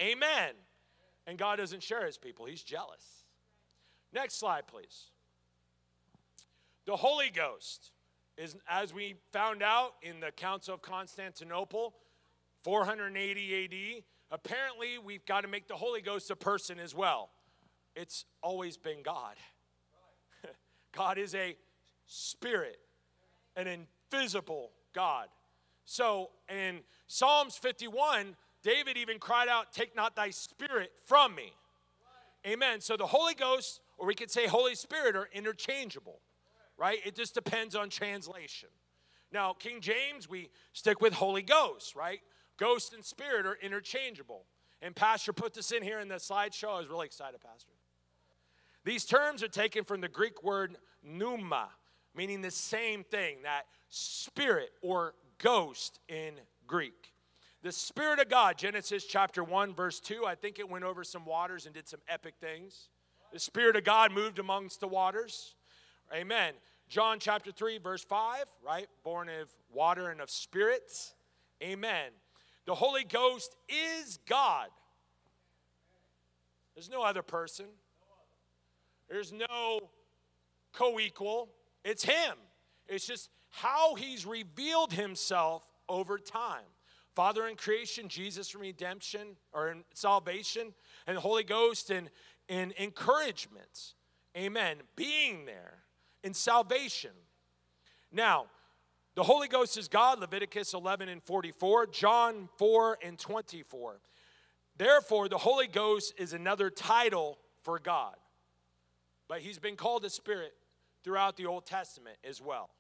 Amen. 0.01 0.55
And 1.27 1.39
God 1.39 1.57
doesn't 1.57 1.83
share 1.83 2.07
his 2.07 2.19
people, 2.19 2.47
he's 2.47 2.63
jealous. 2.63 3.05
Next 4.13 4.39
slide, 4.39 4.67
please. 4.67 5.12
The 6.85 6.97
Holy 6.97 7.31
Ghost 7.31 7.93
is, 8.37 8.57
as 8.69 8.93
we 8.93 9.15
found 9.33 9.63
out 9.63 9.93
in 10.03 10.19
the 10.19 10.33
Council 10.33 10.75
of 10.75 10.83
Constantinople, 10.83 11.95
480 12.65 13.65
AD, 13.65 14.03
apparently 14.33 14.99
we've 14.99 15.25
got 15.25 15.43
to 15.43 15.49
make 15.49 15.69
the 15.69 15.77
Holy 15.77 16.01
Ghost 16.01 16.31
a 16.31 16.37
person 16.37 16.81
as 16.81 16.95
well. 16.95 17.31
It's 17.95 18.25
always 18.43 18.77
been 18.77 19.03
God. 19.05 19.37
God 20.93 21.19
is 21.19 21.37
a 21.37 21.57
spirit, 22.07 22.79
an 23.57 23.69
invisible 23.69 24.73
God. 24.93 25.29
So 25.85 26.31
in 26.49 26.81
Psalms 27.07 27.57
51, 27.57 28.35
David 28.65 28.97
even 28.97 29.21
cried 29.21 29.49
out, 29.49 29.73
Take 29.73 29.95
not 29.95 30.17
thy 30.17 30.31
spirit 30.31 30.91
from 31.05 31.35
me. 31.37 31.53
Amen. 32.45 32.81
So 32.81 32.97
the 32.97 33.07
Holy 33.07 33.35
Ghost, 33.35 33.81
or 33.99 34.07
we 34.09 34.17
could 34.17 34.33
say 34.33 34.49
Holy 34.49 34.75
Spirit, 34.75 35.15
are 35.15 35.29
interchangeable 35.33 36.19
right? 36.83 36.99
It 37.05 37.15
just 37.15 37.33
depends 37.33 37.77
on 37.77 37.91
translation. 37.91 38.69
Now, 39.31 39.53
King 39.53 39.81
James, 39.81 40.29
we 40.29 40.49
stick 40.73 41.01
with 41.01 41.13
Holy 41.13 41.41
Ghost, 41.41 41.95
right? 41.95 42.19
Ghost 42.57 42.93
and 42.93 43.05
spirit 43.05 43.47
are 43.47 43.57
interchangeable. 43.63 44.47
And 44.83 44.97
Pastor 44.97 45.33
put 45.33 45.55
this 45.55 45.71
in 45.71 45.85
here 45.85 46.01
in 46.01 46.09
the 46.09 46.17
slideshow. 46.17 46.75
I 46.75 46.81
was 46.81 46.89
really 46.89 47.07
excited, 47.07 47.41
Pastor. 47.41 47.71
These 48.85 49.05
terms 49.05 49.45
are 49.45 49.49
taken 49.49 49.85
from 49.85 50.01
the 50.01 50.09
Greek 50.09 50.43
word 50.43 50.77
pneuma, 51.05 51.69
meaning 52.17 52.43
the 52.43 52.51
same 52.51 53.05
thing, 53.05 53.37
that 53.45 53.67
spirit 53.89 54.71
or 54.83 55.15
ghost 55.39 56.01
in 56.09 56.35
Greek. 56.67 57.13
The 57.63 57.71
Spirit 57.71 58.19
of 58.19 58.29
God, 58.29 58.59
Genesis 58.59 59.05
chapter 59.05 59.45
1, 59.45 59.73
verse 59.73 60.01
2, 60.01 60.27
I 60.27 60.35
think 60.35 60.59
it 60.59 60.69
went 60.69 60.83
over 60.85 61.05
some 61.05 61.25
waters 61.25 61.67
and 61.67 61.73
did 61.73 61.87
some 61.87 62.01
epic 62.09 62.35
things. 62.41 62.89
The 63.33 63.39
Spirit 63.39 63.77
of 63.77 63.85
God 63.85 64.11
moved 64.11 64.41
amongst 64.41 64.81
the 64.81 64.89
waters. 64.89 65.55
Amen. 66.13 66.55
John 66.93 67.19
chapter 67.19 67.51
3, 67.51 67.79
verse 67.79 68.05
5, 68.05 68.45
right? 68.63 68.87
Born 69.03 69.31
of 69.31 69.49
water 69.73 70.11
and 70.11 70.21
of 70.21 70.29
spirits. 70.29 71.15
Amen. 71.63 72.11
The 72.67 72.75
Holy 72.75 73.03
Ghost 73.03 73.57
is 73.67 74.19
God. 74.29 74.69
There's 76.75 76.91
no 76.91 77.03
other 77.03 77.23
person, 77.23 77.65
there's 79.09 79.33
no 79.33 79.89
co 80.75 81.01
equal. 81.01 81.49
It's 81.83 82.05
Him. 82.05 82.35
It's 82.87 83.07
just 83.07 83.31
how 83.49 83.95
he's 83.95 84.27
revealed 84.27 84.93
himself 84.93 85.65
over 85.89 86.19
time. 86.19 86.61
Father 87.15 87.47
in 87.47 87.57
creation, 87.57 88.07
Jesus 88.07 88.55
in 88.55 88.61
redemption 88.61 89.29
or 89.55 89.71
in 89.71 89.85
salvation, 89.95 90.75
and 91.07 91.17
the 91.17 91.23
Holy 91.23 91.43
Ghost 91.43 91.91
in, 91.91 92.11
in 92.49 92.75
encouragement. 92.79 93.95
Amen. 94.37 94.77
Being 94.95 95.47
there 95.47 95.82
in 96.23 96.35
salvation. 96.35 97.11
Now, 98.11 98.47
the 99.15 99.23
Holy 99.23 99.49
Ghost 99.49 99.77
is 99.77 99.89
God, 99.89 100.21
Leviticus 100.21 100.75
11 100.75 101.09
and 101.09 101.23
44, 101.23 101.87
John 101.89 102.49
4 102.57 102.99
and 103.03 103.19
24. 103.19 104.01
Therefore, 104.77 105.29
the 105.29 105.39
Holy 105.39 105.67
Ghost 105.67 106.15
is 106.17 106.33
another 106.33 106.71
title 106.71 107.39
for 107.63 107.79
God. 107.79 108.17
But 109.29 109.41
he's 109.41 109.59
been 109.59 109.77
called 109.77 110.05
a 110.05 110.11
spirit 110.11 110.55
throughout 111.05 111.37
the 111.37 111.47
Old 111.47 111.67
Testament 111.67 112.17
as 112.25 112.41
well. 112.41 112.71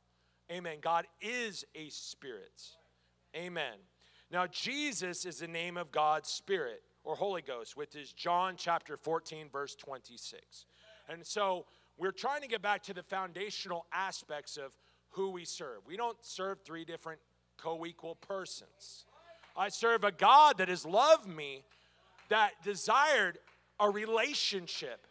Amen. 0.51 0.78
God 0.80 1.07
is 1.20 1.64
a 1.74 1.88
spirit. 1.90 2.62
Amen. 3.36 3.74
Now, 4.30 4.47
Jesus 4.47 5.26
is 5.26 5.38
the 5.38 5.49
name 5.49 5.76
of 5.76 5.93
God's 5.93 6.28
Spirit 6.30 6.82
or 7.05 7.16
Holy 7.16 7.43
Ghost, 7.43 7.76
which 7.76 7.95
is 7.95 8.12
John 8.12 8.55
chapter 8.57 8.97
14, 8.97 9.49
verse 9.51 9.74
26. 9.74 10.66
And 11.09 11.26
so 11.26 11.66
we're 12.03 12.11
trying 12.11 12.40
to 12.40 12.48
get 12.48 12.61
back 12.62 12.82
to 12.82 12.92
the 12.92 13.05
foundational 13.05 13.86
aspects 13.92 14.57
of 14.57 14.76
who 15.11 15.30
we 15.30 15.44
serve. 15.44 15.82
We 15.86 15.96
don't 15.96 16.16
serve 16.20 16.59
three 16.64 16.84
different 16.84 17.20
co 17.57 17.86
equal 17.86 18.16
persons. 18.16 19.05
I 19.57 19.68
serve 19.68 20.03
a 20.03 20.11
God 20.11 20.59
that 20.59 20.68
has 20.68 20.84
loved 20.84 21.28
me, 21.28 21.62
that 22.28 22.55
desired 22.64 23.38
a 23.78 23.88
relationship. 23.88 25.07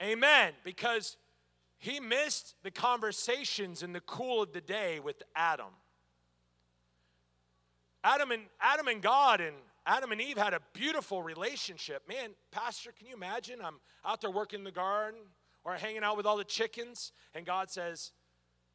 Amen. 0.00 0.52
Because 0.62 1.16
he 1.78 1.98
missed 1.98 2.54
the 2.62 2.70
conversations 2.70 3.82
in 3.82 3.92
the 3.92 4.00
cool 4.02 4.42
of 4.42 4.52
the 4.52 4.60
day 4.60 5.00
with 5.00 5.24
Adam. 5.34 5.74
Adam 8.04 8.30
and 8.30 8.42
Adam 8.60 8.86
and 8.86 9.02
God 9.02 9.40
and 9.40 9.56
Adam 9.84 10.12
and 10.12 10.20
Eve 10.20 10.38
had 10.38 10.54
a 10.54 10.60
beautiful 10.72 11.22
relationship. 11.22 12.06
Man, 12.08 12.30
Pastor, 12.50 12.92
can 12.96 13.06
you 13.06 13.14
imagine? 13.14 13.58
I'm 13.62 13.80
out 14.04 14.20
there 14.20 14.30
working 14.30 14.60
in 14.60 14.64
the 14.64 14.70
garden 14.70 15.20
or 15.64 15.74
hanging 15.74 16.04
out 16.04 16.16
with 16.16 16.26
all 16.26 16.36
the 16.36 16.44
chickens, 16.44 17.12
and 17.34 17.44
God 17.44 17.70
says, 17.70 18.12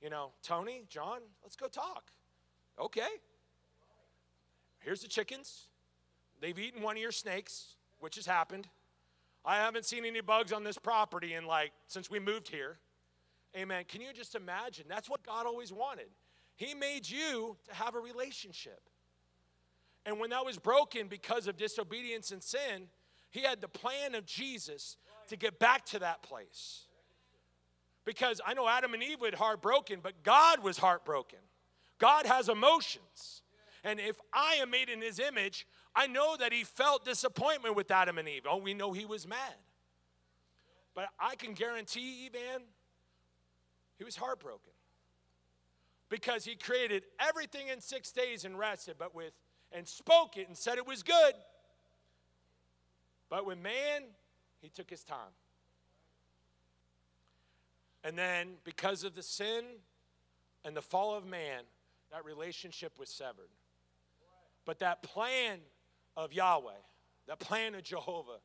you 0.01 0.09
know, 0.09 0.31
Tony, 0.43 0.83
John, 0.89 1.19
let's 1.43 1.55
go 1.55 1.67
talk. 1.67 2.11
Okay. 2.79 3.07
Here's 4.79 5.01
the 5.01 5.07
chickens. 5.07 5.67
They've 6.39 6.57
eaten 6.57 6.81
one 6.81 6.95
of 6.95 7.01
your 7.01 7.11
snakes, 7.11 7.75
which 7.99 8.15
has 8.15 8.25
happened. 8.25 8.67
I 9.43 9.55
haven't 9.55 9.85
seen 9.85 10.05
any 10.05 10.21
bugs 10.21 10.51
on 10.51 10.63
this 10.63 10.77
property 10.77 11.33
in 11.33 11.45
like 11.45 11.71
since 11.87 12.11
we 12.11 12.19
moved 12.19 12.49
here. 12.49 12.77
Amen. 13.55 13.85
Can 13.87 14.01
you 14.01 14.13
just 14.13 14.35
imagine? 14.35 14.85
That's 14.87 15.09
what 15.09 15.23
God 15.23 15.45
always 15.45 15.71
wanted. 15.71 16.07
He 16.57 16.73
made 16.73 17.09
you 17.09 17.55
to 17.67 17.73
have 17.73 17.95
a 17.95 17.99
relationship. 17.99 18.81
And 20.07 20.21
when 20.21 20.29
that 20.29 20.45
was 20.45 20.57
broken 20.57 21.09
because 21.09 21.47
of 21.47 21.57
disobedience 21.57 22.31
and 22.31 22.41
sin, 22.41 22.87
he 23.29 23.41
had 23.41 23.59
the 23.59 23.67
plan 23.67 24.15
of 24.15 24.25
Jesus 24.25 24.95
to 25.27 25.35
get 25.35 25.59
back 25.59 25.85
to 25.87 25.99
that 25.99 26.23
place. 26.23 26.85
Because 28.05 28.39
I 28.45 28.53
know 28.53 28.69
Adam 28.69 28.93
and 28.93 29.03
Eve 29.03 29.19
were 29.19 29.31
heartbroken, 29.35 29.99
but 30.01 30.23
God 30.23 30.63
was 30.63 30.77
heartbroken. 30.77 31.39
God 31.99 32.25
has 32.25 32.47
emotions. 32.47 33.41
And 33.83 33.99
if 33.99 34.15
I 34.31 34.55
am 34.61 34.69
made 34.69 34.87
in 34.87 35.01
his 35.01 35.19
image, 35.19 35.67
I 35.93 36.07
know 36.07 36.37
that 36.37 36.53
he 36.53 36.63
felt 36.63 37.03
disappointment 37.03 37.75
with 37.75 37.91
Adam 37.91 38.17
and 38.17 38.29
Eve. 38.29 38.43
Oh, 38.49 38.57
we 38.57 38.73
know 38.73 38.93
he 38.93 39.05
was 39.05 39.27
mad. 39.27 39.55
But 40.95 41.09
I 41.19 41.35
can 41.35 41.51
guarantee, 41.53 42.27
Evan, 42.27 42.63
he 43.97 44.05
was 44.05 44.15
heartbroken. 44.15 44.71
Because 46.07 46.45
he 46.45 46.55
created 46.55 47.03
everything 47.19 47.67
in 47.67 47.81
six 47.81 48.13
days 48.13 48.45
and 48.45 48.57
rested, 48.57 48.95
but 48.97 49.13
with 49.13 49.33
and 49.77 49.87
spoke 49.87 50.37
it 50.37 50.47
and 50.47 50.57
said 50.57 50.77
it 50.77 50.87
was 50.87 51.03
good. 51.03 51.33
But 53.29 53.45
with 53.45 53.59
man, 53.59 54.03
he 54.59 54.69
took 54.69 54.89
his 54.89 55.03
time. 55.03 55.35
And 58.03 58.17
then, 58.17 58.55
because 58.63 59.03
of 59.03 59.15
the 59.15 59.21
sin 59.21 59.63
and 60.65 60.75
the 60.75 60.81
fall 60.81 61.15
of 61.15 61.25
man, 61.25 61.63
that 62.11 62.25
relationship 62.25 62.97
was 62.97 63.09
severed. 63.09 63.49
But 64.65 64.79
that 64.79 65.03
plan 65.03 65.59
of 66.15 66.33
Yahweh, 66.33 66.71
that 67.27 67.39
plan 67.39 67.75
of 67.75 67.83
Jehovah, 67.83 68.39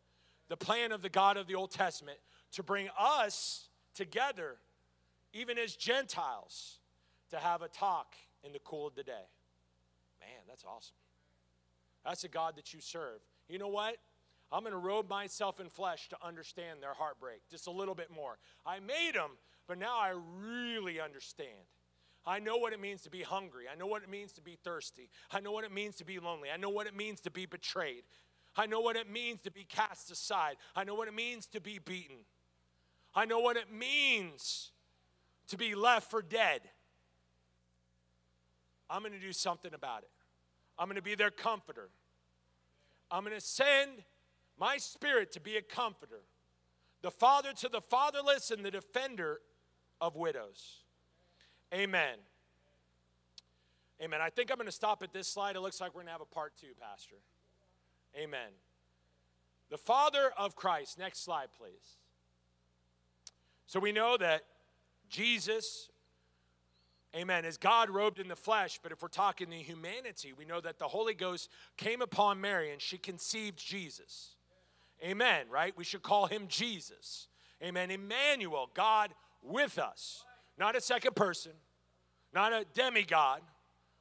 the 0.48 0.56
plan 0.56 0.92
of 0.92 1.00
the 1.00 1.08
God 1.08 1.36
of 1.36 1.46
the 1.46 1.54
Old 1.54 1.70
Testament 1.70 2.18
to 2.52 2.62
bring 2.62 2.88
us 2.98 3.68
together, 3.94 4.56
even 5.32 5.58
as 5.58 5.76
Gentiles, 5.76 6.78
to 7.30 7.36
have 7.38 7.62
a 7.62 7.68
talk 7.68 8.16
in 8.44 8.52
the 8.52 8.58
cool 8.58 8.88
of 8.88 8.94
the 8.94 9.02
day. 9.02 9.26
Man, 10.20 10.40
that's 10.48 10.64
awesome. 10.64 10.96
That's 12.05 12.24
a 12.24 12.28
God 12.28 12.57
that 12.57 12.72
you 12.74 12.80
serve. 12.80 13.20
You 13.48 13.59
know 13.59 13.68
what? 13.68 13.96
I'm 14.50 14.61
going 14.61 14.72
to 14.72 14.78
robe 14.78 15.09
myself 15.09 15.61
in 15.61 15.68
flesh 15.68 16.09
to 16.11 16.16
understand 16.22 16.82
their 16.82 16.92
heartbreak 16.92 17.40
just 17.50 17.66
a 17.66 17.70
little 17.70 17.94
bit 17.94 18.11
more. 18.11 18.38
I 18.66 18.80
made 18.80 19.12
them, 19.14 19.30
but 19.66 19.78
now 19.78 19.96
I 19.98 20.14
really 20.40 21.00
understand. 21.00 21.50
I 22.26 22.38
know 22.38 22.57
what 22.57 22.72
it 22.72 22.80
means 22.80 23.03
to 23.03 23.11
be 23.11 23.22
hungry. 23.22 23.64
I 23.72 23.76
know 23.76 23.86
what 23.86 24.03
it 24.03 24.11
means 24.11 24.32
to 24.32 24.42
be 24.42 24.57
thirsty. 24.62 25.09
I 25.30 25.40
know 25.40 25.53
what 25.53 25.64
it 25.64 25.72
means 25.72 25.96
to 25.96 26.05
be 26.05 26.18
lonely. 26.18 26.50
I 26.53 26.57
know 26.57 26.68
what 26.68 26.86
it 26.86 26.94
means 26.94 27.20
to 27.22 27.30
be 27.30 27.46
betrayed. 27.46 28.05
I 28.55 28.66
know 28.66 28.80
what 28.80 28.96
it 28.96 29.11
means 29.11 29.40
to 29.42 29.50
be 29.50 29.64
cast 29.64 30.11
aside. 30.11 30.57
I 30.76 30.84
know 30.84 30.94
what 30.94 31.09
it 31.09 31.14
means 31.14 31.46
to 31.46 31.61
be 31.61 31.78
beaten. 31.78 32.18
I 33.14 33.24
know 33.24 33.40
what 33.40 33.57
it 33.57 33.72
means 33.72 34.70
to 35.48 35.57
be 35.57 35.74
left 35.74 36.11
for 36.11 36.22
dead. 36.22 36.61
I'm 38.88 39.00
going 39.00 39.12
to 39.12 39.18
do 39.18 39.32
something 39.32 39.72
about 39.72 40.03
it. 40.03 40.11
I'm 40.78 40.86
going 40.86 40.96
to 40.96 41.02
be 41.02 41.14
their 41.14 41.30
comforter. 41.30 41.88
I'm 43.10 43.24
going 43.24 43.36
to 43.36 43.40
send 43.40 43.90
my 44.58 44.78
spirit 44.78 45.32
to 45.32 45.40
be 45.40 45.56
a 45.56 45.62
comforter, 45.62 46.20
the 47.02 47.10
father 47.10 47.52
to 47.52 47.68
the 47.68 47.80
fatherless 47.80 48.50
and 48.50 48.64
the 48.64 48.70
defender 48.70 49.40
of 50.00 50.16
widows. 50.16 50.82
Amen. 51.74 52.16
Amen. 54.02 54.20
I 54.20 54.30
think 54.30 54.50
I'm 54.50 54.56
going 54.56 54.66
to 54.66 54.72
stop 54.72 55.02
at 55.02 55.12
this 55.12 55.28
slide. 55.28 55.56
It 55.56 55.60
looks 55.60 55.80
like 55.80 55.94
we're 55.94 56.00
going 56.00 56.06
to 56.06 56.12
have 56.12 56.20
a 56.20 56.34
part 56.34 56.54
two, 56.60 56.72
Pastor. 56.80 57.16
Amen. 58.16 58.50
The 59.70 59.78
Father 59.78 60.32
of 60.36 60.56
Christ. 60.56 60.98
Next 60.98 61.24
slide, 61.24 61.48
please. 61.56 61.96
So 63.66 63.78
we 63.80 63.92
know 63.92 64.16
that 64.16 64.42
Jesus 65.08 65.88
Amen. 67.14 67.44
Is 67.44 67.58
God 67.58 67.90
robed 67.90 68.18
in 68.18 68.28
the 68.28 68.36
flesh, 68.36 68.80
but 68.82 68.90
if 68.90 69.02
we're 69.02 69.08
talking 69.08 69.50
the 69.50 69.56
humanity, 69.56 70.32
we 70.32 70.46
know 70.46 70.60
that 70.60 70.78
the 70.78 70.88
Holy 70.88 71.12
Ghost 71.12 71.50
came 71.76 72.00
upon 72.00 72.40
Mary 72.40 72.72
and 72.72 72.80
she 72.80 72.96
conceived 72.96 73.58
Jesus. 73.58 74.36
Amen, 75.04 75.46
right? 75.50 75.76
We 75.76 75.84
should 75.84 76.02
call 76.02 76.26
him 76.26 76.46
Jesus. 76.48 77.28
Amen. 77.62 77.90
Emmanuel, 77.90 78.70
God 78.72 79.12
with 79.42 79.78
us. 79.78 80.24
Not 80.58 80.76
a 80.76 80.80
second 80.80 81.14
person, 81.14 81.52
not 82.32 82.52
a 82.52 82.64
demigod, 82.72 83.40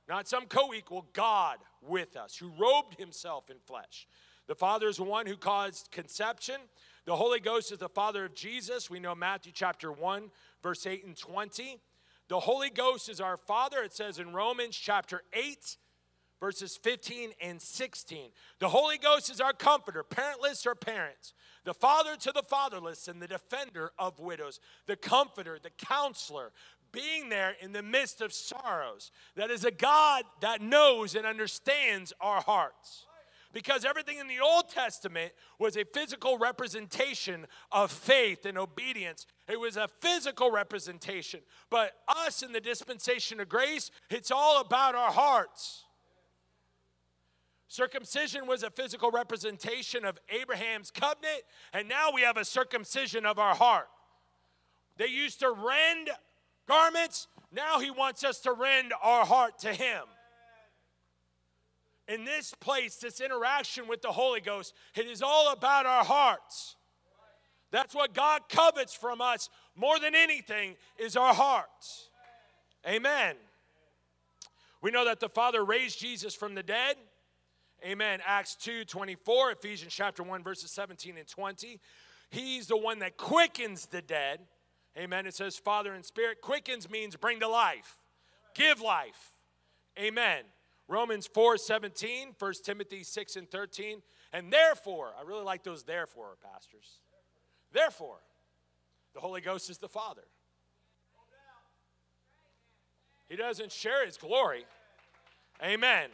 not 0.07 0.27
some 0.27 0.45
co 0.45 0.73
equal, 0.73 1.05
God 1.13 1.57
with 1.81 2.15
us, 2.15 2.35
who 2.35 2.51
robed 2.57 2.97
himself 2.99 3.49
in 3.49 3.57
flesh. 3.65 4.07
The 4.47 4.55
Father 4.55 4.87
is 4.87 4.97
the 4.97 5.03
one 5.03 5.25
who 5.25 5.37
caused 5.37 5.91
conception. 5.91 6.57
The 7.05 7.15
Holy 7.15 7.39
Ghost 7.39 7.71
is 7.71 7.79
the 7.79 7.89
Father 7.89 8.25
of 8.25 8.35
Jesus. 8.35 8.89
We 8.89 8.99
know 8.99 9.15
Matthew 9.15 9.51
chapter 9.55 9.91
1, 9.91 10.29
verse 10.61 10.85
8 10.85 11.05
and 11.05 11.17
20. 11.17 11.79
The 12.31 12.39
Holy 12.39 12.69
Ghost 12.69 13.09
is 13.09 13.19
our 13.19 13.35
Father. 13.35 13.83
It 13.83 13.91
says 13.91 14.17
in 14.17 14.31
Romans 14.31 14.77
chapter 14.77 15.21
8, 15.33 15.75
verses 16.39 16.77
15 16.77 17.31
and 17.41 17.61
16. 17.61 18.29
The 18.59 18.69
Holy 18.69 18.97
Ghost 18.97 19.29
is 19.29 19.41
our 19.41 19.51
comforter, 19.51 20.01
parentless 20.01 20.65
or 20.65 20.73
parents, 20.73 21.33
the 21.65 21.73
father 21.73 22.15
to 22.15 22.31
the 22.31 22.43
fatherless, 22.43 23.09
and 23.09 23.21
the 23.21 23.27
defender 23.27 23.91
of 23.99 24.17
widows, 24.21 24.61
the 24.87 24.95
comforter, 24.95 25.59
the 25.61 25.71
counselor, 25.71 26.53
being 26.93 27.27
there 27.27 27.57
in 27.59 27.73
the 27.73 27.83
midst 27.83 28.21
of 28.21 28.31
sorrows. 28.31 29.11
That 29.35 29.51
is 29.51 29.65
a 29.65 29.71
God 29.71 30.23
that 30.39 30.61
knows 30.61 31.15
and 31.15 31.25
understands 31.25 32.13
our 32.21 32.39
hearts 32.39 33.07
because 33.53 33.85
everything 33.85 34.17
in 34.17 34.27
the 34.27 34.39
Old 34.39 34.69
Testament 34.69 35.33
was 35.59 35.77
a 35.77 35.83
physical 35.83 36.37
representation 36.37 37.45
of 37.71 37.91
faith 37.91 38.45
and 38.45 38.57
obedience. 38.57 39.25
It 39.47 39.59
was 39.59 39.77
a 39.77 39.89
physical 39.99 40.51
representation. 40.51 41.41
But 41.69 41.93
us 42.07 42.43
in 42.43 42.51
the 42.51 42.61
dispensation 42.61 43.39
of 43.39 43.49
grace, 43.49 43.91
it's 44.09 44.31
all 44.31 44.61
about 44.61 44.95
our 44.95 45.11
hearts. 45.11 45.85
Circumcision 47.67 48.47
was 48.47 48.63
a 48.63 48.69
physical 48.69 49.11
representation 49.11 50.03
of 50.03 50.19
Abraham's 50.29 50.91
covenant, 50.91 51.43
and 51.73 51.87
now 51.87 52.11
we 52.13 52.21
have 52.21 52.35
a 52.35 52.43
circumcision 52.43 53.25
of 53.25 53.39
our 53.39 53.55
heart. 53.55 53.87
They 54.97 55.07
used 55.07 55.39
to 55.39 55.51
rend 55.51 56.09
garments, 56.67 57.27
now 57.51 57.79
he 57.79 57.89
wants 57.89 58.23
us 58.23 58.39
to 58.41 58.53
rend 58.53 58.93
our 59.01 59.25
heart 59.25 59.59
to 59.59 59.73
him 59.73 60.03
in 62.11 62.25
this 62.25 62.53
place, 62.59 62.97
this 62.97 63.21
interaction 63.21 63.87
with 63.87 64.01
the 64.01 64.11
Holy 64.11 64.41
Ghost, 64.41 64.73
it 64.95 65.07
is 65.07 65.21
all 65.21 65.53
about 65.53 65.85
our 65.85 66.03
hearts. 66.03 66.75
That's 67.71 67.95
what 67.95 68.13
God 68.13 68.41
covets 68.49 68.93
from 68.93 69.21
us 69.21 69.49
more 69.75 69.97
than 69.97 70.13
anything 70.13 70.75
is 70.97 71.15
our 71.15 71.33
hearts. 71.33 72.09
Amen. 72.85 73.35
We 74.81 74.91
know 74.91 75.05
that 75.05 75.21
the 75.21 75.29
Father 75.29 75.63
raised 75.63 75.99
Jesus 75.99 76.35
from 76.35 76.53
the 76.53 76.63
dead. 76.63 76.97
Amen. 77.85 78.19
Acts 78.25 78.55
2 78.55 78.83
24, 78.85 79.51
Ephesians 79.51 79.93
chapter 79.93 80.21
1, 80.21 80.43
verses 80.43 80.69
17 80.71 81.17
and 81.17 81.27
20. 81.27 81.79
He's 82.29 82.67
the 82.67 82.77
one 82.77 82.99
that 82.99 83.15
quickens 83.15 83.85
the 83.85 84.01
dead. 84.01 84.41
Amen. 84.97 85.25
It 85.25 85.33
says 85.33 85.57
Father 85.57 85.93
and 85.93 86.03
Spirit. 86.03 86.41
Quickens 86.41 86.89
means 86.89 87.15
bring 87.15 87.39
to 87.39 87.47
life, 87.47 87.97
give 88.53 88.81
life. 88.81 89.31
Amen. 89.97 90.43
Romans 90.91 91.25
4 91.25 91.57
17, 91.57 92.35
1 92.37 92.53
Timothy 92.65 93.03
6 93.03 93.35
and 93.37 93.49
13. 93.49 94.01
And 94.33 94.51
therefore, 94.51 95.13
I 95.17 95.23
really 95.23 95.43
like 95.43 95.63
those 95.63 95.83
therefore, 95.83 96.35
pastors. 96.43 96.99
Therefore, 97.71 98.17
the 99.13 99.21
Holy 99.21 99.39
Ghost 99.39 99.69
is 99.69 99.77
the 99.77 99.87
Father. 99.87 100.23
He 103.29 103.37
doesn't 103.37 103.71
share 103.71 104.05
his 104.05 104.17
glory. 104.17 104.65
Amen. 105.63 106.09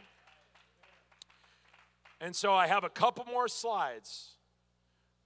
And 2.20 2.34
so 2.34 2.54
I 2.54 2.68
have 2.68 2.84
a 2.84 2.88
couple 2.88 3.24
more 3.24 3.48
slides 3.48 4.34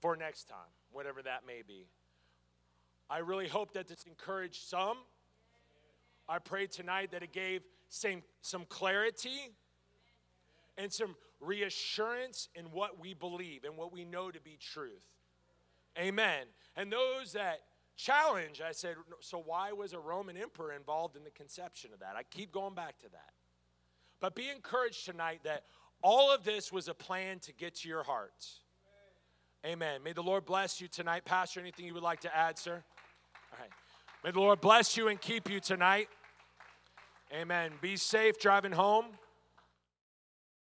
for 0.01 0.15
next 0.15 0.45
time, 0.45 0.57
whatever 0.91 1.21
that 1.21 1.45
may 1.45 1.61
be. 1.67 1.85
I 3.07 3.19
really 3.19 3.47
hope 3.47 3.73
that 3.73 3.87
this 3.87 4.05
encouraged 4.07 4.67
some. 4.67 4.97
I 6.27 6.39
pray 6.39 6.65
tonight 6.65 7.11
that 7.11 7.21
it 7.21 7.31
gave 7.31 7.61
some, 7.93 8.23
some 8.41 8.65
clarity 8.69 9.51
and 10.79 10.91
some 10.91 11.15
reassurance 11.39 12.49
in 12.55 12.65
what 12.65 12.99
we 12.99 13.13
believe 13.13 13.65
and 13.65 13.77
what 13.77 13.93
we 13.93 14.03
know 14.03 14.31
to 14.31 14.41
be 14.41 14.57
truth. 14.59 15.05
Amen. 15.97 16.47
And 16.75 16.91
those 16.91 17.33
that 17.33 17.59
challenge, 17.95 18.61
I 18.67 18.71
said, 18.71 18.95
so 19.19 19.43
why 19.45 19.73
was 19.73 19.93
a 19.93 19.99
Roman 19.99 20.35
emperor 20.37 20.73
involved 20.73 21.15
in 21.15 21.23
the 21.23 21.29
conception 21.29 21.91
of 21.93 21.99
that? 21.99 22.15
I 22.17 22.23
keep 22.23 22.51
going 22.51 22.73
back 22.73 22.97
to 22.99 23.09
that. 23.11 23.33
But 24.19 24.33
be 24.33 24.49
encouraged 24.49 25.05
tonight 25.05 25.41
that 25.43 25.65
all 26.01 26.33
of 26.33 26.43
this 26.43 26.71
was 26.71 26.87
a 26.87 26.95
plan 26.95 27.39
to 27.41 27.53
get 27.53 27.75
to 27.75 27.89
your 27.89 28.03
hearts. 28.03 28.61
Amen. 29.63 30.01
May 30.03 30.13
the 30.13 30.23
Lord 30.23 30.45
bless 30.45 30.81
you 30.81 30.87
tonight. 30.87 31.25
Pastor, 31.25 31.59
anything 31.59 31.85
you 31.85 31.93
would 31.93 32.01
like 32.01 32.21
to 32.21 32.35
add, 32.35 32.57
sir? 32.57 32.83
All 33.51 33.59
right. 33.59 33.69
May 34.23 34.31
the 34.31 34.39
Lord 34.39 34.61
bless 34.61 34.97
you 34.97 35.09
and 35.09 35.21
keep 35.21 35.47
you 35.47 35.59
tonight. 35.59 36.07
Amen. 37.35 37.71
Be 37.81 37.97
safe 37.97 38.37
driving 38.37 38.73
home. 38.73 39.05